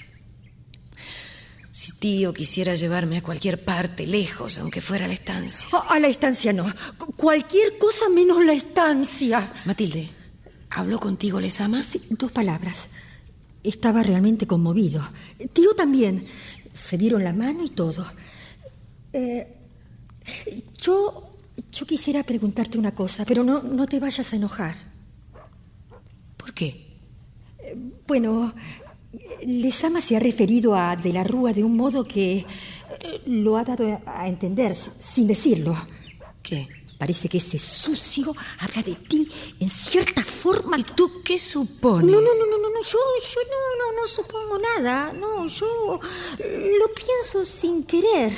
Si 1.71 1.93
tío 1.93 2.35
quisiera 2.35 2.75
llevarme 2.75 3.19
a 3.19 3.23
cualquier 3.23 3.65
parte, 3.65 4.07
lejos, 4.07 4.59
aunque 4.59 4.81
fuera 4.83 5.07
a 5.07 5.09
la 5.09 5.15
estancia. 5.15 5.69
A, 5.73 5.95
a 5.95 5.99
la 6.01 6.09
estancia 6.09 6.53
no. 6.53 6.67
Cu- 6.99 7.13
Cualquier 7.15 7.79
cosa 7.79 8.09
menos 8.11 8.45
la 8.45 8.53
estancia. 8.53 9.53
Matilde, 9.65 10.11
¿habló 10.71 10.99
contigo, 11.01 11.41
Lesama? 11.41 11.83
Sí, 11.85 12.03
dos 12.11 12.31
palabras. 12.33 12.89
Estaba 13.63 14.03
realmente 14.03 14.47
conmovido. 14.47 15.03
Tío 15.53 15.75
también. 15.75 16.27
Se 16.73 16.97
dieron 16.97 17.23
la 17.23 17.33
mano 17.33 17.65
y 17.65 17.69
todo. 17.71 18.07
Eh, 19.13 19.47
yo, 20.79 21.31
yo 21.71 21.87
quisiera 21.87 22.23
preguntarte 22.23 22.79
una 22.79 22.93
cosa, 22.95 23.25
pero 23.25 23.45
no, 23.45 23.63
no 23.63 23.87
te 23.87 24.01
vayas 24.01 24.33
a 24.33 24.37
enojar. 24.37 24.75
¿Por 26.37 26.53
qué? 26.55 26.87
Eh, 27.59 27.77
Bueno, 28.07 28.55
Lesama 29.45 30.01
se 30.01 30.17
ha 30.17 30.21
referido 30.21 30.75
a 30.75 30.97
De 30.97 31.13
la 31.13 31.25
Rúa 31.25 31.53
de 31.53 31.63
un 31.63 31.77
modo 31.77 32.05
que 32.05 32.47
lo 33.27 33.57
ha 33.57 33.65
dado 33.65 34.01
a 34.07 34.29
entender 34.29 34.75
sin 34.75 35.27
decirlo. 35.27 35.77
¿Qué? 36.43 36.69
Parece 37.03 37.29
que 37.29 37.39
ese 37.39 37.59
sucio 37.59 38.33
habla 38.61 38.81
de 38.81 38.95
ti 38.95 39.29
en 39.59 39.69
cierta 39.69 40.23
forma. 40.23 40.79
¿Y 40.79 40.85
tú 40.85 41.21
qué 41.25 41.37
supones? 41.37 42.07
No, 42.09 42.21
no, 42.21 42.29
no, 42.33 42.47
no, 42.47 42.59
no, 42.59 42.71
no, 42.71 42.81
yo, 42.85 42.99
yo 43.35 43.41
no, 43.51 43.93
no, 43.93 44.01
no 44.01 44.07
supongo 44.07 44.57
nada. 44.57 45.13
No, 45.13 45.49
yo 45.49 45.99
lo 45.99 46.95
pienso 46.95 47.45
sin 47.45 47.83
querer. 47.83 48.31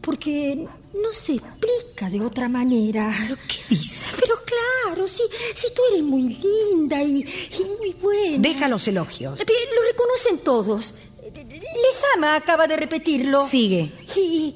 Porque 0.00 0.54
no 0.94 1.12
se 1.12 1.32
explica 1.34 2.08
de 2.08 2.20
otra 2.20 2.48
manera. 2.48 3.12
¿Pero 3.20 3.36
qué 3.48 3.58
dices? 3.74 4.04
Pero 4.14 4.36
claro, 4.44 5.08
si, 5.08 5.24
si 5.52 5.66
tú 5.74 5.82
eres 5.90 6.04
muy 6.04 6.22
linda 6.40 7.02
y, 7.02 7.16
y 7.18 7.64
muy 7.80 7.94
buena. 8.00 8.38
Deja 8.38 8.68
los 8.68 8.86
elogios. 8.86 9.40
Eh, 9.40 9.44
Lo 9.74 9.82
reconocen 9.82 10.38
todos. 10.44 10.94
Lesama 11.34 12.36
acaba 12.36 12.68
de 12.68 12.76
repetirlo. 12.76 13.44
Sigue. 13.44 13.90
Y, 14.14 14.54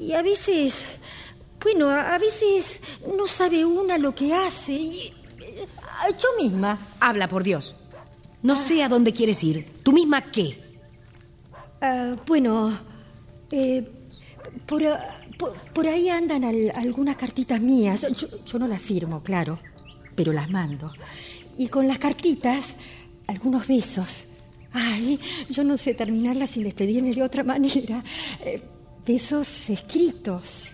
y 0.00 0.12
a 0.12 0.22
veces, 0.22 0.82
bueno, 1.66 1.90
a 1.90 2.16
veces 2.18 2.78
no 3.16 3.26
sabe 3.26 3.64
una 3.64 3.98
lo 3.98 4.14
que 4.14 4.32
hace. 4.32 4.72
Y, 4.72 5.12
eh, 5.40 5.66
yo 6.18 6.28
misma. 6.44 6.78
Habla, 7.00 7.28
por 7.28 7.42
Dios. 7.42 7.74
No 8.42 8.54
sé 8.54 8.82
a 8.84 8.88
dónde 8.88 9.12
quieres 9.12 9.42
ir. 9.42 9.66
¿Tú 9.82 9.92
misma 9.92 10.30
qué? 10.30 10.58
Ah, 11.80 12.14
bueno, 12.26 12.76
eh, 13.50 13.82
por, 14.66 14.84
ah, 14.86 15.20
por, 15.38 15.52
por 15.74 15.88
ahí 15.88 16.08
andan 16.08 16.44
al- 16.44 16.72
algunas 16.76 17.16
cartitas 17.16 17.60
mías. 17.60 18.06
Yo, 18.14 18.28
yo 18.44 18.58
no 18.58 18.68
las 18.68 18.80
firmo, 18.80 19.22
claro, 19.22 19.58
pero 20.14 20.32
las 20.32 20.48
mando. 20.48 20.92
Y 21.58 21.66
con 21.68 21.88
las 21.88 21.98
cartitas, 21.98 22.74
algunos 23.26 23.66
besos. 23.66 24.24
Ay, 24.72 25.18
yo 25.50 25.64
no 25.64 25.76
sé 25.76 25.94
terminarlas 25.94 26.50
sin 26.50 26.62
despedirme 26.64 27.12
de 27.12 27.22
otra 27.22 27.42
manera. 27.42 28.04
Eh, 28.44 28.62
besos 29.06 29.70
escritos, 29.70 30.68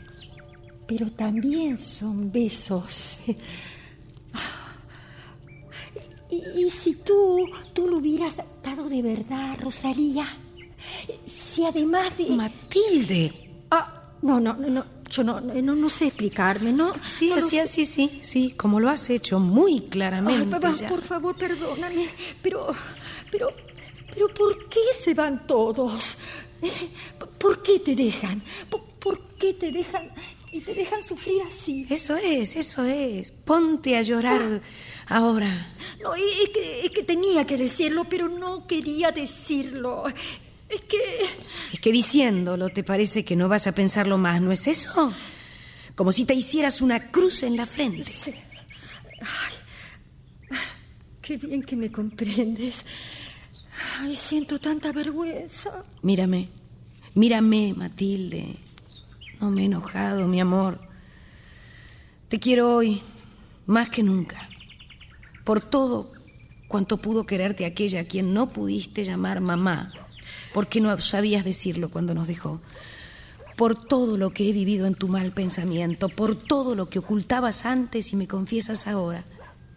pero 0.93 1.11
también 1.11 1.78
son 1.78 2.30
besos. 2.30 3.18
Y, 6.30 6.64
y 6.64 6.70
si 6.70 6.95
tú, 6.95 7.47
tú 7.74 7.86
lo 7.88 7.99
hubieras 7.99 8.38
dado 8.64 8.88
de 8.88 9.03
verdad, 9.03 9.55
Rosalía, 9.61 10.26
si 11.26 11.66
además 11.66 12.16
de... 12.16 12.24
Matilde. 12.30 13.51
Ah, 13.70 14.03
no, 14.22 14.40
no, 14.40 14.55
no, 14.55 14.68
no, 14.70 14.84
yo 15.11 15.22
no, 15.24 15.43
no, 15.43 15.74
no 15.74 15.88
sé 15.90 16.07
explicarme, 16.07 16.72
¿no? 16.72 16.95
Sí, 17.07 17.28
No 17.28 17.36
así, 17.36 17.84
sí, 17.84 18.20
sí, 18.22 18.55
como 18.57 18.80
lo 18.80 18.88
has 18.88 19.11
hecho 19.11 19.38
muy 19.40 19.74
Ay, 19.74 19.86
claramente. 19.90 20.47
papá, 20.47 20.72
ya. 20.72 20.88
por 20.88 21.03
favor, 21.03 21.36
perdóname, 21.36 22.09
pero, 22.40 22.66
pero, 23.30 23.51
pero, 24.14 24.28
¿por 24.32 24.70
qué 24.70 24.80
se 24.99 25.12
van 25.12 25.47
todos? 25.47 26.16
Eh, 26.62 26.70
¿Por 27.38 27.62
qué 27.62 27.78
te 27.80 27.95
dejan? 27.95 28.43
¿Por, 28.70 28.80
por 28.84 29.20
qué 29.38 29.53
te 29.53 29.70
dejan 29.70 30.11
y 30.53 30.61
te 30.61 30.74
dejan 30.74 31.03
sufrir 31.03 31.42
así? 31.48 31.86
Eso 31.88 32.16
es, 32.16 32.57
eso 32.57 32.84
es. 32.84 33.30
Ponte 33.30 33.96
a 33.96 34.03
llorar 34.03 34.61
ahora. 35.09 35.66
No, 36.03 36.14
es 36.14 36.50
que, 36.53 36.82
es 36.84 36.90
que 36.90 37.03
tenía 37.03 37.46
que 37.46 37.57
decirlo, 37.57 38.05
pero 38.05 38.28
no 38.28 38.66
quería 38.66 39.11
decirlo. 39.11 40.05
Es 40.68 40.80
que... 40.82 40.98
Es 41.72 41.80
que 41.80 41.90
diciéndolo 41.90 42.68
te 42.68 42.84
parece 42.84 43.24
que 43.24 43.34
no 43.36 43.48
vas 43.48 43.66
a 43.66 43.72
pensarlo 43.72 44.18
más, 44.18 44.40
¿no 44.40 44.53
es 44.53 44.66
eso? 44.66 45.12
como 45.94 46.12
si 46.12 46.24
te 46.24 46.34
hicieras 46.34 46.80
una 46.80 47.11
cruz 47.11 47.42
en 47.42 47.57
la 47.57 47.66
frente. 47.66 48.05
Sí. 48.05 48.32
Ay, 49.20 50.57
qué 51.20 51.36
bien 51.36 51.62
que 51.62 51.76
me 51.76 51.90
comprendes. 51.90 52.76
Ay, 54.00 54.16
siento 54.16 54.59
tanta 54.59 54.92
vergüenza. 54.92 55.84
Mírame, 56.03 56.48
mírame, 57.14 57.74
Matilde. 57.76 58.57
No 59.43 59.51
me 59.51 59.62
he 59.62 59.64
enojado, 59.64 60.28
mi 60.28 60.40
amor. 60.40 60.78
Te 62.28 62.38
quiero 62.38 62.76
hoy 62.76 63.03
más 63.66 63.88
que 63.88 64.05
nunca. 64.05 64.49
Por 65.43 65.61
todo 65.61 66.12
cuanto 66.68 66.99
pudo 66.99 67.26
quererte 67.26 67.66
aquella 67.66 68.03
a 68.03 68.05
quien 68.05 68.34
no 68.34 68.51
pudiste 68.51 69.05
llamar 69.05 69.40
mamá, 69.40 69.93
porque 70.55 70.80
no 70.80 70.97
sabías 70.99 71.45
decirlo 71.45 71.90
cuando 71.90 72.14
nos 72.14 72.28
dejó. 72.28 72.61
Por 73.57 73.74
todo 73.74 74.16
lo 74.16 74.30
que 74.30 74.49
he 74.49 74.53
vivido 74.53 74.86
en 74.86 74.95
tu 74.95 75.09
mal 75.09 75.32
pensamiento, 75.32 76.09
por 76.09 76.36
todo 76.36 76.76
lo 76.76 76.88
que 76.88 77.01
ocultabas 77.01 77.66
antes 77.66 78.12
y 78.12 78.16
me 78.16 78.28
confiesas 78.28 78.86
ahora. 78.86 79.24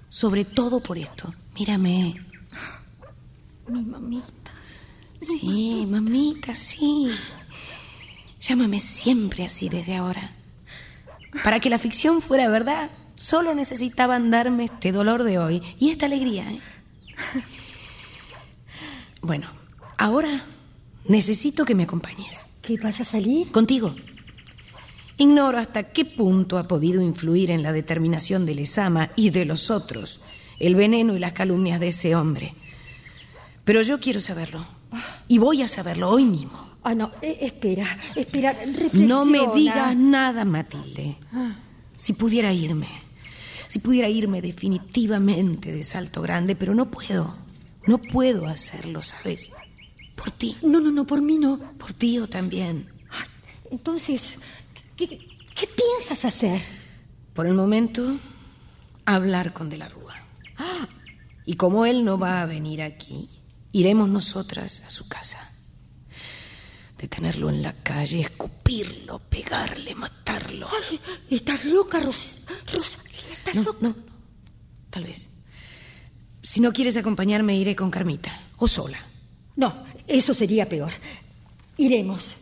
Sobre 0.09 0.45
todo 0.45 0.80
por 0.80 0.99
esto. 0.99 1.34
Mírame. 1.57 2.24
Mi 3.68 3.82
mamita. 3.82 4.51
Sí, 5.22 5.88
mamita, 5.89 6.53
sí. 6.53 7.09
Llámame 8.47 8.79
siempre 8.79 9.43
así 9.43 9.69
desde 9.69 9.95
ahora. 9.95 10.31
Para 11.43 11.59
que 11.59 11.69
la 11.69 11.79
ficción 11.79 12.21
fuera 12.21 12.47
verdad, 12.47 12.91
solo 13.15 13.55
necesitaban 13.55 14.29
darme 14.29 14.65
este 14.65 14.91
dolor 14.91 15.23
de 15.23 15.39
hoy 15.39 15.63
y 15.79 15.89
esta 15.89 16.05
alegría. 16.05 16.51
¿eh? 16.51 16.59
Bueno, 19.21 19.47
ahora 19.97 20.45
necesito 21.07 21.65
que 21.65 21.73
me 21.73 21.83
acompañes. 21.83 22.45
¿Qué 22.61 22.77
vas 22.77 23.01
a 23.01 23.05
salir? 23.05 23.51
Contigo. 23.51 23.95
Ignoro 25.17 25.57
hasta 25.57 25.83
qué 25.83 26.05
punto 26.05 26.59
ha 26.59 26.67
podido 26.67 27.01
influir 27.01 27.49
en 27.49 27.63
la 27.63 27.71
determinación 27.71 28.45
de 28.45 28.53
Lesama 28.53 29.09
y 29.15 29.31
de 29.31 29.45
los 29.45 29.71
otros 29.71 30.19
el 30.59 30.75
veneno 30.75 31.15
y 31.15 31.19
las 31.19 31.33
calumnias 31.33 31.79
de 31.79 31.87
ese 31.87 32.15
hombre. 32.15 32.53
Pero 33.63 33.81
yo 33.81 33.99
quiero 33.99 34.21
saberlo. 34.21 34.63
Y 35.27 35.39
voy 35.39 35.63
a 35.63 35.67
saberlo 35.67 36.09
hoy 36.09 36.25
mismo. 36.25 36.64
Ah, 36.88 36.93
no, 36.93 37.11
eh, 37.19 37.39
espera, 37.41 37.97
espera, 38.15 38.53
reflexiona. 38.53 39.07
No 39.07 39.25
me 39.25 39.47
digas 39.55 39.97
nada, 39.97 40.45
Matilde. 40.45 41.17
Si 41.95 42.13
pudiera 42.13 42.53
irme, 42.53 42.88
si 43.67 43.79
pudiera 43.79 44.07
irme 44.07 44.39
definitivamente 44.39 45.71
de 45.71 45.81
Salto 45.81 46.21
Grande, 46.21 46.55
pero 46.55 46.75
no 46.75 46.91
puedo. 46.91 47.36
No 47.88 47.97
puedo 47.97 48.45
hacerlo, 48.45 49.01
¿sabes? 49.01 49.49
Por 50.13 50.29
ti. 50.29 50.57
No, 50.61 50.79
no, 50.79 50.91
no, 50.91 51.07
por 51.07 51.23
mí 51.23 51.39
no. 51.39 51.57
Por 51.57 51.93
ti 51.93 52.19
o 52.19 52.29
también. 52.29 52.88
Entonces, 53.71 54.38
¿qué, 54.95 55.07
qué 55.07 55.67
piensas 55.67 56.23
hacer? 56.23 56.61
Por 57.33 57.47
el 57.47 57.55
momento, 57.55 58.15
hablar 59.05 59.53
con 59.53 59.71
De 59.71 59.79
la 59.79 59.89
Rúa. 59.89 60.13
Y 61.47 61.55
como 61.55 61.88
él 61.88 62.05
no 62.05 62.19
va 62.19 62.43
a 62.43 62.45
venir 62.45 62.83
aquí, 62.83 63.27
iremos 63.71 64.07
nosotras 64.07 64.83
a 64.86 64.91
su 64.91 65.07
casa. 65.07 65.51
Detenerlo 67.05 67.51
en 67.51 67.61
la 67.61 67.71
calle, 67.83 68.21
escupirlo, 68.21 69.19
pegarle, 69.19 69.93
matarlo. 69.93 70.67
Ay, 70.89 70.99
estás 71.29 71.63
loca, 71.63 71.99
Ros 71.99 72.41
estás 73.31 73.53
no, 73.53 73.61
loca. 73.61 73.77
No, 73.79 73.89
no, 73.89 73.95
tal 74.89 75.03
vez. 75.03 75.27
Si 76.41 76.61
no 76.61 76.73
quieres 76.73 76.97
acompañarme, 76.97 77.55
iré 77.55 77.75
con 77.75 77.91
Carmita, 77.91 78.41
o 78.57 78.67
sola. 78.67 78.97
No, 79.55 79.85
eso 80.07 80.33
sería 80.33 80.67
peor. 80.67 80.89
Iremos. 81.77 82.37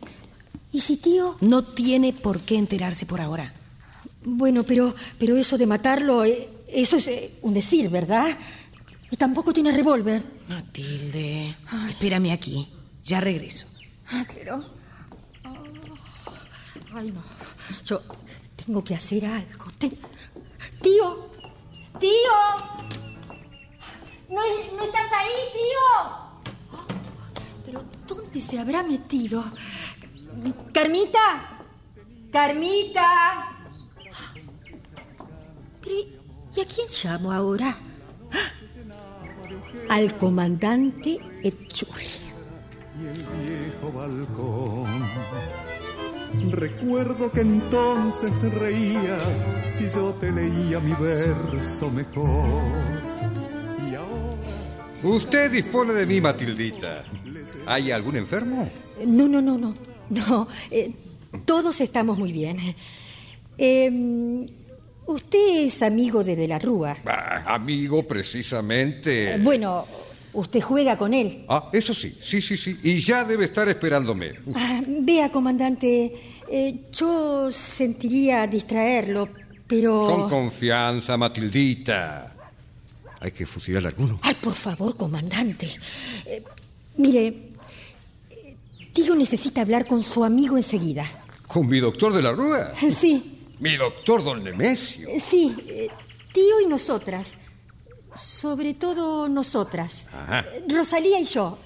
¿Y 0.72 0.80
si 0.80 0.96
tío? 0.96 1.36
No 1.42 1.62
tiene 1.62 2.14
por 2.14 2.40
qué 2.40 2.56
enterarse 2.56 3.04
por 3.04 3.20
ahora. 3.20 3.52
Bueno, 4.24 4.62
pero, 4.62 4.94
pero 5.18 5.36
eso 5.36 5.58
de 5.58 5.66
matarlo, 5.66 6.24
eh, 6.24 6.48
eso 6.68 6.96
es 6.96 7.08
eh, 7.08 7.34
un 7.42 7.52
decir, 7.52 7.90
¿verdad? 7.90 8.34
Y 9.10 9.16
tampoco 9.18 9.52
tiene 9.52 9.72
revólver. 9.72 10.22
Matilde, 10.48 11.54
espérame 11.90 12.32
aquí. 12.32 12.66
Ya 13.04 13.20
regreso. 13.20 13.73
Ah, 14.10 14.24
pero... 14.34 14.64
Ay, 16.94 17.10
no. 17.10 17.22
Yo 17.84 18.00
tengo 18.64 18.82
que 18.84 18.94
hacer 18.94 19.24
algo. 19.26 19.66
Tío, 19.78 21.28
tío. 21.98 22.36
¿No, 24.28 24.40
¿No 24.76 24.84
estás 24.84 25.12
ahí, 25.12 25.32
tío? 25.52 26.84
Pero 27.66 27.84
¿dónde 28.06 28.40
se 28.40 28.58
habrá 28.58 28.82
metido? 28.82 29.44
Carmita. 30.72 31.58
Carmita. 32.30 33.50
¿y 36.56 36.60
a 36.60 36.64
quién 36.66 36.88
llamo 37.02 37.32
ahora? 37.32 37.76
Al 39.88 40.16
comandante 40.18 41.18
Echurri. 41.42 42.23
Y 43.00 43.06
el 43.06 43.68
viejo 43.72 43.92
balcón. 43.92 45.10
Recuerdo 46.50 47.30
que 47.30 47.40
entonces 47.40 48.32
reías 48.54 49.22
si 49.72 49.84
yo 49.94 50.12
te 50.20 50.30
leía 50.32 50.80
mi 50.80 50.92
verso 50.94 51.90
mejor. 51.90 52.48
Y 53.90 53.94
ahora 53.94 54.34
Usted 55.02 55.50
dispone 55.52 55.92
de 55.92 56.06
mí, 56.06 56.20
Matildita. 56.20 57.04
¿Hay 57.66 57.90
algún 57.90 58.16
enfermo? 58.16 58.68
No, 59.06 59.28
no, 59.28 59.40
no, 59.40 59.58
no. 59.58 59.74
No, 60.10 60.48
eh, 60.70 60.92
todos 61.46 61.80
estamos 61.80 62.18
muy 62.18 62.30
bien. 62.32 62.58
Eh, 63.56 64.46
usted 65.06 65.64
es 65.64 65.82
amigo 65.82 66.22
de 66.22 66.36
De 66.36 66.46
la 66.46 66.58
Rúa. 66.58 66.96
Ah, 67.06 67.42
amigo, 67.54 68.06
precisamente. 68.06 69.34
Eh, 69.34 69.38
Bueno, 69.38 69.86
usted 70.34 70.60
juega 70.60 70.96
con 70.98 71.14
él. 71.14 71.44
Ah, 71.48 71.68
eso 71.72 71.94
sí, 71.94 72.16
sí, 72.22 72.40
sí, 72.40 72.56
sí. 72.56 72.78
Y 72.82 72.98
ya 73.00 73.24
debe 73.24 73.46
estar 73.46 73.68
esperándome. 73.68 74.34
Ah, 74.54 74.82
vea, 74.86 75.30
comandante, 75.30 76.12
eh, 76.50 76.74
yo 76.92 77.50
sentiría 77.50 78.46
distraerlo, 78.46 79.28
pero... 79.66 80.06
Con 80.06 80.28
confianza, 80.28 81.16
Matildita. 81.16 82.34
¿Hay 83.20 83.30
que 83.32 83.46
fusilar 83.46 83.84
a 83.86 83.88
alguno? 83.88 84.18
Ay, 84.22 84.34
por 84.34 84.54
favor, 84.54 84.96
comandante. 84.96 85.70
Eh, 86.26 86.42
mire, 86.98 87.26
eh, 88.30 88.56
Tío 88.92 89.14
necesita 89.14 89.62
hablar 89.62 89.86
con 89.86 90.02
su 90.02 90.22
amigo 90.24 90.56
enseguida. 90.56 91.06
¿Con 91.46 91.68
mi 91.68 91.80
doctor 91.80 92.12
de 92.12 92.22
la 92.22 92.32
Rúa? 92.32 92.72
Sí, 93.00 93.40
Mi 93.60 93.76
doctor 93.76 94.22
don 94.24 94.42
Nemesio. 94.44 95.08
sí, 95.20 95.54
Tío 96.32 96.60
y 96.60 96.66
nosotras. 96.66 97.36
Sobre 98.16 98.74
todo 98.74 99.28
nosotras. 99.28 100.06
Ajá. 100.12 100.44
Rosalía 100.68 101.20
y 101.20 101.24
yo. 101.24 101.58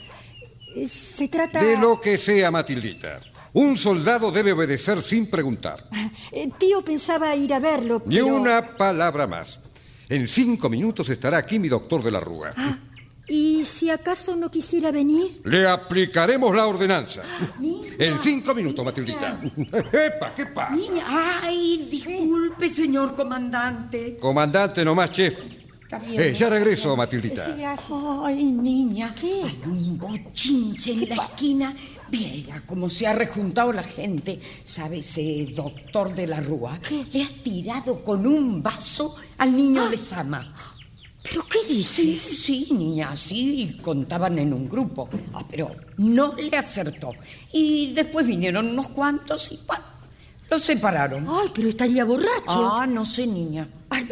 Eh, 0.74 0.88
Se 0.88 1.28
trata... 1.28 1.62
De 1.62 1.76
lo 1.76 2.00
que 2.00 2.18
sea, 2.18 2.50
Matildita. 2.50 3.20
Un 3.54 3.76
soldado 3.76 4.30
debe 4.30 4.52
obedecer 4.52 5.02
sin 5.02 5.28
preguntar. 5.30 5.88
Eh, 6.32 6.50
Tío 6.58 6.82
pensaba 6.82 7.34
ir 7.34 7.54
a 7.54 7.58
verlo, 7.58 8.02
Ni 8.04 8.16
pero... 8.16 8.26
una 8.26 8.76
palabra 8.76 9.26
más. 9.26 9.58
En 10.10 10.28
cinco 10.28 10.68
minutos 10.68 11.08
estará 11.08 11.38
aquí 11.38 11.58
mi 11.58 11.68
doctor 11.68 12.02
de 12.02 12.10
la 12.10 12.20
Rúa. 12.20 12.52
Ah, 12.56 12.78
¿Y 13.26 13.64
si 13.64 13.88
acaso 13.90 14.36
no 14.36 14.50
quisiera 14.50 14.90
venir? 14.90 15.40
Le 15.44 15.66
aplicaremos 15.66 16.54
la 16.54 16.66
ordenanza. 16.66 17.22
En 17.98 18.18
cinco 18.20 18.54
minutos, 18.54 18.84
Matildita. 18.84 19.40
¡Epa! 19.92 20.34
¿Qué 20.34 20.46
pasa? 20.46 20.74
Niña, 20.74 21.04
ay, 21.42 21.88
disculpe, 21.90 22.68
señor 22.70 23.14
comandante. 23.14 24.16
Comandante, 24.18 24.84
nomás, 24.84 25.10
chef. 25.12 25.34
Eh, 25.90 26.34
ya 26.34 26.48
regreso, 26.50 26.94
Matildita. 26.96 27.56
Ay, 28.24 28.44
niña. 28.44 29.14
¿Qué? 29.14 29.42
Hay 29.44 29.58
un 29.64 29.96
bochinche 29.96 30.92
en 30.92 31.08
la 31.08 31.14
esquina. 31.14 31.74
Viera 32.10 32.62
cómo 32.66 32.90
se 32.90 33.06
ha 33.06 33.14
rejuntado 33.14 33.72
la 33.72 33.82
gente. 33.82 34.38
¿Sabe 34.64 34.98
ese 34.98 35.48
doctor 35.54 36.14
de 36.14 36.26
la 36.26 36.40
Rúa? 36.40 36.78
Le 37.12 37.22
ha 37.22 37.28
tirado 37.42 38.04
con 38.04 38.26
un 38.26 38.62
vaso 38.62 39.16
al 39.38 39.56
niño 39.56 39.88
Lezama. 39.88 40.52
¿Pero 41.22 41.44
qué 41.46 41.58
dices? 41.66 42.22
Sí, 42.22 42.36
sí, 42.36 42.68
niña, 42.70 43.14
sí, 43.16 43.78
contaban 43.82 44.38
en 44.38 44.52
un 44.52 44.68
grupo. 44.68 45.08
Ah, 45.34 45.44
pero 45.48 45.70
no 45.96 46.34
le 46.34 46.56
acertó. 46.56 47.12
Y 47.52 47.92
después 47.92 48.26
vinieron 48.26 48.68
unos 48.68 48.88
cuantos 48.88 49.52
y, 49.52 49.58
bueno, 49.66 49.84
los 50.50 50.62
separaron. 50.62 51.26
Ay, 51.28 51.50
pero 51.54 51.68
estaría 51.68 52.04
borracho. 52.04 52.72
Ah, 52.72 52.86
no 52.86 53.04
sé, 53.04 53.26
niña. 53.26 53.68
Ay, 53.90 54.08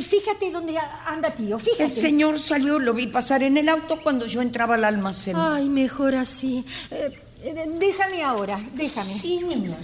fíjate 0.00 0.50
dónde 0.50 0.76
anda 1.06 1.34
tío, 1.34 1.58
fíjate. 1.58 1.84
El 1.84 1.90
señor 1.90 2.38
salió, 2.38 2.78
lo 2.78 2.92
vi 2.92 3.06
pasar 3.06 3.42
en 3.42 3.56
el 3.56 3.68
auto 3.68 4.00
cuando 4.02 4.26
yo 4.26 4.42
entraba 4.42 4.74
al 4.74 4.84
almacén. 4.84 5.36
Ay, 5.36 5.68
mejor 5.68 6.14
así. 6.16 6.64
Eh, 6.90 7.18
déjame 7.78 8.22
ahora, 8.22 8.60
déjame. 8.74 9.18
Sí, 9.18 9.38
niña, 9.38 9.78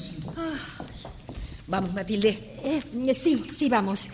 Vamos, 1.67 1.93
Matilde. 1.93 2.57
Eh, 2.63 3.15
sí, 3.19 3.45
sí, 3.57 3.69
vamos. 3.69 4.07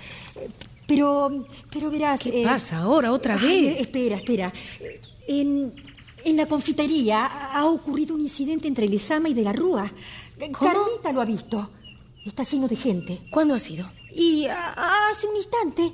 Pero, 0.86 1.46
pero 1.70 1.90
verás... 1.90 2.20
¿Qué 2.20 2.42
eh, 2.42 2.44
pasa 2.44 2.78
ahora, 2.78 3.12
otra 3.12 3.36
ay, 3.40 3.66
vez? 3.66 3.80
espera, 3.80 4.16
espera. 4.16 4.52
En, 5.26 5.72
en 6.24 6.36
la 6.36 6.46
confitería 6.46 7.26
ha 7.52 7.64
ocurrido 7.66 8.14
un 8.14 8.22
incidente 8.22 8.68
entre 8.68 8.88
Lezama 8.88 9.28
y 9.28 9.34
De 9.34 9.42
la 9.42 9.52
Rúa. 9.52 9.90
¿Cómo? 10.51 10.72
Carmita 10.72 11.12
lo 11.12 11.20
ha 11.20 11.24
visto. 11.24 11.70
Está 12.24 12.43
lleno 12.45 12.68
de 12.68 12.76
gente. 12.76 13.18
¿Cuándo 13.30 13.55
ha 13.55 13.59
sido? 13.59 13.88
Y 14.14 14.47
a- 14.47 15.09
hace 15.11 15.26
un 15.26 15.36
instante. 15.36 15.93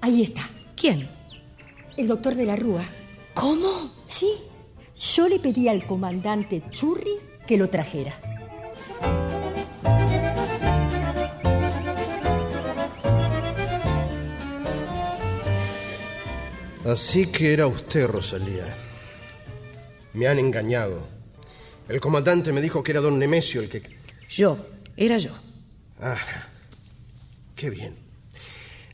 Ahí 0.00 0.22
está. 0.22 0.48
¿Quién? 0.76 1.08
El 1.96 2.06
doctor 2.08 2.34
de 2.34 2.44
la 2.46 2.56
Rúa. 2.56 2.84
¿Cómo? 3.34 3.68
Sí. 4.08 4.32
Yo 5.14 5.28
le 5.28 5.38
pedí 5.38 5.68
al 5.68 5.86
comandante 5.86 6.62
Churri 6.70 7.16
que 7.46 7.56
lo 7.56 7.68
trajera. 7.68 8.18
Así 16.84 17.26
que 17.30 17.52
era 17.52 17.66
usted, 17.66 18.06
Rosalía. 18.06 18.64
Me 20.14 20.26
han 20.26 20.38
engañado. 20.38 21.06
El 21.92 22.00
comandante 22.00 22.54
me 22.54 22.62
dijo 22.62 22.82
que 22.82 22.92
era 22.92 23.02
don 23.02 23.18
Nemesio 23.18 23.60
el 23.60 23.68
que... 23.68 23.82
Yo, 24.30 24.56
era 24.96 25.18
yo. 25.18 25.32
Ah, 26.00 26.16
qué 27.54 27.68
bien. 27.68 27.94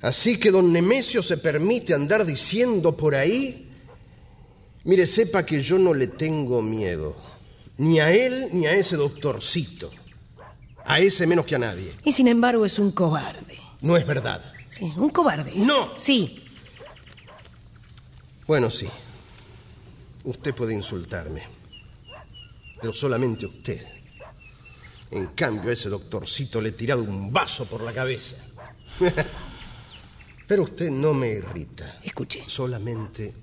Así 0.01 0.37
que 0.37 0.51
don 0.51 0.73
Nemesio 0.73 1.23
se 1.23 1.37
permite 1.39 1.95
andar 1.95 2.27
diciendo 2.27 2.97
por 2.97 3.15
ahí... 3.15 3.71
Mire, 4.83 5.07
sepa 5.07 5.47
que 5.47 5.63
yo 5.63 5.79
no 5.79 5.95
le 5.95 6.09
tengo 6.09 6.61
miedo. 6.61 7.15
Ni 7.77 8.01
a 8.01 8.11
él 8.11 8.49
ni 8.53 8.67
a 8.67 8.73
ese 8.73 8.97
doctorcito. 8.97 9.93
A 10.85 10.99
ese 10.99 11.25
menos 11.25 11.47
que 11.47 11.55
a 11.55 11.59
nadie. 11.59 11.93
Y 12.03 12.11
sin 12.11 12.27
embargo 12.27 12.65
es 12.65 12.81
un 12.81 12.91
cobarde. 12.91 13.59
No 13.81 13.97
es 13.97 14.05
verdad. 14.05 14.43
Sí, 14.71 14.93
un 14.97 15.11
cobarde. 15.11 15.53
No. 15.55 15.97
Sí. 15.97 16.43
Bueno, 18.45 18.73
sí. 18.73 18.89
Usted 20.25 20.53
puede 20.53 20.75
insultarme. 20.75 21.58
Pero 22.81 22.93
solamente 22.93 23.47
usted. 23.47 23.87
En 25.11 25.29
cambio, 25.29 25.71
a 25.71 25.73
ese 25.73 25.89
doctorcito 25.89 26.61
le 26.61 26.71
he 26.71 26.73
tirado 26.73 27.03
un 27.03 27.33
vaso 27.33 27.67
por 27.67 27.83
la 27.83 27.93
cabeza. 27.93 28.37
Pero 30.47 30.63
usted 30.63 30.91
no 30.91 31.15
me 31.15 31.29
irrita. 31.29 32.01
Escuche. 32.03 32.43
Solamente 32.47 33.35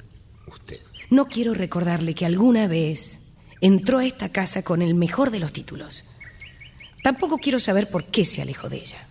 usted. 0.47 0.81
No 1.09 1.27
quiero 1.27 1.53
recordarle 1.53 2.15
que 2.15 2.25
alguna 2.25 2.67
vez 2.67 3.19
entró 3.61 3.99
a 3.99 4.05
esta 4.05 4.29
casa 4.29 4.63
con 4.63 4.81
el 4.81 4.95
mejor 4.95 5.31
de 5.31 5.39
los 5.39 5.53
títulos. 5.53 6.03
Tampoco 7.03 7.37
quiero 7.37 7.59
saber 7.59 7.89
por 7.89 8.05
qué 8.05 8.25
se 8.25 8.41
alejó 8.41 8.69
de 8.69 8.77
ella. 8.77 9.07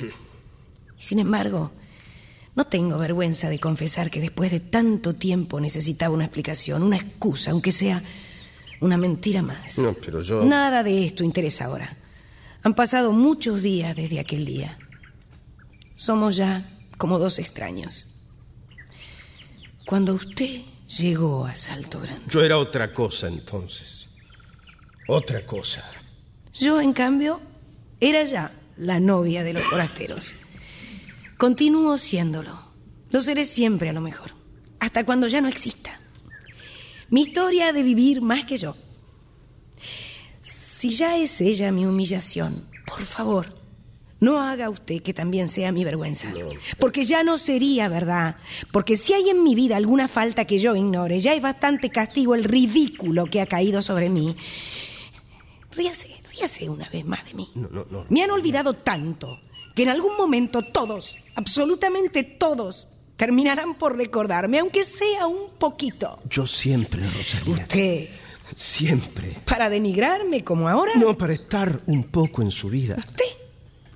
Sin 0.98 1.18
embargo, 1.18 1.72
no 2.54 2.66
tengo 2.66 2.98
vergüenza 2.98 3.48
de 3.48 3.58
confesar 3.58 4.10
que 4.10 4.20
después 4.20 4.50
de 4.50 4.60
tanto 4.60 5.14
tiempo 5.14 5.60
necesitaba 5.60 6.14
una 6.14 6.24
explicación, 6.24 6.82
una 6.82 6.96
excusa, 6.96 7.50
aunque 7.50 7.72
sea 7.72 8.02
una 8.84 8.98
mentira 8.98 9.42
más. 9.42 9.78
No, 9.78 9.94
pero 9.94 10.20
yo... 10.20 10.44
Nada 10.44 10.82
de 10.82 11.04
esto 11.06 11.24
interesa 11.24 11.64
ahora. 11.64 11.96
Han 12.62 12.74
pasado 12.74 13.12
muchos 13.12 13.62
días 13.62 13.96
desde 13.96 14.20
aquel 14.20 14.44
día. 14.44 14.78
Somos 15.94 16.36
ya 16.36 16.68
como 16.98 17.18
dos 17.18 17.38
extraños. 17.38 18.06
Cuando 19.86 20.12
usted 20.14 20.60
llegó 20.98 21.46
a 21.46 21.54
Salto 21.54 22.00
Grande, 22.00 22.22
Yo 22.28 22.42
era 22.42 22.58
otra 22.58 22.92
cosa 22.92 23.26
entonces. 23.28 24.08
Otra 25.08 25.44
cosa. 25.46 25.82
yo 26.52 26.80
en 26.80 26.92
cambio 26.92 27.40
era 28.00 28.24
ya 28.24 28.52
la 28.76 29.00
novia 29.00 29.42
de 29.44 29.54
los 29.54 29.62
forasteros. 29.62 30.34
Continúo 31.38 31.96
siéndolo. 31.96 32.58
Lo 33.10 33.20
seré 33.20 33.44
siempre 33.44 33.88
a 33.88 33.92
lo 33.92 34.00
mejor, 34.00 34.32
hasta 34.80 35.04
cuando 35.04 35.26
ya 35.28 35.40
no 35.40 35.48
exista. 35.48 36.00
Mi 37.14 37.22
historia 37.22 37.68
ha 37.68 37.72
de 37.72 37.84
vivir 37.84 38.22
más 38.22 38.44
que 38.44 38.56
yo. 38.56 38.74
Si 40.42 40.90
ya 40.90 41.16
es 41.16 41.40
ella 41.40 41.70
mi 41.70 41.86
humillación, 41.86 42.68
por 42.84 43.02
favor, 43.02 43.54
no 44.18 44.40
haga 44.40 44.68
usted 44.68 45.00
que 45.00 45.14
también 45.14 45.46
sea 45.46 45.70
mi 45.70 45.84
vergüenza. 45.84 46.26
Porque 46.80 47.04
ya 47.04 47.22
no 47.22 47.38
sería 47.38 47.86
verdad. 47.86 48.34
Porque 48.72 48.96
si 48.96 49.12
hay 49.12 49.30
en 49.30 49.44
mi 49.44 49.54
vida 49.54 49.76
alguna 49.76 50.08
falta 50.08 50.44
que 50.44 50.58
yo 50.58 50.74
ignore, 50.74 51.20
ya 51.20 51.34
es 51.34 51.40
bastante 51.40 51.88
castigo 51.88 52.34
el 52.34 52.42
ridículo 52.42 53.26
que 53.26 53.40
ha 53.40 53.46
caído 53.46 53.80
sobre 53.80 54.10
mí. 54.10 54.34
Ríase, 55.70 56.20
ríase 56.32 56.68
una 56.68 56.88
vez 56.88 57.04
más 57.04 57.24
de 57.26 57.34
mí. 57.34 57.48
No, 57.54 57.68
no, 57.70 57.86
no. 57.92 58.06
Me 58.08 58.24
han 58.24 58.32
olvidado 58.32 58.74
tanto 58.74 59.38
que 59.76 59.84
en 59.84 59.90
algún 59.90 60.16
momento 60.16 60.62
todos, 60.62 61.14
absolutamente 61.36 62.24
todos, 62.24 62.88
terminarán 63.16 63.74
por 63.74 63.96
recordarme, 63.96 64.58
aunque 64.58 64.84
sea 64.84 65.26
un 65.26 65.50
poquito. 65.58 66.20
Yo 66.28 66.46
siempre, 66.46 67.02
Rosalía. 67.10 67.54
¿Usted? 67.54 68.08
Siempre. 68.56 69.36
¿Para 69.44 69.70
denigrarme 69.70 70.44
como 70.44 70.68
ahora? 70.68 70.92
No, 70.96 71.16
para 71.16 71.32
estar 71.32 71.80
un 71.86 72.04
poco 72.04 72.42
en 72.42 72.50
su 72.50 72.68
vida. 72.68 72.96
¿Usted? 72.98 73.24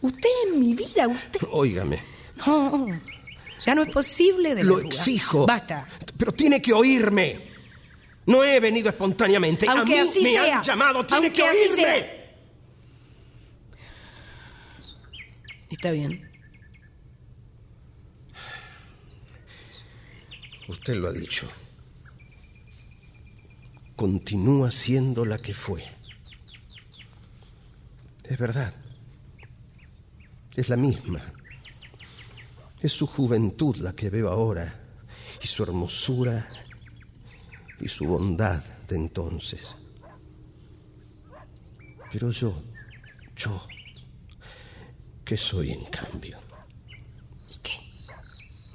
¿Usted 0.01 0.29
en 0.47 0.61
mi 0.61 0.75
vida? 0.75 1.07
¿Usted? 1.09 1.41
Óigame. 1.51 1.99
No, 2.47 2.87
ya 3.65 3.75
no 3.75 3.83
es 3.83 3.89
posible 3.91 4.55
de 4.55 4.65
Lo 4.65 4.81
exijo. 4.81 5.47
Basta. 5.47 5.87
Pero 6.17 6.33
tiene 6.33 6.63
que 6.63 6.73
oírme. 6.73 7.41
No 8.27 8.45
he 8.45 8.61
venido 8.61 8.89
espontáneamente. 8.89 9.67
Aunque 9.69 9.99
a 9.99 10.05
mí 10.05 10.09
así 10.11 10.21
me 10.21 10.33
sea. 10.33 10.59
han 10.59 10.65
llamado. 10.65 11.05
Tiene 11.05 11.27
Aunque 11.27 11.43
que 11.43 11.47
así 11.49 11.59
oírme. 11.59 11.83
sea. 11.83 12.15
Está 15.71 15.91
bien. 15.91 16.28
Usted 20.69 20.97
lo 20.97 21.09
ha 21.09 21.13
dicho. 21.13 21.49
Continúa 23.97 24.71
siendo 24.71 25.25
la 25.25 25.39
que 25.39 25.55
fue. 25.55 25.85
Es 28.23 28.39
verdad. 28.39 28.75
Es 30.55 30.69
la 30.69 30.77
misma. 30.77 31.23
Es 32.81 32.93
su 32.93 33.07
juventud 33.07 33.77
la 33.77 33.95
que 33.95 34.11
veo 34.11 34.29
ahora, 34.29 34.79
y 35.43 35.47
su 35.47 35.63
hermosura 35.63 36.49
y 37.81 37.89
su 37.89 38.05
bondad 38.05 38.63
de 38.87 38.97
entonces. 38.97 39.75
Pero 42.13 42.31
yo, 42.31 42.63
yo, 43.37 43.67
¿qué 45.25 45.37
soy 45.37 45.73
en 45.73 45.85
cambio? 45.87 46.48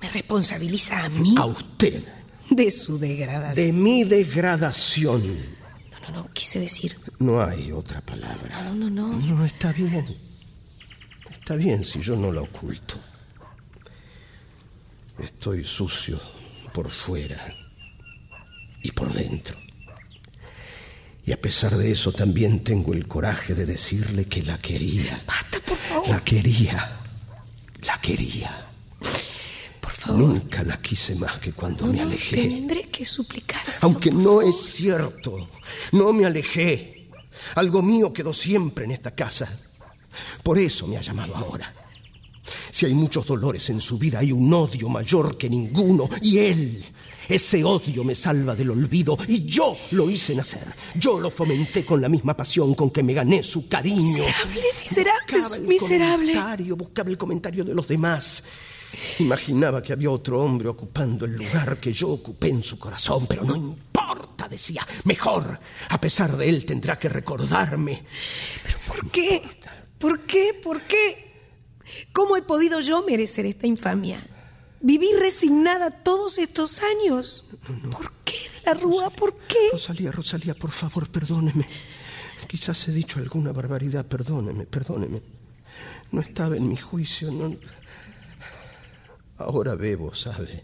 ¿Me 0.03 0.09
responsabiliza 0.09 1.05
a 1.05 1.07
mí? 1.07 1.33
A 1.37 1.45
usted. 1.45 2.03
De 2.49 2.69
su 2.69 2.99
degradación. 2.99 3.65
De 3.65 3.71
mi 3.71 4.03
degradación. 4.03 5.25
No, 5.25 6.09
no, 6.09 6.23
no, 6.23 6.33
quise 6.33 6.59
decir. 6.59 6.97
No 7.19 7.41
hay 7.41 7.71
otra 7.71 8.01
palabra. 8.01 8.63
No, 8.63 8.73
no, 8.73 8.89
no. 8.89 9.07
No, 9.13 9.45
está 9.45 9.71
bien. 9.71 10.17
Está 11.31 11.55
bien 11.55 11.85
si 11.85 12.01
yo 12.01 12.17
no 12.17 12.33
la 12.33 12.41
oculto. 12.41 12.95
Estoy 15.17 15.63
sucio 15.63 16.19
por 16.73 16.89
fuera 16.89 17.55
y 18.81 18.91
por 18.91 19.13
dentro. 19.13 19.57
Y 21.25 21.31
a 21.31 21.39
pesar 21.39 21.77
de 21.77 21.89
eso 21.93 22.11
también 22.11 22.61
tengo 22.61 22.91
el 22.91 23.07
coraje 23.07 23.55
de 23.55 23.65
decirle 23.65 24.25
que 24.25 24.43
la 24.43 24.57
quería. 24.57 25.23
Basta, 25.25 25.61
por 25.61 25.77
favor. 25.77 26.09
La 26.09 26.19
quería. 26.19 26.99
La 27.85 28.01
quería. 28.01 28.72
Favor. 30.03 30.19
Nunca 30.21 30.63
la 30.63 30.81
quise 30.81 31.15
más 31.15 31.39
que 31.39 31.53
cuando 31.53 31.85
me 31.87 32.01
alejé. 32.01 32.35
Tendré 32.35 32.89
que 32.89 33.05
suplicarse. 33.05 33.77
Aunque 33.81 34.11
no 34.11 34.41
es 34.41 34.55
cierto, 34.55 35.47
no 35.93 36.11
me 36.11 36.25
alejé. 36.25 37.07
Algo 37.55 37.81
mío 37.81 38.11
quedó 38.11 38.33
siempre 38.33 38.85
en 38.85 38.91
esta 38.91 39.11
casa. 39.11 39.47
Por 40.43 40.59
eso 40.59 40.87
me 40.87 40.97
ha 40.97 41.01
llamado 41.01 41.35
ahora. 41.35 41.73
Si 42.71 42.85
hay 42.85 42.93
muchos 42.93 43.25
dolores 43.25 43.69
en 43.69 43.79
su 43.79 43.97
vida, 43.97 44.19
hay 44.19 44.33
un 44.33 44.53
odio 44.53 44.89
mayor 44.89 45.37
que 45.37 45.49
ninguno. 45.49 46.09
Y 46.21 46.39
él, 46.39 46.83
ese 47.29 47.63
odio 47.63 48.03
me 48.03 48.13
salva 48.15 48.53
del 48.55 48.71
olvido. 48.71 49.17
Y 49.29 49.45
yo 49.45 49.77
lo 49.91 50.09
hice 50.09 50.35
nacer. 50.35 50.67
Yo 50.95 51.19
lo 51.21 51.31
fomenté 51.31 51.85
con 51.85 52.01
la 52.01 52.09
misma 52.09 52.35
pasión 52.35 52.73
con 52.75 52.89
que 52.91 53.01
me 53.01 53.13
gané 53.13 53.41
su 53.43 53.69
cariño. 53.69 54.23
Miserable, 54.25 54.61
miserable, 54.81 55.37
Buscaba 55.37 55.55
el 55.55 55.61
miserable. 55.67 56.33
comentario, 56.33 56.75
buscaba 56.75 57.09
el 57.09 57.17
comentario 57.17 57.63
de 57.63 57.73
los 57.73 57.87
demás. 57.87 58.43
Imaginaba 59.19 59.81
que 59.81 59.93
había 59.93 60.11
otro 60.11 60.39
hombre 60.41 60.67
ocupando 60.69 61.25
el 61.25 61.35
lugar 61.35 61.79
que 61.79 61.93
yo 61.93 62.09
ocupé 62.09 62.49
en 62.49 62.63
su 62.63 62.77
corazón, 62.77 63.25
pero 63.27 63.43
no 63.43 63.55
importa, 63.55 64.47
decía. 64.47 64.85
Mejor, 65.05 65.59
a 65.89 66.01
pesar 66.01 66.35
de 66.37 66.49
él, 66.49 66.65
tendrá 66.65 66.97
que 66.97 67.09
recordarme. 67.09 68.05
¿Por 68.87 69.09
qué? 69.09 69.41
¿Por 69.97 70.21
qué? 70.21 70.53
¿Por 70.61 70.81
qué? 70.81 71.33
¿Cómo 72.11 72.37
he 72.37 72.41
podido 72.41 72.79
yo 72.79 73.03
merecer 73.03 73.45
esta 73.45 73.67
infamia? 73.67 74.25
Viví 74.81 75.07
resignada 75.17 75.91
todos 75.91 76.37
estos 76.37 76.81
años. 76.81 77.47
¿Por 77.91 78.11
qué 78.25 78.33
de 78.33 78.61
la 78.65 78.73
Rúa? 78.73 79.09
¿Por 79.09 79.33
qué? 79.47 79.69
Rosalía, 79.71 80.11
Rosalía, 80.11 80.55
por 80.55 80.71
favor, 80.71 81.09
perdóneme. 81.09 81.65
Quizás 82.47 82.87
he 82.87 82.91
dicho 82.91 83.19
alguna 83.19 83.51
barbaridad, 83.51 84.05
perdóneme, 84.05 84.65
perdóneme. 84.65 85.21
No 86.11 86.21
estaba 86.21 86.57
en 86.57 86.67
mi 86.67 86.75
juicio, 86.75 87.31
no. 87.31 87.55
Ahora 89.43 89.75
bebo, 89.75 90.13
¿sabe? 90.13 90.63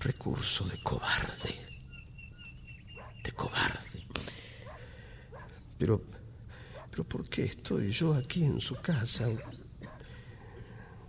Recurso 0.00 0.64
de 0.64 0.82
cobarde. 0.82 1.54
De 3.22 3.32
cobarde. 3.32 4.06
Pero, 5.78 6.02
pero 6.90 7.04
¿por 7.04 7.28
qué 7.28 7.44
estoy 7.44 7.90
yo 7.90 8.14
aquí 8.14 8.44
en 8.44 8.60
su 8.60 8.74
casa? 8.76 9.28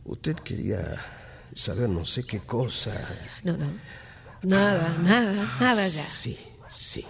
Usted 0.05 0.35
quería 0.35 0.95
saber 1.55 1.89
no 1.89 2.05
sé 2.05 2.23
qué 2.23 2.41
cosa. 2.41 2.93
No, 3.43 3.57
no. 3.57 3.71
Nada, 4.43 4.95
nada, 5.01 5.57
nada 5.59 5.87
ya. 5.87 6.03
Sí, 6.03 6.37
sí. 6.69 7.05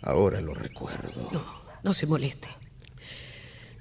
Ahora 0.00 0.40
lo 0.40 0.54
recuerdo. 0.54 1.28
No, 1.32 1.44
no 1.82 1.92
se 1.92 2.06
moleste. 2.06 2.48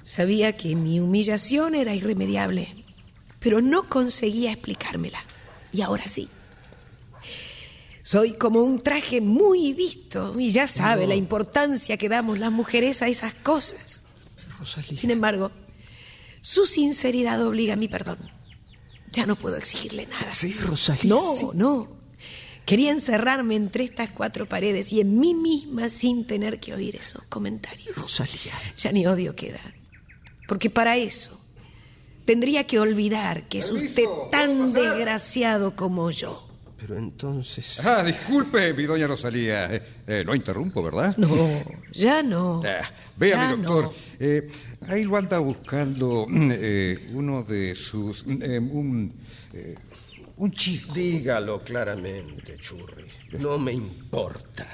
Sabía 0.04 0.58
que 0.58 0.76
mi 0.76 1.00
humillación 1.00 1.76
era 1.76 1.94
irremediable, 1.94 2.85
pero 3.40 3.62
no 3.62 3.88
conseguía 3.90 4.52
explicármela. 4.52 5.20
Y 5.72 5.82
ahora 5.82 6.06
sí. 6.08 6.30
Soy 8.04 8.34
como 8.34 8.62
un 8.62 8.82
traje 8.82 9.20
muy 9.20 9.74
visto 9.74 10.40
y 10.40 10.50
ya 10.52 10.68
sabe 10.68 11.04
No. 11.04 11.10
la 11.10 11.16
importancia 11.16 11.98
que 11.98 12.08
damos 12.10 12.38
las 12.40 12.52
mujeres 12.52 13.02
a 13.02 13.08
esas 13.08 13.34
cosas. 13.34 14.04
Rosalía. 14.60 15.00
Sin 15.00 15.10
embargo, 15.12 15.52
su 16.42 16.66
sinceridad 16.68 17.42
obliga 17.46 17.74
a 17.74 17.78
mi 17.78 17.88
perdón. 17.88 18.20
Ya 19.12 19.26
no 19.26 19.36
puedo 19.36 19.56
exigirle 19.58 20.06
nada. 20.06 20.30
Sí, 20.32 20.54
Rosalía. 20.54 21.04
No, 21.06 21.36
sí. 21.36 21.46
no. 21.56 21.96
Quería 22.66 22.92
encerrarme 22.92 23.56
entre 23.56 23.84
estas 23.84 24.10
cuatro 24.10 24.46
paredes 24.48 24.92
y 24.92 25.00
en 25.02 25.20
mí 25.20 25.34
misma 25.34 25.90
sin 25.90 26.26
tener 26.28 26.60
que 26.60 26.74
oír 26.74 26.96
esos 26.96 27.24
comentarios. 27.26 27.96
Rosalía. 27.96 28.54
Ya 28.78 28.92
ni 28.92 29.06
odio 29.08 29.36
queda. 29.36 29.62
Porque 30.48 30.70
para 30.70 30.98
eso 30.98 31.40
tendría 32.26 32.66
que 32.66 32.80
olvidar 32.80 33.48
que 33.48 33.60
es 33.60 33.70
usted 33.72 34.06
tan 34.32 34.74
desgraciado 34.74 35.76
como 35.76 36.12
yo. 36.12 36.42
Pero 36.78 36.98
entonces. 36.98 37.84
Ah, 37.86 38.04
disculpe, 38.04 38.74
mi 38.74 38.84
doña 38.84 39.08
Rosalía. 39.08 39.74
Eh, 39.74 39.82
eh, 40.08 40.24
no 40.26 40.36
interrumpo, 40.36 40.84
¿verdad? 40.84 41.16
No, 41.18 41.30
ya 41.92 42.22
no. 42.22 42.62
Ah, 42.66 42.82
vea, 43.18 43.36
Ya 43.50 43.56
mi 43.56 43.64
doctor. 43.64 43.84
no. 43.86 43.94
eh, 44.20 44.48
ahí 44.88 45.04
lo 45.04 45.18
anda 45.18 45.40
buscando 45.40 46.26
mm, 46.28 46.52
eh, 46.54 47.08
uno 47.14 47.44
de 47.44 47.74
sus. 47.76 48.26
mm, 48.28 48.42
eh, 48.44 48.60
un, 48.60 49.14
eh, 49.54 49.76
un 50.38 50.52
chico. 50.52 50.94
Dígalo 50.94 51.64
claramente, 51.64 52.58
Churri. 52.60 53.06
No 53.40 53.58
me 53.58 53.72
importa. 53.72 54.68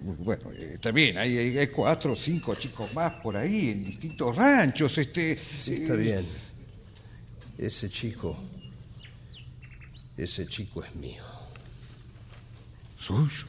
Bueno, 0.00 0.52
eh, 0.52 0.72
está 0.74 0.90
bien, 0.92 1.18
hay, 1.18 1.66
cuatro 1.68 2.12
o 2.12 2.16
cinco 2.16 2.54
chicos 2.54 2.92
más 2.94 3.14
por 3.14 3.36
ahí 3.36 3.70
en 3.70 3.84
distintos 3.84 4.34
ranchos. 4.34 4.96
Este, 4.98 5.38
Sí, 5.58 5.74
está 5.82 5.94
bien. 5.94 6.26
Ese 7.56 7.90
chico. 7.90 8.38
Ese 10.16 10.46
chico 10.46 10.82
es 10.82 10.94
mío. 10.94 11.24
¿Suyo? 12.98 13.46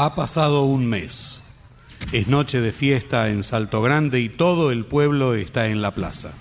Ha 0.00 0.14
pasado 0.14 0.62
un 0.62 0.86
mes. 0.86 1.42
Es 2.12 2.28
noche 2.28 2.60
de 2.60 2.72
fiesta 2.72 3.30
en 3.30 3.42
Salto 3.42 3.82
Grande 3.82 4.20
y 4.20 4.28
todo 4.28 4.70
el 4.70 4.86
pueblo 4.86 5.34
está 5.34 5.66
en 5.66 5.82
la 5.82 5.90
plaza. 5.90 6.34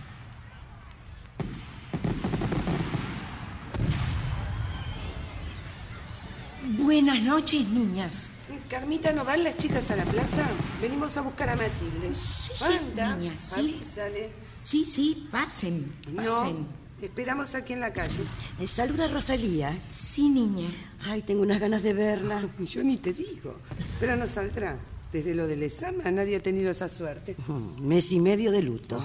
Buenas 6.77 7.23
noches, 7.23 7.67
niñas. 7.69 8.27
Carmita, 8.69 9.11
¿no 9.11 9.25
van 9.25 9.43
las 9.43 9.57
chicas 9.57 9.89
a 9.89 9.95
la 9.95 10.05
plaza? 10.05 10.47
Venimos 10.79 11.17
a 11.17 11.21
buscar 11.21 11.49
a 11.49 11.55
Matilde. 11.55 12.13
Sí, 12.13 12.51
sí, 12.53 12.63
Anda, 12.63 13.15
niñas, 13.15 13.41
sí. 13.41 13.59
avísale. 13.59 14.29
Sí, 14.61 14.85
sí, 14.85 15.27
pasen, 15.31 15.91
pasen. 16.15 16.59
No, 16.59 16.86
esperamos 17.01 17.53
aquí 17.55 17.73
en 17.73 17.79
la 17.81 17.93
calle. 17.93 18.19
Eh, 18.59 18.67
saluda 18.67 19.05
a 19.05 19.07
Rosalía. 19.09 19.77
Sí, 19.89 20.29
niña. 20.29 20.69
Ay, 21.05 21.21
tengo 21.21 21.41
unas 21.41 21.59
ganas 21.59 21.83
de 21.83 21.93
verla. 21.93 22.41
Yo 22.59 22.83
ni 22.83 22.97
te 22.97 23.13
digo. 23.13 23.55
Pero 23.99 24.15
no 24.15 24.27
saldrá. 24.27 24.77
Desde 25.11 25.33
lo 25.33 25.47
del 25.47 25.63
examen 25.63 26.15
nadie 26.15 26.35
ha 26.35 26.43
tenido 26.43 26.69
esa 26.71 26.89
suerte. 26.89 27.35
Mes 27.79 28.11
y 28.11 28.19
medio 28.19 28.51
de 28.51 28.61
luto. 28.61 28.97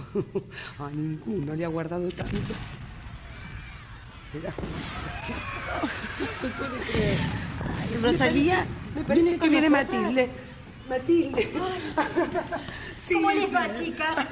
A 0.79 0.91
ninguno 0.91 1.55
le 1.55 1.65
ha 1.65 1.69
guardado 1.69 2.09
tanto. 2.11 2.55
¿Te 4.33 4.41
das 4.41 4.55
cuenta? 4.55 4.79
No 6.21 6.27
se 6.41 6.49
puede 6.55 6.79
creer. 6.93 7.19
Ay, 7.61 7.97
Rosalía, 8.03 8.67
Me 8.95 9.05
parece 9.05 9.23
¿viene 9.23 9.39
que 9.39 9.49
viene? 9.49 9.71
Matilde. 9.71 10.31
Matilde. 10.93 11.49
Sí, 13.05 13.15
¿Cómo 13.15 13.31
les 13.33 13.49
sí. 13.49 13.55
va, 13.55 13.75
chicas? 13.75 14.29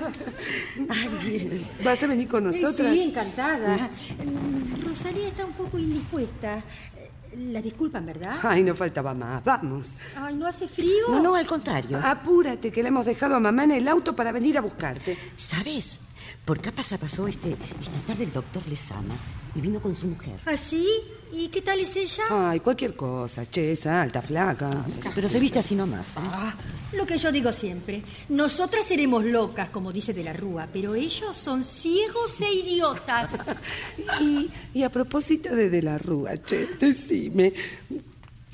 Ay, 0.89 1.09
bien. 1.27 1.67
¿Vas 1.85 2.01
a 2.01 2.07
venir 2.07 2.29
con 2.29 2.45
nosotras? 2.45 2.93
Sí, 2.93 3.03
encantada. 3.03 3.91
Mm, 4.25 4.87
Rosalía 4.87 5.27
está 5.27 5.45
un 5.45 5.55
poco 5.55 5.77
indispuesta. 5.77 6.59
Eh, 6.97 7.11
La 7.53 7.61
disculpan, 7.61 8.07
¿verdad? 8.07 8.37
Ay, 8.45 8.63
no 8.63 8.77
faltaba 8.77 9.13
más. 9.13 9.43
Vamos. 9.45 9.89
Ay, 10.17 10.37
¿no 10.37 10.47
hace 10.47 10.69
frío? 10.69 11.09
No, 11.11 11.21
no, 11.21 11.35
al 11.35 11.47
contrario. 11.49 11.99
Apúrate, 12.03 12.71
que 12.71 12.81
le 12.83 12.89
hemos 12.91 13.07
dejado 13.07 13.35
a 13.35 13.41
mamá 13.41 13.65
en 13.65 13.73
el 13.73 13.89
auto 13.89 14.15
para 14.15 14.31
venir 14.31 14.57
a 14.57 14.61
buscarte. 14.61 15.19
¿Sabes? 15.37 15.99
Por 16.45 16.61
pasa- 16.73 16.97
pasó 16.97 17.27
este, 17.27 17.51
esta 17.51 18.01
tarde 18.07 18.23
el 18.25 18.33
doctor 18.33 18.63
Lezama 18.69 19.17
y 19.57 19.61
vino 19.61 19.81
con 19.83 19.97
su 19.97 20.07
mujer. 20.07 20.39
¿Ah, 20.47 20.57
sí? 20.57 20.87
¿Y 21.33 21.49
qué 21.49 21.63
tal 21.63 21.79
es 21.79 21.95
ella? 21.97 22.25
Ay, 22.29 22.61
cualquier 22.61 22.97
cosa, 22.97 23.47
che, 23.47 23.73
es 23.73 23.87
alta, 23.87 24.21
flaca. 24.21 24.85
Pero 25.15 25.29
se 25.29 25.39
viste 25.39 25.59
así 25.61 25.75
nomás. 25.75 26.17
¿eh? 26.17 26.21
Ah, 26.23 26.55
lo 26.93 27.07
que 27.07 27.19
yo 27.19 27.31
digo 27.31 27.53
siempre. 27.53 28.03
Nosotras 28.31 28.85
seremos 28.85 29.25
locas, 29.25 29.71
como 29.71 29.93
dice 29.93 30.13
de 30.13 30.25
la 30.25 30.33
Rúa, 30.33 30.69
pero 30.73 30.95
ellos 30.95 31.37
son 31.37 31.63
ciegos 31.63 32.41
e 32.41 32.53
idiotas. 32.53 33.31
Y, 34.21 34.51
y 34.75 34.83
a 34.83 34.91
propósito 34.91 35.55
de 35.55 35.71
De 35.71 35.83
la 35.83 35.97
Rúa, 35.99 36.37
che, 36.37 36.67
decime. 36.79 37.53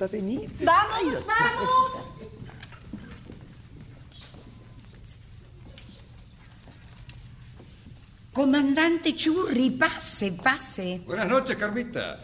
¿Va 0.00 0.06
a 0.06 0.08
venir? 0.08 0.48
¡Vamos, 0.60 1.24
vamos! 1.26 2.16
Comandante 8.32 9.14
Churri, 9.14 9.70
pase, 9.70 10.32
pase. 10.32 11.00
Buenas 11.06 11.26
noches, 11.26 11.56
Carmita. 11.56 12.18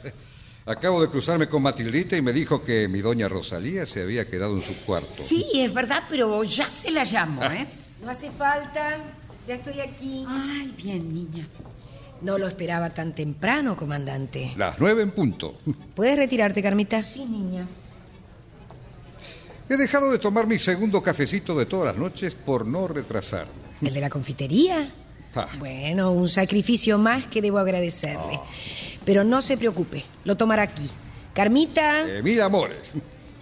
Acabo 0.65 1.01
de 1.03 1.09
cruzarme 1.09 1.49
con 1.49 1.63
Matildita 1.63 2.17
y 2.17 2.23
me 2.23 2.33
dijo 2.33 2.63
que 2.63 2.87
mi 2.87 3.01
doña 3.01 3.27
Rosalía 3.29 3.85
se 3.85 4.03
había 4.03 4.27
quedado 4.29 4.57
en 4.57 4.63
su 4.63 4.77
cuarto. 4.85 5.21
Sí, 5.23 5.45
es 5.55 5.75
verdad, 5.75 6.05
pero 6.09 6.45
ya 6.45 6.71
se 6.71 6.91
la 6.93 7.05
llamo, 7.05 7.43
¿eh? 7.45 7.67
No 8.05 8.11
hace 8.11 8.31
falta, 8.31 8.99
ya 9.47 9.55
estoy 9.55 9.81
aquí. 9.81 10.25
Ay, 10.29 10.73
bien, 10.77 11.13
niña. 11.13 11.49
No 12.21 12.39
lo 12.39 12.47
esperaba 12.47 12.91
tan 12.91 13.13
temprano, 13.13 13.77
comandante. 13.77 14.53
Las 14.57 14.79
nueve 14.79 15.03
en 15.03 15.11
punto. 15.11 15.59
¿Puedes 15.97 16.17
retirarte, 16.17 16.63
Carmita? 16.63 17.03
Sí, 17.03 17.25
niña. 17.25 17.67
He 19.69 19.77
dejado 19.77 20.13
de 20.13 20.19
tomar 20.21 20.47
mi 20.47 20.59
segundo 20.61 21.03
cafecito 21.03 21.59
de 21.59 21.67
todas 21.67 21.87
las 21.87 21.97
noches 21.97 22.35
por 22.35 22.67
no 22.69 22.87
retrasarme. 22.87 23.51
¿El 23.81 23.95
de 23.95 24.01
la 24.01 24.11
confitería? 24.11 24.89
Ah, 25.35 25.49
Bueno, 25.59 26.13
un 26.13 26.29
sacrificio 26.29 26.99
más 26.99 27.27
que 27.27 27.43
debo 27.43 27.59
agradecerle. 27.59 28.39
Pero 29.05 29.24
no 29.24 29.42
se 29.42 29.57
preocupe, 29.57 30.05
lo 30.24 30.36
tomará 30.36 30.62
aquí. 30.62 30.88
Carmita, 31.34 32.03
eh, 32.09 32.22
mil 32.22 32.40
amores. 32.42 32.92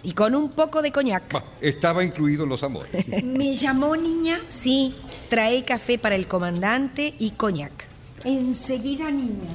y 0.03 0.13
con 0.13 0.33
un 0.35 0.49
poco 0.49 0.81
de 0.81 0.91
coñac. 0.91 1.31
Bah, 1.33 1.43
Estaba 1.59 2.03
incluido 2.03 2.43
en 2.43 2.49
los 2.49 2.63
amores. 2.63 2.89
¿Me 3.23 3.55
llamó, 3.55 3.95
niña? 3.95 4.39
Sí, 4.49 4.95
trae 5.29 5.63
café 5.63 5.97
para 5.99 6.15
el 6.15 6.27
comandante 6.27 7.13
y 7.19 7.31
coñac. 7.31 7.85
Enseguida, 8.23 9.11
niña. 9.11 9.49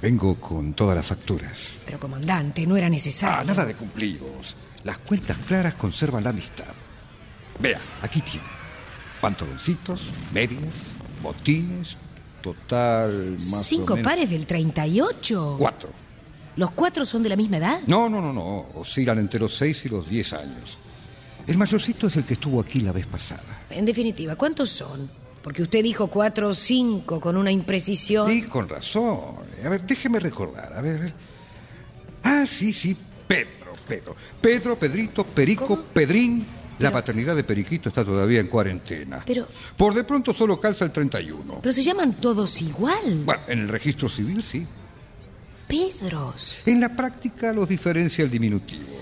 Vengo 0.00 0.34
con 0.40 0.74
todas 0.74 0.96
las 0.96 1.06
facturas. 1.06 1.78
Pero, 1.86 2.00
comandante, 2.00 2.66
no 2.66 2.76
era 2.76 2.88
necesario. 2.88 3.36
Ah, 3.38 3.44
nada 3.44 3.64
de 3.64 3.74
cumplidos. 3.74 4.56
Las 4.82 4.98
cuentas 4.98 5.38
claras 5.46 5.74
conservan 5.74 6.24
la 6.24 6.30
amistad. 6.30 6.74
Vea, 7.60 7.80
aquí 8.02 8.20
tiene. 8.20 8.46
Pantaloncitos, 9.20 10.10
medias, 10.32 10.86
botines, 11.22 11.96
total 12.42 13.36
más 13.50 13.64
¿Cinco 13.64 13.94
o 13.94 13.96
menos... 13.96 14.10
pares 14.10 14.28
del 14.28 14.44
38? 14.44 15.56
Cuatro. 15.58 15.88
¿Los 16.56 16.72
cuatro 16.72 17.06
son 17.06 17.22
de 17.22 17.30
la 17.30 17.36
misma 17.36 17.56
edad? 17.56 17.80
No, 17.86 18.10
no, 18.10 18.20
no, 18.20 18.32
no. 18.32 18.66
Oscilan 18.74 19.18
entre 19.18 19.40
los 19.40 19.56
seis 19.56 19.84
y 19.86 19.88
los 19.88 20.08
diez 20.08 20.32
años. 20.34 20.76
El 21.46 21.56
mayorcito 21.56 22.06
es 22.08 22.16
el 22.16 22.24
que 22.24 22.34
estuvo 22.34 22.60
aquí 22.60 22.80
la 22.80 22.92
vez 22.92 23.06
pasada. 23.06 23.62
En 23.70 23.84
definitiva, 23.84 24.36
¿cuántos 24.36 24.68
son? 24.70 25.10
Porque 25.42 25.62
usted 25.62 25.82
dijo 25.82 26.06
cuatro 26.08 26.48
o 26.48 26.54
cinco 26.54 27.18
con 27.18 27.36
una 27.36 27.50
imprecisión. 27.50 28.30
Y 28.30 28.42
con 28.42 28.68
razón. 28.68 29.18
A 29.64 29.68
ver, 29.68 29.84
déjeme 29.86 30.20
recordar. 30.20 30.72
A 30.74 30.80
ver, 30.80 30.96
a 30.96 31.00
ver. 31.00 31.14
Ah, 32.22 32.44
sí, 32.46 32.72
sí, 32.72 32.96
Pedro, 33.26 33.72
Pedro. 33.88 34.14
Pedro, 34.40 34.78
Pedrito, 34.78 35.24
Perico, 35.24 35.76
Pedrín. 35.92 36.46
La 36.82 36.92
paternidad 36.92 37.36
de 37.36 37.44
Periquito 37.44 37.88
está 37.88 38.04
todavía 38.04 38.40
en 38.40 38.48
cuarentena. 38.48 39.22
Pero, 39.24 39.48
Por 39.76 39.94
de 39.94 40.04
pronto 40.04 40.34
solo 40.34 40.60
calza 40.60 40.84
el 40.84 40.92
31. 40.92 41.60
pero 41.62 41.72
se 41.72 41.82
llaman 41.82 42.14
todos 42.14 42.60
igual. 42.60 43.22
Bueno, 43.24 43.42
en 43.48 43.58
el 43.60 43.68
registro 43.68 44.08
civil 44.08 44.42
sí. 44.42 44.66
Pedros. 45.68 46.58
En 46.66 46.80
la 46.80 46.90
práctica 46.90 47.52
los 47.52 47.68
diferencia 47.68 48.24
el 48.24 48.30
diminutivo. 48.30 49.00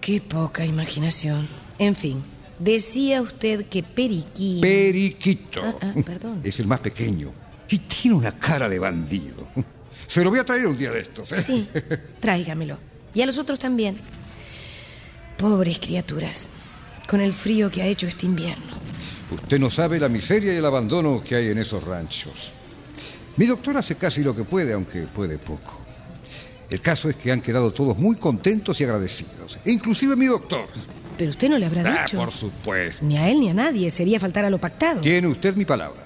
Qué 0.00 0.20
poca 0.20 0.64
imaginación. 0.64 1.48
En 1.78 1.94
fin, 1.96 2.22
decía 2.58 3.22
usted 3.22 3.66
que 3.66 3.82
Periquín... 3.82 4.60
Periquito. 4.60 5.62
Ah, 5.64 5.74
ah, 5.80 5.94
perdón. 6.04 6.40
Es 6.44 6.60
el 6.60 6.66
más 6.66 6.80
pequeño. 6.80 7.32
Y 7.68 7.78
tiene 7.78 8.16
una 8.16 8.38
cara 8.38 8.68
de 8.68 8.78
bandido. 8.78 9.48
Se 10.06 10.22
lo 10.22 10.30
voy 10.30 10.38
a 10.38 10.44
traer 10.44 10.66
un 10.66 10.78
día 10.78 10.92
de 10.92 11.00
estos. 11.00 11.32
¿eh? 11.32 11.42
Sí, 11.42 11.68
tráigamelo. 12.20 12.78
Y 13.14 13.22
a 13.22 13.26
los 13.26 13.38
otros 13.38 13.58
también. 13.58 13.96
Pobres 15.36 15.78
criaturas. 15.78 16.48
Con 17.06 17.20
el 17.20 17.32
frío 17.32 17.70
que 17.70 17.82
ha 17.82 17.86
hecho 17.86 18.06
este 18.06 18.26
invierno. 18.26 18.64
Usted 19.30 19.58
no 19.58 19.70
sabe 19.70 19.98
la 19.98 20.08
miseria 20.08 20.52
y 20.52 20.56
el 20.56 20.66
abandono 20.66 21.22
que 21.22 21.36
hay 21.36 21.48
en 21.48 21.58
esos 21.58 21.82
ranchos. 21.84 22.52
Mi 23.36 23.46
doctor 23.46 23.76
hace 23.76 23.96
casi 23.96 24.22
lo 24.22 24.34
que 24.34 24.44
puede, 24.44 24.72
aunque 24.72 25.02
puede 25.02 25.38
poco. 25.38 25.80
El 26.70 26.80
caso 26.80 27.08
es 27.08 27.16
que 27.16 27.30
han 27.30 27.40
quedado 27.40 27.72
todos 27.72 27.96
muy 27.96 28.16
contentos 28.16 28.80
y 28.80 28.84
agradecidos. 28.84 29.58
Inclusive 29.66 30.16
mi 30.16 30.26
doctor. 30.26 30.66
Pero 31.16 31.30
usted 31.30 31.48
no 31.48 31.58
le 31.58 31.66
habrá 31.66 31.82
Ah, 31.82 32.02
dicho. 32.02 32.16
por 32.18 32.30
supuesto. 32.32 33.04
Ni 33.04 33.16
a 33.18 33.28
él 33.30 33.40
ni 33.40 33.50
a 33.50 33.54
nadie. 33.54 33.88
Sería 33.90 34.18
faltar 34.18 34.44
a 34.44 34.50
lo 34.50 34.58
pactado. 34.58 35.00
Tiene 35.00 35.28
usted 35.28 35.54
mi 35.54 35.64
palabra. 35.64 36.02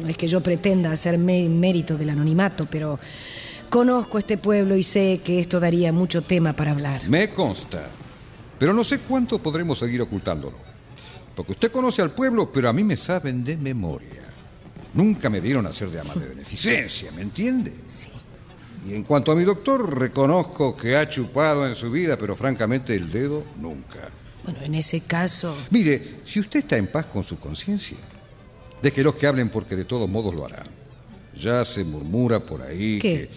No 0.00 0.08
es 0.08 0.16
que 0.16 0.26
yo 0.26 0.40
pretenda 0.40 0.90
hacerme 0.90 1.48
mérito 1.48 1.96
del 1.96 2.10
anonimato, 2.10 2.66
pero 2.70 2.98
conozco 3.70 4.18
este 4.18 4.38
pueblo 4.38 4.76
y 4.76 4.82
sé 4.82 5.20
que 5.22 5.38
esto 5.38 5.60
daría 5.60 5.92
mucho 5.92 6.22
tema 6.22 6.52
para 6.54 6.72
hablar. 6.72 7.02
Me 7.08 7.28
consta. 7.30 7.90
Pero 8.64 8.72
no 8.72 8.82
sé 8.82 9.00
cuánto 9.00 9.38
podremos 9.40 9.78
seguir 9.78 10.00
ocultándolo. 10.00 10.56
Porque 11.36 11.52
usted 11.52 11.70
conoce 11.70 12.00
al 12.00 12.12
pueblo, 12.12 12.50
pero 12.50 12.70
a 12.70 12.72
mí 12.72 12.82
me 12.82 12.96
saben 12.96 13.44
de 13.44 13.58
memoria. 13.58 14.22
Nunca 14.94 15.28
me 15.28 15.42
dieron 15.42 15.66
a 15.66 15.72
ser 15.74 15.90
de 15.90 16.00
ama 16.00 16.14
de 16.14 16.28
beneficencia, 16.28 17.12
¿me 17.12 17.20
entiende? 17.20 17.74
Sí. 17.86 18.08
Y 18.88 18.94
en 18.94 19.02
cuanto 19.02 19.32
a 19.32 19.36
mi 19.36 19.44
doctor, 19.44 19.98
reconozco 19.98 20.74
que 20.74 20.96
ha 20.96 21.06
chupado 21.10 21.68
en 21.68 21.74
su 21.74 21.90
vida, 21.90 22.16
pero 22.16 22.34
francamente 22.34 22.94
el 22.94 23.12
dedo 23.12 23.44
nunca. 23.60 24.08
Bueno, 24.44 24.60
en 24.62 24.76
ese 24.76 25.02
caso... 25.02 25.54
Mire, 25.68 26.22
si 26.24 26.40
usted 26.40 26.60
está 26.60 26.78
en 26.78 26.86
paz 26.86 27.04
con 27.04 27.22
su 27.22 27.38
conciencia, 27.38 27.98
déjelos 28.80 29.16
que 29.16 29.26
hablen 29.26 29.50
porque 29.50 29.76
de 29.76 29.84
todos 29.84 30.08
modos 30.08 30.34
lo 30.34 30.46
harán. 30.46 30.68
Ya 31.38 31.66
se 31.66 31.84
murmura 31.84 32.40
por 32.40 32.62
ahí 32.62 32.98
¿Qué? 32.98 33.12
que 33.12 33.30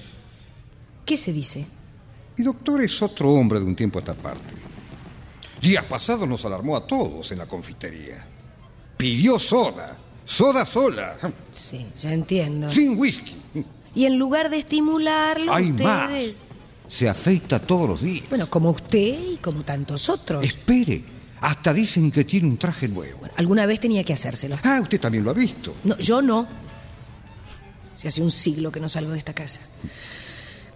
¿Qué 1.05 1.17
se 1.17 1.33
dice? 1.33 1.67
mi 2.37 2.45
doctor 2.45 2.81
es 2.81 3.01
otro 3.01 3.33
hombre 3.33 3.59
de 3.59 3.65
un 3.65 3.75
tiempo 3.75 3.99
a 3.99 4.01
esta 4.03 4.13
parte. 4.13 4.66
Días 5.61 5.83
pasados 5.85 6.27
nos 6.27 6.45
alarmó 6.45 6.75
a 6.75 6.85
todos 6.85 7.31
en 7.31 7.39
la 7.39 7.45
confitería. 7.47 8.25
Pidió 8.95 9.39
soda, 9.39 9.97
soda 10.25 10.65
sola, 10.65 11.17
Sí, 11.51 11.85
ya 11.99 12.13
entiendo. 12.13 12.69
sin 12.69 12.97
whisky. 12.97 13.35
Y 13.95 14.05
en 14.05 14.17
lugar 14.17 14.49
de 14.49 14.59
estimularlo, 14.59 15.53
Hay 15.53 15.71
más. 15.71 16.09
ustedes... 16.09 16.43
Se 16.89 17.09
afeita 17.09 17.59
todos 17.59 17.89
los 17.89 18.01
días. 18.01 18.29
Bueno, 18.29 18.49
como 18.49 18.69
usted 18.69 19.19
y 19.33 19.37
como 19.37 19.61
tantos 19.63 20.07
otros. 20.07 20.41
Espere, 20.43 21.03
hasta 21.41 21.73
dicen 21.73 22.09
que 22.11 22.23
tiene 22.23 22.47
un 22.47 22.57
traje 22.57 22.87
nuevo. 22.87 23.21
Alguna 23.35 23.65
vez 23.65 23.79
tenía 23.81 24.03
que 24.05 24.13
hacérselo. 24.13 24.57
Ah, 24.63 24.79
usted 24.81 24.99
también 25.01 25.23
lo 25.25 25.31
ha 25.31 25.33
visto. 25.33 25.75
No, 25.83 25.97
yo 25.97 26.21
no. 26.21 26.47
Si 27.97 28.07
hace 28.07 28.21
un 28.21 28.31
siglo 28.31 28.71
que 28.71 28.79
no 28.79 28.87
salgo 28.87 29.11
de 29.11 29.17
esta 29.17 29.33
casa. 29.33 29.59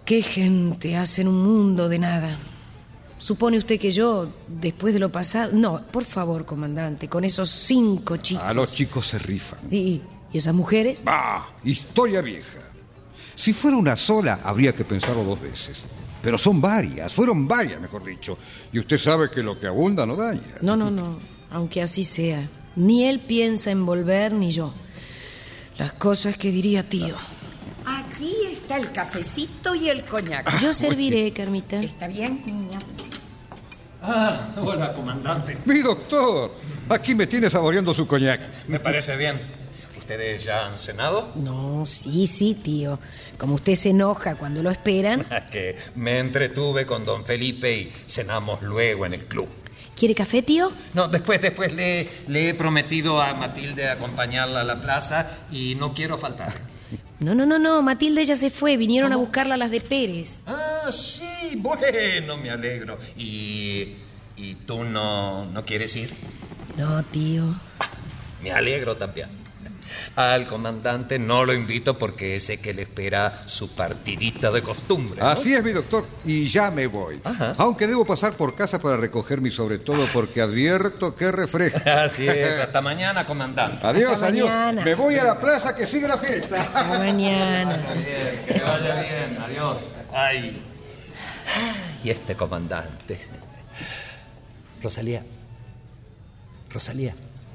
Qué 0.04 0.20
gente 0.22 0.96
hacen 0.96 1.28
un 1.28 1.42
mundo 1.42 1.88
de 1.88 1.98
nada. 1.98 2.36
¿Supone 3.22 3.56
usted 3.56 3.78
que 3.78 3.92
yo, 3.92 4.26
después 4.48 4.92
de 4.92 4.98
lo 4.98 5.12
pasado... 5.12 5.52
No, 5.52 5.80
por 5.92 6.04
favor, 6.04 6.44
comandante, 6.44 7.08
con 7.08 7.22
esos 7.22 7.50
cinco 7.50 8.16
chicos... 8.16 8.42
A 8.42 8.52
los 8.52 8.74
chicos 8.74 9.06
se 9.06 9.18
rifan. 9.20 9.60
¿Y, 9.70 10.00
y 10.32 10.38
esas 10.38 10.52
mujeres? 10.52 11.04
Bah, 11.04 11.48
historia 11.62 12.20
vieja. 12.20 12.58
Si 13.36 13.52
fuera 13.52 13.76
una 13.76 13.96
sola, 13.96 14.40
habría 14.42 14.74
que 14.74 14.84
pensarlo 14.84 15.22
dos 15.22 15.40
veces. 15.40 15.84
Pero 16.20 16.36
son 16.36 16.60
varias, 16.60 17.12
fueron 17.12 17.46
varias, 17.46 17.80
mejor 17.80 18.04
dicho. 18.04 18.36
Y 18.72 18.80
usted 18.80 18.98
sabe 18.98 19.30
que 19.30 19.40
lo 19.40 19.56
que 19.56 19.68
abunda 19.68 20.04
no 20.04 20.16
daña. 20.16 20.56
No, 20.60 20.74
no, 20.74 20.90
no. 20.90 21.20
Aunque 21.52 21.80
así 21.80 22.02
sea. 22.02 22.48
Ni 22.74 23.04
él 23.04 23.20
piensa 23.20 23.70
en 23.70 23.86
volver, 23.86 24.32
ni 24.32 24.50
yo. 24.50 24.74
Las 25.78 25.92
cosas 25.92 26.36
que 26.36 26.50
diría 26.50 26.88
tío. 26.88 27.14
Aquí 27.86 28.34
está 28.50 28.78
el 28.78 28.90
cafecito 28.90 29.76
y 29.76 29.90
el 29.90 30.04
coñac. 30.04 30.60
Yo 30.60 30.74
serviré, 30.74 31.32
Carmita. 31.32 31.78
¿Está 31.78 32.08
bien, 32.08 32.42
niña? 32.44 32.80
Ah, 34.02 34.48
hola, 34.56 34.92
comandante. 34.92 35.58
Mi 35.64 35.80
doctor, 35.80 36.50
aquí 36.88 37.14
me 37.14 37.26
tiene 37.28 37.48
saboreando 37.48 37.94
su 37.94 38.06
coñac. 38.06 38.40
Me 38.66 38.80
parece 38.80 39.16
bien. 39.16 39.40
¿Ustedes 39.96 40.42
ya 40.44 40.66
han 40.66 40.78
cenado? 40.78 41.30
No, 41.36 41.86
sí, 41.86 42.26
sí, 42.26 42.54
tío. 42.54 42.98
Como 43.38 43.54
usted 43.54 43.74
se 43.74 43.90
enoja 43.90 44.34
cuando 44.34 44.60
lo 44.60 44.70
esperan. 44.70 45.24
que 45.52 45.76
me 45.94 46.18
entretuve 46.18 46.84
con 46.84 47.04
don 47.04 47.24
Felipe 47.24 47.72
y 47.72 47.92
cenamos 48.06 48.60
luego 48.62 49.06
en 49.06 49.14
el 49.14 49.24
club. 49.26 49.48
¿Quiere 49.94 50.16
café, 50.16 50.42
tío? 50.42 50.72
No, 50.94 51.06
después, 51.06 51.40
después 51.40 51.72
le, 51.72 52.08
le 52.26 52.48
he 52.48 52.54
prometido 52.54 53.22
a 53.22 53.34
Matilde 53.34 53.88
acompañarla 53.88 54.62
a 54.62 54.64
la 54.64 54.80
plaza 54.80 55.28
y 55.52 55.76
no 55.76 55.94
quiero 55.94 56.18
faltar. 56.18 56.52
No, 57.20 57.34
no, 57.34 57.46
no, 57.46 57.58
no. 57.58 57.82
Matilde 57.82 58.24
ya 58.24 58.36
se 58.36 58.50
fue. 58.50 58.76
Vinieron 58.76 59.12
a 59.12 59.16
buscarla 59.16 59.54
a 59.54 59.58
las 59.58 59.70
de 59.70 59.80
Pérez. 59.80 60.40
Ah, 60.46 60.90
sí, 60.92 61.52
bueno, 61.56 62.36
me 62.36 62.50
alegro. 62.50 62.98
¿Y, 63.16 63.94
y 64.36 64.54
tú 64.66 64.84
no, 64.84 65.44
no 65.46 65.64
quieres 65.64 65.94
ir? 65.96 66.10
No, 66.76 67.02
tío. 67.04 67.54
Me 68.42 68.50
alegro 68.52 68.96
también. 68.96 69.28
Al 70.16 70.46
comandante 70.46 71.18
no 71.18 71.44
lo 71.44 71.52
invito 71.54 71.98
porque 71.98 72.38
sé 72.40 72.58
que 72.60 72.74
le 72.74 72.82
espera 72.82 73.44
su 73.46 73.70
partidita 73.70 74.50
de 74.50 74.62
costumbre. 74.62 75.20
¿no? 75.20 75.28
Así 75.28 75.54
es, 75.54 75.62
mi 75.64 75.72
doctor, 75.72 76.06
y 76.24 76.46
ya 76.46 76.70
me 76.70 76.86
voy. 76.86 77.20
Aunque 77.58 77.86
debo 77.86 78.04
pasar 78.04 78.34
por 78.34 78.54
casa 78.54 78.80
para 78.80 78.96
recoger 78.96 79.40
mi 79.40 79.50
sobre 79.50 79.78
todo 79.78 80.06
porque 80.12 80.40
advierto 80.40 81.16
que 81.16 81.30
refresca. 81.32 82.02
Así 82.04 82.26
es, 82.28 82.58
hasta 82.58 82.80
mañana, 82.80 83.24
comandante. 83.26 83.86
Adiós, 83.86 84.12
Hasta 84.14 84.26
adiós. 84.26 84.48
mañana. 84.48 84.82
Me 84.84 84.94
voy 84.94 85.16
a 85.16 85.24
la 85.24 85.40
plaza 85.40 85.74
que 85.76 85.86
sigue 85.86 86.06
la 86.08 86.18
fiesta. 86.18 86.62
Hasta 86.62 86.98
mañana. 86.98 87.76
Bien, 87.94 88.44
que 88.46 88.54
le 88.54 88.62
vaya 88.62 89.00
bien, 89.00 89.38
adiós. 89.42 89.90
Ay. 90.12 90.62
Y 92.04 92.10
este 92.10 92.34
comandante. 92.34 93.18
Rosalía. 94.82 95.22
Rosalía, 96.70 97.14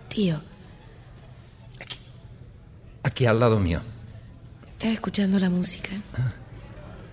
Tío, 0.10 0.40
aquí 3.08 3.26
al 3.26 3.40
lado 3.40 3.60
mío. 3.60 3.82
estaba 4.68 4.94
escuchando 4.94 5.40
la 5.40 5.50
música. 5.50 5.90
Ah. 6.14 6.32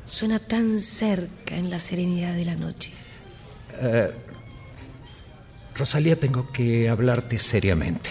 Suena 0.06 0.38
tan 0.38 0.80
cerca 0.80 1.56
en 1.56 1.70
la 1.70 1.78
serenidad 1.78 2.34
de 2.34 2.44
la 2.44 2.56
noche. 2.56 2.90
Eh, 3.80 4.12
Rosalía, 5.74 6.16
tengo 6.18 6.52
que 6.52 6.88
hablarte 6.88 7.38
seriamente. 7.38 8.10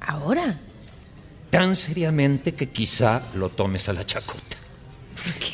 ¿Ahora? 0.00 0.58
Tan 1.50 1.76
seriamente 1.76 2.54
que 2.54 2.70
quizá 2.70 3.22
lo 3.34 3.50
tomes 3.50 3.88
a 3.88 3.92
la 3.92 4.06
chacota. 4.06 4.56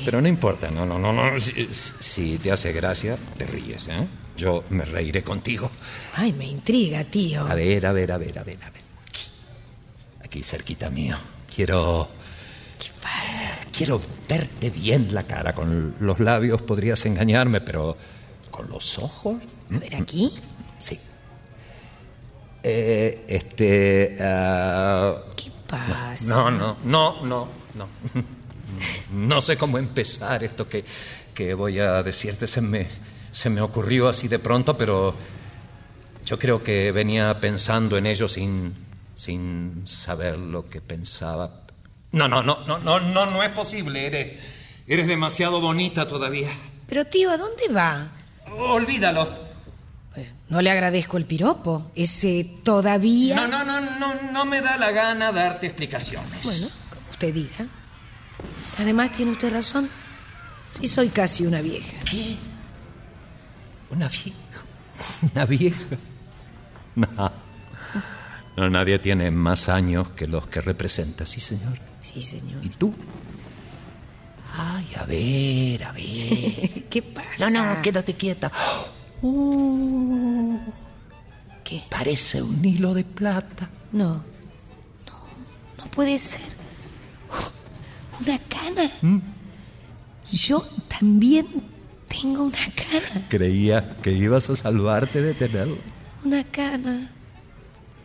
Pero 0.05 0.23
no 0.23 0.29
importa, 0.29 0.71
no, 0.71 0.87
no, 0.87 0.99
no, 0.99 1.13
no. 1.13 1.39
Si, 1.41 1.69
si 1.73 2.39
te 2.39 2.53
hace 2.53 2.73
gracia, 2.73 3.19
te 3.37 3.45
ríes, 3.47 3.89
¿eh? 3.89 4.07
Yo 4.37 4.65
me 4.71 4.85
reiré 4.85 5.23
contigo. 5.23 5.71
Ay, 6.15 6.33
me 6.33 6.47
intriga, 6.47 7.03
tío. 7.05 7.45
A 7.47 7.55
ver, 7.55 7.85
a 7.85 7.93
ver, 7.93 8.13
a 8.13 8.19
ver, 8.19 8.39
a 8.39 8.45
ver, 8.45 8.59
a 8.63 8.71
ver. 8.71 8.83
Aquí, 9.09 9.25
aquí 10.25 10.43
cerquita 10.45 10.89
mío. 10.89 11.17
Quiero. 11.59 12.07
¿Qué 12.79 12.91
pasa? 13.03 13.51
Quiero 13.77 14.01
verte 14.29 14.71
bien 14.71 15.13
la 15.13 15.25
cara. 15.25 15.57
Con 15.57 15.97
los 15.99 16.21
labios 16.21 16.63
podrías 16.63 17.05
engañarme, 17.05 17.61
pero 17.61 17.97
con 18.49 18.71
los 18.71 18.97
ojos. 19.01 19.39
A 19.75 19.77
ver, 19.77 19.97
aquí. 19.97 20.33
Sí. 20.79 20.97
Eh, 22.63 23.25
este. 23.27 24.17
ah, 24.21 25.17
¿Qué 25.37 25.51
pasa? 25.67 26.29
no, 26.29 26.49
no, 26.53 26.77
no, 26.85 27.27
no, 27.27 27.49
no. 27.75 27.89
no 29.13 29.41
sé 29.41 29.57
cómo 29.57 29.79
empezar 29.79 30.45
esto 30.45 30.69
que, 30.69 30.85
que 31.35 31.55
voy 31.55 31.81
a 31.81 32.05
decirte. 32.05 32.47
Se 32.47 32.61
me, 32.61 32.87
se 33.33 33.51
me 33.51 33.61
ocurrió 33.61 34.07
así 34.07 34.29
de 34.29 34.39
pronto, 34.39 34.79
pero 34.79 35.13
yo 36.25 36.39
creo 36.39 36.63
que 36.63 36.93
venía 36.93 37.41
pensando 37.41 37.99
en 37.99 38.07
ello 38.07 38.29
sin, 38.29 38.73
sin 39.19 39.85
saber 39.85 40.39
lo 40.39 40.69
que 40.69 40.81
pensaba. 40.81 41.63
No, 42.13 42.29
no, 42.29 42.41
no, 42.41 42.65
no, 42.67 42.79
no, 42.79 43.01
no, 43.01 43.27
no 43.27 43.43
es 43.43 43.51
posible. 43.51 44.07
Eres, 44.07 44.41
eres 44.87 45.09
demasiado 45.09 45.61
bonita 45.61 46.07
todavía. 46.07 46.51
Pero 46.89 47.05
tío, 47.05 47.29
¿a 47.33 47.37
dónde 47.37 47.69
va? 47.69 48.13
Olvídalo. 48.57 49.49
No 50.49 50.63
le 50.63 50.71
agradezco 50.71 51.17
el 51.17 51.25
piropo. 51.25 51.91
Ese 51.97 52.49
todavía. 52.63 53.35
No, 53.35 53.49
no, 53.49 53.65
no, 53.65 53.81
no, 53.81 54.15
no 54.33 54.45
me 54.45 54.61
da 54.61 54.77
la 54.77 54.93
gana 54.93 55.33
darte 55.33 55.67
explicaciones. 55.67 56.45
Bueno, 56.45 56.69
como 56.89 57.11
usted 57.11 57.35
diga. 57.35 57.67
Además, 58.79 59.13
tiene 59.13 59.33
usted 59.33 59.53
razón. 59.53 59.91
Sí, 60.81 60.87
soy 60.87 61.09
casi 61.09 61.45
una 61.45 61.61
vieja. 61.61 61.99
¿Qué? 62.09 62.37
¿Una 63.91 64.09
vieja? 64.09 64.33
¿Una 65.35 65.45
vieja? 65.45 65.85
No. 66.95 67.48
No, 68.59 68.69
nadie 68.69 68.99
tiene 68.99 69.31
más 69.31 69.69
años 69.69 70.11
que 70.11 70.27
los 70.27 70.49
que 70.49 70.61
representa, 70.61 71.25
sí, 71.25 71.39
señor. 71.39 71.79
Sí, 72.01 72.21
señor. 72.21 72.59
¿Y 72.65 72.71
tú? 72.71 72.93
Ay, 74.53 74.85
a 74.97 75.05
ver, 75.07 75.85
a 75.85 75.93
ver. 75.93 76.89
¿Qué 76.91 77.01
pasa? 77.01 77.49
No, 77.49 77.75
no, 77.75 77.81
quédate 77.81 78.15
quieta. 78.15 78.51
Uh, 79.23 80.59
¿Qué? 81.63 81.85
Parece 81.89 82.43
un 82.43 82.65
hilo 82.65 82.95
de 82.95 83.05
plata. 83.05 83.71
No. 83.93 84.15
No, 84.15 84.25
no 85.79 85.85
puede 85.93 86.19
ser. 86.19 86.41
Una 88.21 88.41
cana. 88.41 88.91
¿Mm? 89.03 89.19
Yo 90.33 90.67
también 90.89 91.47
tengo 92.09 92.43
una 92.43 92.67
cana. 92.75 93.29
Creía 93.29 93.99
que 94.03 94.11
ibas 94.11 94.51
a 94.51 94.57
salvarte 94.57 95.23
de 95.23 95.35
tenerlo. 95.35 95.79
Una 96.25 96.43
cana. 96.43 97.09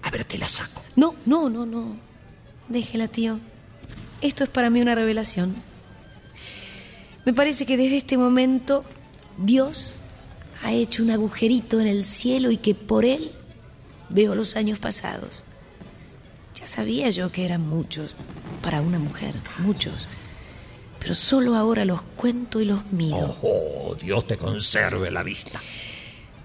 A 0.03 0.11
ver, 0.11 0.25
te 0.25 0.37
la 0.37 0.47
saco. 0.47 0.83
No, 0.95 1.15
no, 1.25 1.49
no, 1.49 1.65
no. 1.65 1.97
Déjela, 2.69 3.07
tío. 3.07 3.39
Esto 4.21 4.43
es 4.43 4.49
para 4.49 4.69
mí 4.69 4.81
una 4.81 4.95
revelación. 4.95 5.55
Me 7.25 7.33
parece 7.33 7.65
que 7.65 7.77
desde 7.77 7.97
este 7.97 8.17
momento 8.17 8.83
Dios 9.37 9.99
ha 10.63 10.71
hecho 10.71 11.03
un 11.03 11.11
agujerito 11.11 11.79
en 11.79 11.87
el 11.87 12.03
cielo 12.03 12.51
y 12.51 12.57
que 12.57 12.75
por 12.75 13.05
él 13.05 13.31
veo 14.09 14.35
los 14.35 14.55
años 14.55 14.79
pasados. 14.79 15.43
Ya 16.55 16.67
sabía 16.67 17.09
yo 17.09 17.31
que 17.31 17.45
eran 17.45 17.67
muchos 17.67 18.15
para 18.61 18.81
una 18.81 18.99
mujer, 18.99 19.35
muchos. 19.59 20.07
Pero 20.99 21.15
solo 21.15 21.55
ahora 21.55 21.83
los 21.83 22.01
cuento 22.01 22.61
y 22.61 22.65
los 22.65 22.91
miro. 22.91 23.37
Oh, 23.41 23.95
Dios 23.99 24.25
te 24.27 24.37
conserve 24.37 25.11
la 25.11 25.23
vista. 25.23 25.59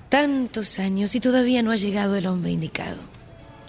Tantos 0.08 0.78
años 0.78 1.14
y 1.14 1.20
todavía 1.20 1.62
no 1.62 1.70
ha 1.70 1.76
llegado 1.76 2.16
el 2.16 2.26
hombre 2.26 2.52
indicado. 2.52 2.96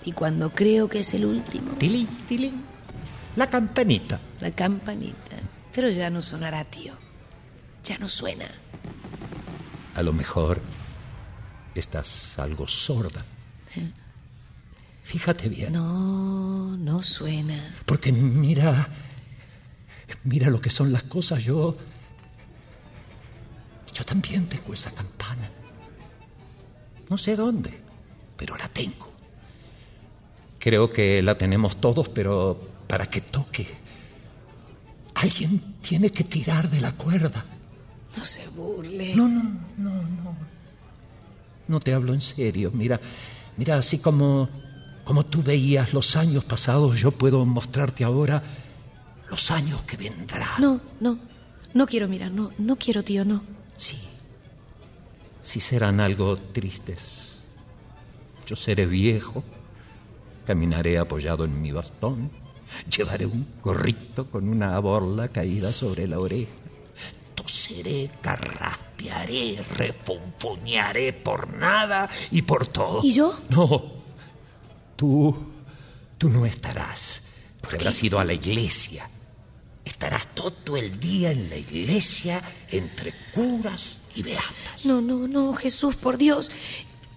Y 0.06 0.14
cuando 0.14 0.52
creo 0.52 0.88
que 0.88 1.00
es 1.00 1.14
el 1.14 1.26
último, 1.26 1.74
Tilín, 1.74 2.08
tilín. 2.28 2.64
La 3.36 3.48
campanita. 3.48 4.20
la 4.40 4.52
campanita. 4.52 5.38
Pero 5.74 5.90
ya 5.90 6.10
no 6.10 6.22
sonará, 6.22 6.64
tío. 6.66 6.94
Ya 7.84 7.98
no 7.98 8.10
suena. 8.10 8.50
A 9.96 10.02
lo 10.02 10.14
mejor 10.14 10.62
estás 11.76 12.38
algo 12.40 12.68
sorda. 12.68 13.24
Fíjate 15.04 15.50
bien. 15.50 15.74
No, 15.74 16.76
no 16.78 17.02
suena. 17.02 17.76
Porque 17.86 18.12
mira, 18.12 18.90
mira 20.24 20.50
lo 20.50 20.60
que 20.62 20.70
son 20.70 20.92
las 20.92 21.04
cosas. 21.04 21.44
Yo, 21.44 21.76
yo 23.94 24.06
también 24.06 24.48
tengo 24.48 24.74
esa 24.74 24.92
campana. 24.92 25.50
No 27.10 27.18
sé 27.18 27.36
dónde, 27.36 27.80
pero 28.38 28.56
la 28.58 28.68
tengo. 28.68 29.12
Creo 30.60 30.92
que 30.92 31.22
la 31.22 31.38
tenemos 31.38 31.78
todos, 31.78 32.10
pero 32.10 32.60
para 32.88 33.06
que 33.06 33.22
toque, 33.22 33.68
alguien 35.16 35.76
tiene 35.82 36.10
que 36.10 36.26
tirar 36.26 36.70
de 36.70 36.82
la 36.82 36.92
cuerda. 36.92 37.46
No 38.18 38.26
se 38.26 38.48
burle. 38.50 39.16
No, 39.16 39.28
no, 39.28 39.44
no, 39.78 39.92
no. 40.04 40.38
No 41.68 41.80
te 41.80 41.94
hablo 41.94 42.14
en 42.14 42.22
serio. 42.22 42.72
Mira, 42.74 43.00
mira, 43.56 43.78
así 43.78 44.00
como, 44.00 44.50
como 45.06 45.26
tú 45.26 45.44
veías 45.44 45.94
los 45.94 46.16
años 46.16 46.44
pasados, 46.44 47.00
yo 47.00 47.12
puedo 47.12 47.46
mostrarte 47.46 48.04
ahora 48.04 48.42
los 49.30 49.52
años 49.52 49.84
que 49.84 49.96
vendrán. 49.96 50.60
No, 50.60 50.82
no. 51.00 51.20
No 51.74 51.86
quiero 51.86 52.08
mirar. 52.08 52.32
No, 52.32 52.52
no 52.58 52.76
quiero, 52.76 53.04
tío, 53.04 53.24
no. 53.24 53.44
Sí. 53.78 53.98
Sí 55.42 55.60
serán 55.60 56.00
algo 56.00 56.38
tristes. 56.38 57.40
Yo 58.46 58.56
seré 58.56 58.88
viejo, 58.88 59.44
caminaré 60.50 60.98
apoyado 60.98 61.46
en 61.46 61.62
mi 61.62 61.72
bastón, 61.72 62.32
llevaré 62.90 63.28
un 63.28 63.46
gorrito 63.62 64.32
con 64.32 64.50
una 64.50 64.80
borla 64.80 65.28
caída 65.28 65.72
sobre 65.72 66.08
la 66.08 66.18
oreja, 66.18 66.50
toseré, 67.36 68.10
carraspearé, 68.20 69.64
refunfuñaré 69.76 71.14
por 71.14 71.54
nada 71.54 72.10
y 72.32 72.42
por 72.42 72.66
todo. 72.66 73.02
¿Y 73.04 73.12
yo? 73.14 73.40
No, 73.50 73.92
tú, 74.96 75.38
tú 76.18 76.30
no 76.32 76.48
estarás, 76.48 77.22
porque 77.62 77.76
habrás 77.76 78.04
ido 78.04 78.18
a 78.18 78.26
la 78.26 78.34
iglesia. 78.34 79.08
Estarás 79.86 80.30
todo 80.30 80.78
el 80.78 81.00
día 81.00 81.30
en 81.30 81.48
la 81.48 81.58
iglesia 81.58 82.42
entre 82.72 83.14
curas 83.32 84.00
y 84.16 84.24
beatas. 84.24 84.84
No, 84.86 85.00
no, 85.00 85.28
no, 85.28 85.54
Jesús, 85.54 85.96
por 85.96 86.18
Dios. 86.18 86.50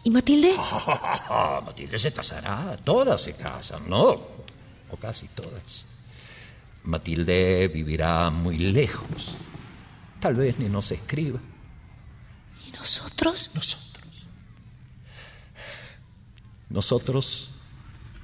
¿Y 0.04 0.10
Matilde? 0.10 0.54
Matilde 1.64 1.98
se 1.98 2.12
casará, 2.12 2.76
todas 2.82 3.20
se 3.20 3.34
casan, 3.34 3.88
¿no? 3.88 4.08
O 4.90 4.96
casi 4.98 5.28
todas. 5.28 5.86
Matilde 6.84 7.68
vivirá 7.68 8.30
muy 8.30 8.58
lejos. 8.58 9.34
Tal 10.18 10.34
vez 10.34 10.58
ni 10.58 10.68
nos 10.68 10.90
escriba. 10.90 11.40
¿Y 12.66 12.72
nosotros? 12.72 13.50
Nosotros. 13.54 14.26
Nosotros 16.68 17.50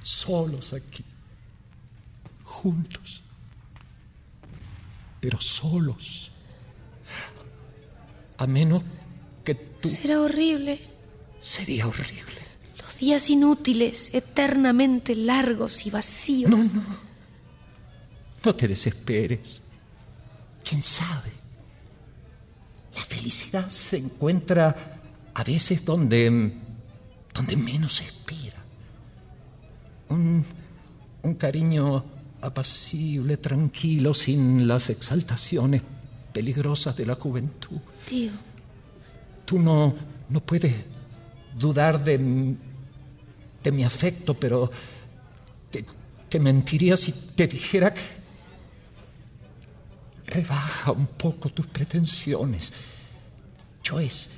solos 0.03 0.73
aquí. 0.73 1.05
Juntos. 2.43 3.23
Pero 5.21 5.39
solos. 5.39 6.31
A 8.37 8.47
menos 8.47 8.83
que 9.43 9.55
tú... 9.55 9.89
Será 9.89 10.21
horrible. 10.21 10.98
Sería 11.41 11.87
horrible. 11.87 12.39
Los 12.81 12.97
días 12.97 13.29
inútiles, 13.29 14.09
eternamente 14.13 15.15
largos 15.15 15.85
y 15.85 15.89
vacíos. 15.89 16.51
No, 16.51 16.57
no. 16.57 17.09
No 18.43 18.55
te 18.55 18.67
desesperes. 18.67 19.61
¿Quién 20.63 20.81
sabe? 20.81 21.31
La 22.95 23.01
felicidad 23.01 23.69
se 23.69 23.97
encuentra 23.97 25.01
a 25.33 25.43
veces 25.43 25.83
donde, 25.85 26.53
donde 27.33 27.55
menos 27.55 27.97
se 27.97 28.03
espera. 28.05 28.57
Un, 30.09 30.43
un 31.23 31.33
cariño 31.35 32.03
apacible, 32.41 33.37
tranquilo, 33.37 34.13
sin 34.13 34.67
las 34.67 34.89
exaltaciones 34.89 35.81
peligrosas 36.33 36.95
de 36.95 37.05
la 37.05 37.15
juventud. 37.15 37.77
Tío, 38.07 38.31
Tú 39.45 39.59
no, 39.59 39.95
no 40.29 40.39
puedes 40.41 40.73
dudar 41.59 42.03
de, 42.03 42.17
de 43.63 43.71
mi 43.71 43.83
afecto, 43.83 44.33
pero 44.33 44.71
te, 45.69 45.85
te 46.29 46.39
mentiría 46.39 46.95
si 46.95 47.11
te 47.11 47.47
dijera 47.47 47.93
que 47.93 48.01
rebaja 50.27 50.91
un 50.91 51.07
poco 51.07 51.49
tus 51.49 51.67
pretensiones. 51.67 52.71
Yo 53.83 53.99
es, 53.99 54.29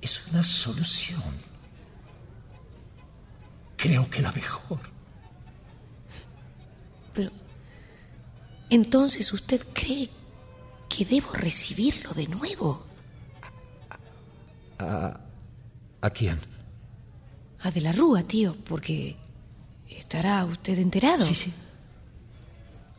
es 0.00 0.26
una 0.28 0.44
solución. 0.44 1.22
Creo 3.76 4.08
que 4.08 4.22
la 4.22 4.32
mejor. 4.32 4.80
pero... 7.14 7.30
Entonces 8.70 9.32
usted 9.32 9.66
cree 9.72 10.10
que 10.88 11.04
debo 11.04 11.32
recibirlo 11.32 12.12
de 12.12 12.26
nuevo. 12.26 12.84
¿A, 14.78 15.20
¿A 16.00 16.10
quién? 16.10 16.38
A 17.60 17.70
de 17.70 17.80
la 17.80 17.92
Rúa, 17.92 18.22
tío, 18.22 18.56
porque 18.64 19.16
estará 19.88 20.44
usted 20.44 20.78
enterado. 20.78 21.22
Sí, 21.22 21.34
sí. 21.34 21.52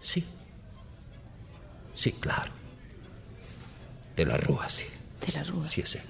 Sí. 0.01 0.26
Sí, 1.95 2.11
claro. 2.13 2.51
De 4.15 4.26
la 4.26 4.38
Rúa, 4.38 4.69
sí. 4.69 4.85
De 5.26 5.31
la 5.34 5.43
Rúa. 5.43 5.67
Sí, 5.67 5.81
es 5.81 5.95
él. 5.95 6.01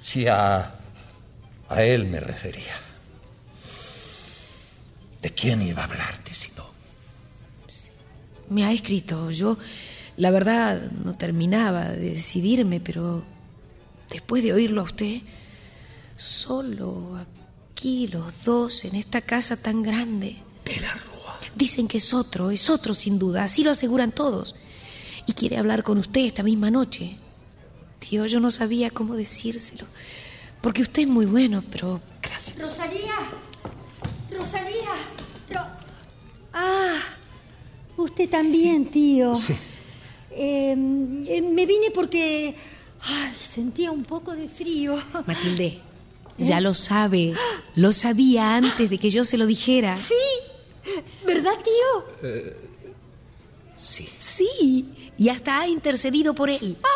Sí, 0.00 0.26
a, 0.26 0.74
a 1.68 1.82
él 1.82 2.04
me 2.06 2.20
refería. 2.20 2.74
¿De 5.22 5.30
quién 5.32 5.62
iba 5.62 5.82
a 5.82 5.84
hablarte 5.86 6.32
si 6.34 6.50
no? 6.56 6.66
Me 8.50 8.64
ha 8.64 8.72
escrito. 8.72 9.30
Yo, 9.30 9.58
la 10.16 10.30
verdad, 10.30 10.90
no 10.90 11.14
terminaba 11.14 11.84
de 11.90 12.10
decidirme, 12.10 12.80
pero 12.80 13.24
después 14.10 14.42
de 14.42 14.52
oírlo 14.52 14.82
a 14.82 14.84
usted, 14.84 15.20
solo 16.18 17.16
aquí 17.72 18.08
los 18.08 18.44
dos, 18.44 18.84
en 18.84 18.94
esta 18.96 19.20
casa 19.22 19.56
tan 19.56 19.82
grande. 19.82 20.36
De 20.64 20.76
la 20.80 20.92
Rúa. 20.92 21.38
Dicen 21.54 21.88
que 21.88 21.98
es 21.98 22.12
otro, 22.12 22.50
es 22.50 22.68
otro 22.68 22.92
sin 22.92 23.18
duda, 23.18 23.44
así 23.44 23.62
lo 23.64 23.70
aseguran 23.70 24.12
todos. 24.12 24.54
Y 25.26 25.32
quiere 25.32 25.56
hablar 25.58 25.82
con 25.82 25.98
usted 25.98 26.22
esta 26.22 26.42
misma 26.42 26.70
noche. 26.70 27.16
Tío, 28.00 28.26
yo 28.26 28.40
no 28.40 28.50
sabía 28.50 28.90
cómo 28.90 29.14
decírselo. 29.14 29.86
Porque 30.60 30.82
usted 30.82 31.02
es 31.02 31.08
muy 31.08 31.26
bueno, 31.26 31.62
pero... 31.70 32.00
Gracias. 32.22 32.58
Rosalía. 32.58 33.14
Rosalía. 34.30 34.94
Ro- 35.50 35.66
ah, 36.52 36.98
usted 37.96 38.28
también, 38.28 38.86
tío. 38.90 39.34
Sí. 39.34 39.54
Eh, 40.30 40.70
eh, 40.72 41.42
me 41.42 41.66
vine 41.66 41.90
porque 41.92 42.54
ay, 43.02 43.32
sentía 43.40 43.90
un 43.90 44.04
poco 44.04 44.34
de 44.34 44.48
frío. 44.48 44.96
Matilde, 45.26 45.80
ya 46.38 46.60
lo 46.60 46.74
sabe. 46.74 47.34
Lo 47.74 47.92
sabía 47.92 48.56
antes 48.56 48.88
de 48.90 48.98
que 48.98 49.10
yo 49.10 49.24
se 49.24 49.36
lo 49.38 49.46
dijera. 49.46 49.96
Sí, 49.96 50.14
¿verdad, 51.26 51.52
tío? 51.62 52.30
Sí. 53.76 54.08
Sí, 54.18 54.88
y 55.16 55.28
hasta 55.28 55.60
ha 55.60 55.68
intercedido 55.68 56.34
por 56.34 56.50
él. 56.50 56.78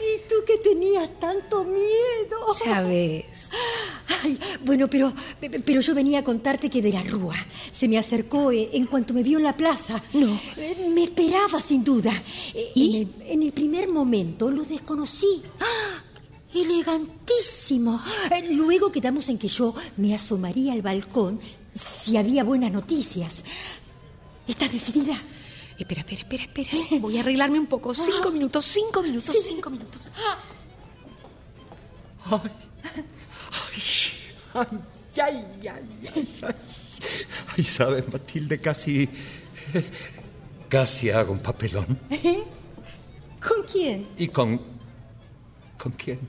Y 0.00 0.28
tú 0.28 0.34
que 0.46 0.56
tenías 0.58 1.08
tanto 1.20 1.62
miedo. 1.64 2.38
Ya 2.64 2.80
ves. 2.82 3.50
Ay, 4.22 4.38
bueno, 4.62 4.88
pero, 4.88 5.12
pero 5.64 5.80
yo 5.80 5.94
venía 5.94 6.20
a 6.20 6.24
contarte 6.24 6.68
que 6.68 6.82
de 6.82 6.90
la 6.92 7.02
Rúa 7.02 7.36
se 7.70 7.86
me 7.86 7.96
acercó 7.98 8.50
eh, 8.50 8.70
en 8.72 8.86
cuanto 8.86 9.14
me 9.14 9.22
vio 9.22 9.38
en 9.38 9.44
la 9.44 9.56
plaza. 9.56 10.02
No. 10.14 10.38
Eh, 10.56 10.90
Me 10.92 11.04
esperaba, 11.04 11.60
sin 11.60 11.84
duda. 11.84 12.12
Eh, 12.54 12.72
¿Y? 12.74 12.96
En 12.96 13.02
el, 13.22 13.28
en 13.28 13.42
el 13.44 13.52
primer 13.52 13.88
momento 13.88 14.50
lo 14.50 14.64
desconocí. 14.64 15.42
¡Ah! 15.60 16.02
Elegantísimo. 16.54 18.00
Eh, 18.30 18.48
Luego 18.52 18.90
quedamos 18.90 19.28
en 19.28 19.38
que 19.38 19.48
yo 19.48 19.74
me 19.96 20.14
asomaría 20.14 20.72
al 20.72 20.82
balcón 20.82 21.40
si 21.74 22.16
había 22.16 22.44
buenas 22.44 22.72
noticias. 22.72 23.44
¿Estás 24.46 24.72
decidida? 24.72 25.20
Espera, 25.78 26.00
espera, 26.02 26.22
espera, 26.22 26.42
espera. 26.42 26.70
Voy 27.00 27.16
a 27.16 27.20
arreglarme 27.20 27.58
un 27.58 27.66
poco. 27.66 27.94
Cinco 27.94 28.30
minutos, 28.30 28.64
cinco 28.64 29.02
minutos, 29.02 29.34
cinco 29.46 29.70
minutos. 29.70 30.00
Ay, 32.30 32.40
ay, 34.54 35.44
ay, 35.68 35.68
ay, 36.14 36.28
ay. 36.44 36.54
Ay, 37.56 37.64
sabes, 37.64 38.12
Matilde, 38.12 38.60
casi. 38.60 39.08
Casi 40.68 41.10
hago 41.10 41.32
un 41.32 41.38
papelón. 41.40 41.98
¿Eh? 42.10 42.42
¿Con 43.40 43.62
quién? 43.70 44.06
¿Y 44.18 44.28
con. 44.28 44.60
¿Con 45.78 45.92
quién? 45.92 46.20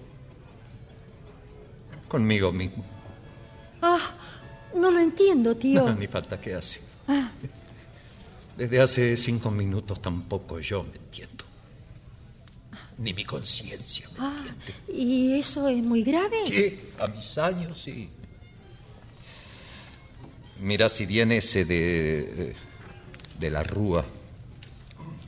Conmigo 2.12 2.52
mismo. 2.52 2.84
Ah, 3.82 4.12
no 4.76 4.92
lo 4.92 5.00
entiendo, 5.00 5.56
tío. 5.56 5.86
No, 5.86 5.96
ni 5.98 6.08
falta 6.08 6.38
que 6.42 6.54
hace. 6.54 6.82
Ah, 7.08 7.32
Desde 8.58 8.82
hace 8.82 9.16
cinco 9.16 9.50
minutos 9.50 10.02
tampoco 10.02 10.60
yo 10.60 10.84
me 10.84 10.98
entiendo. 10.98 11.46
Ni 12.98 13.14
mi 13.14 13.24
conciencia 13.24 14.10
me 14.10 14.16
ah, 14.20 14.44
entiende. 14.46 14.74
¿Y 14.94 15.40
eso 15.40 15.70
es 15.70 15.82
muy 15.82 16.04
grave? 16.04 16.46
Sí, 16.48 16.82
a 17.00 17.08
mis 17.08 17.38
años 17.38 17.82
sí. 17.82 18.10
Mira, 20.60 20.90
si 20.90 21.06
viene 21.06 21.38
ese 21.38 21.64
de. 21.64 22.54
de 23.40 23.50
la 23.50 23.64
Rúa, 23.64 24.06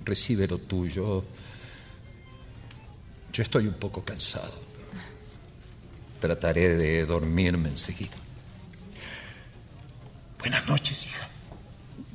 recibe 0.04 0.48
lo 0.48 0.58
tuyo. 0.58 1.24
Yo 3.32 3.42
estoy 3.42 3.68
un 3.68 3.76
poco 3.76 4.04
cansado. 4.04 4.73
Trataré 6.28 6.78
de 6.78 7.06
dormirme 7.06 7.68
enseguida. 7.68 8.16
Buenas 10.40 10.66
noches, 10.70 11.06
hija. 11.06 11.28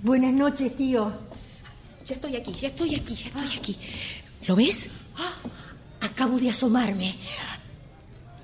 Buenas 0.03 0.33
noches, 0.33 0.75
tío. 0.75 1.13
Ya 2.07 2.15
estoy 2.15 2.37
aquí, 2.37 2.55
ya 2.55 2.69
estoy 2.69 2.95
aquí, 2.95 3.15
ya 3.15 3.27
estoy 3.27 3.59
aquí. 3.59 3.79
¿Lo 4.47 4.57
ves? 4.57 4.89
Ah, 5.19 5.35
acabo 6.01 6.39
de 6.39 6.49
asomarme. 6.49 7.17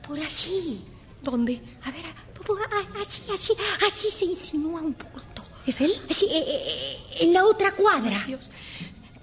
Por 0.06 0.18
allí. 0.18 0.82
¿Dónde? 1.22 1.62
A 1.84 1.90
ver, 1.90 2.04
por- 2.46 2.60
a- 2.60 3.00
allí, 3.00 3.22
allí, 3.32 3.54
allí 3.86 4.10
se 4.10 4.24
insinúa 4.26 4.82
un 4.82 4.94
bulto. 4.94 5.42
¿Es 5.66 5.80
él? 5.80 5.94
Sí, 6.10 6.26
eh, 6.30 6.44
eh, 6.46 6.96
en 7.22 7.32
la 7.32 7.42
otra 7.46 7.70
cuadra. 7.72 8.22
Dios. 8.26 8.50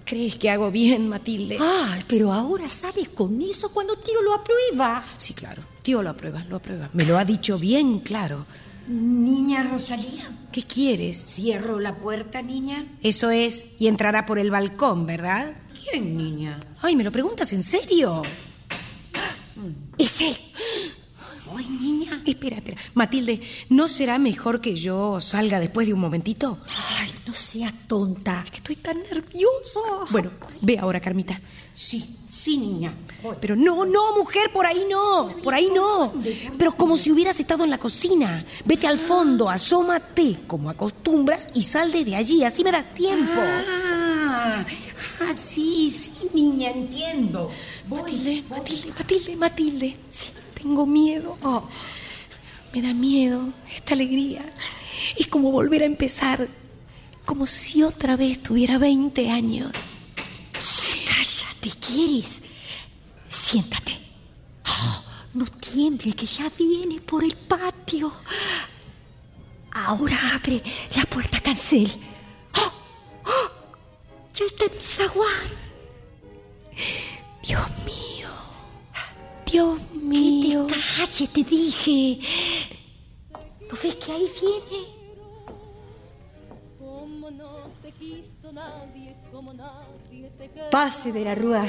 ¿Crees 0.03 0.37
que 0.37 0.49
hago 0.49 0.71
bien, 0.71 1.07
Matilde? 1.07 1.57
Ah, 1.61 1.99
pero 2.07 2.33
ahora 2.33 2.67
sabes 2.67 3.09
con 3.09 3.39
eso 3.43 3.71
cuando 3.71 3.95
tío 3.97 4.19
lo 4.23 4.33
aprueba. 4.33 5.05
Sí, 5.17 5.35
claro. 5.35 5.69
Tío 5.81 6.03
lo 6.03 6.09
aprueba, 6.11 6.43
lo 6.49 6.57
aprueba. 6.57 6.89
Me 6.93 7.05
lo 7.05 7.17
ha 7.17 7.25
dicho 7.25 7.57
bien 7.57 7.99
claro. 7.99 8.45
Niña 8.87 9.63
Rosalía, 9.63 10.29
¿Qué 10.51 10.63
quieres? 10.63 11.23
cierro 11.23 11.79
la 11.79 11.95
puerta, 11.95 12.41
niña. 12.41 12.85
Eso 13.01 13.29
es, 13.29 13.65
y 13.79 13.87
entrará 13.87 14.25
por 14.25 14.37
el 14.39 14.51
balcón, 14.51 15.05
¿verdad? 15.05 15.53
¿Quién, 15.91 16.17
niña? 16.17 16.59
Ay, 16.81 16.95
¿me 16.95 17.03
lo 17.03 17.11
preguntas 17.11 17.53
en 17.53 17.63
serio? 17.63 18.21
Es 19.97 20.21
él. 20.21 20.35
Ay, 21.55 21.65
niña. 21.65 22.21
Espera, 22.25 22.57
espera. 22.57 22.77
Matilde, 22.93 23.41
¿no 23.69 23.87
será 23.87 24.17
mejor 24.17 24.61
que 24.61 24.75
yo 24.75 25.19
salga 25.21 25.59
después 25.59 25.85
de 25.87 25.93
un 25.93 25.99
momentito? 25.99 26.57
Ay, 26.99 27.11
no 27.27 27.33
seas 27.33 27.73
tonta. 27.87 28.41
Es 28.45 28.51
que 28.51 28.57
estoy 28.57 28.75
tan 28.77 28.97
nerviosa. 29.03 29.79
Bueno, 30.11 30.31
ve 30.61 30.79
ahora, 30.79 30.99
Carmita. 30.99 31.39
Sí, 31.73 32.17
sí, 32.27 32.57
niña. 32.57 32.93
Pero 33.39 33.55
no, 33.55 33.85
no, 33.85 34.15
mujer, 34.17 34.51
por 34.51 34.65
ahí 34.65 34.85
no, 34.89 35.33
por 35.43 35.53
ahí 35.53 35.69
no. 35.73 36.13
Pero 36.57 36.73
como 36.73 36.97
si 36.97 37.11
hubieras 37.11 37.39
estado 37.39 37.63
en 37.63 37.69
la 37.69 37.77
cocina. 37.77 38.45
Vete 38.65 38.87
al 38.87 38.99
fondo, 38.99 39.49
asómate 39.49 40.39
como 40.47 40.69
acostumbras 40.69 41.49
y 41.53 41.63
sal 41.63 41.91
desde 41.91 42.15
allí, 42.15 42.43
así 42.43 42.63
me 42.63 42.71
das 42.71 42.93
tiempo. 42.93 43.39
Ah, 43.39 44.65
ah, 45.21 45.33
sí, 45.37 45.89
sí, 45.89 46.29
niña, 46.33 46.71
entiendo. 46.71 47.49
Voy, 47.87 48.01
Matilde, 48.01 48.43
voy. 48.49 48.59
Matilde, 48.59 48.91
Matilde, 48.91 49.35
Matilde. 49.35 49.97
Sí, 50.11 50.27
tengo 50.61 50.85
miedo. 50.85 51.37
Oh, 51.43 51.63
me 52.73 52.81
da 52.81 52.93
miedo 52.93 53.49
esta 53.73 53.93
alegría. 53.93 54.43
Es 55.17 55.27
como 55.27 55.51
volver 55.51 55.83
a 55.83 55.85
empezar, 55.85 56.47
como 57.25 57.45
si 57.45 57.83
otra 57.83 58.15
vez 58.17 58.43
tuviera 58.43 58.77
20 58.77 59.29
años. 59.29 59.71
Cállate, 61.61 61.79
¿quieres? 61.79 62.41
Siéntate. 63.27 63.99
Oh, 64.65 65.03
no 65.33 65.45
tiemble, 65.45 66.13
que 66.13 66.25
ya 66.25 66.49
viene 66.57 66.99
por 67.01 67.23
el 67.23 67.35
patio. 67.35 68.11
Ahora 69.71 70.17
abre 70.33 70.61
la 70.95 71.05
puerta 71.05 71.39
cancel. 71.39 71.89
Oh, 72.55 72.73
oh, 73.25 73.51
ya 74.33 74.45
está 74.45 74.65
en 74.65 74.71
el 74.71 74.79
zaguán. 74.79 75.47
Dios 77.47 77.69
mío. 77.85 78.29
Dios 79.45 79.81
mío. 79.91 80.67
Que 80.67 80.73
te 80.73 80.81
calles, 80.81 81.33
te 81.33 81.43
dije. 81.43 82.19
¿No 83.69 83.77
ves 83.81 83.95
que 83.95 84.11
ahí 84.11 84.27
viene? 84.41 85.00
Pase 90.69 91.11
de 91.11 91.23
la 91.23 91.35
rúa. 91.35 91.65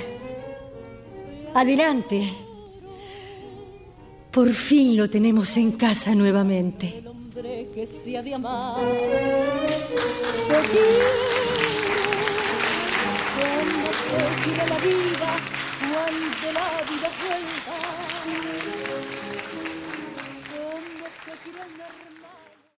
Adelante. 1.55 2.33
Por 4.31 4.51
fin 4.51 4.97
lo 4.97 5.09
tenemos 5.09 5.57
en 5.57 5.73
casa 5.73 6.15
nuevamente. 6.15 7.03
la 14.69 14.79
vida, 14.79 15.37
la 16.53 16.83
vida 16.89 18.02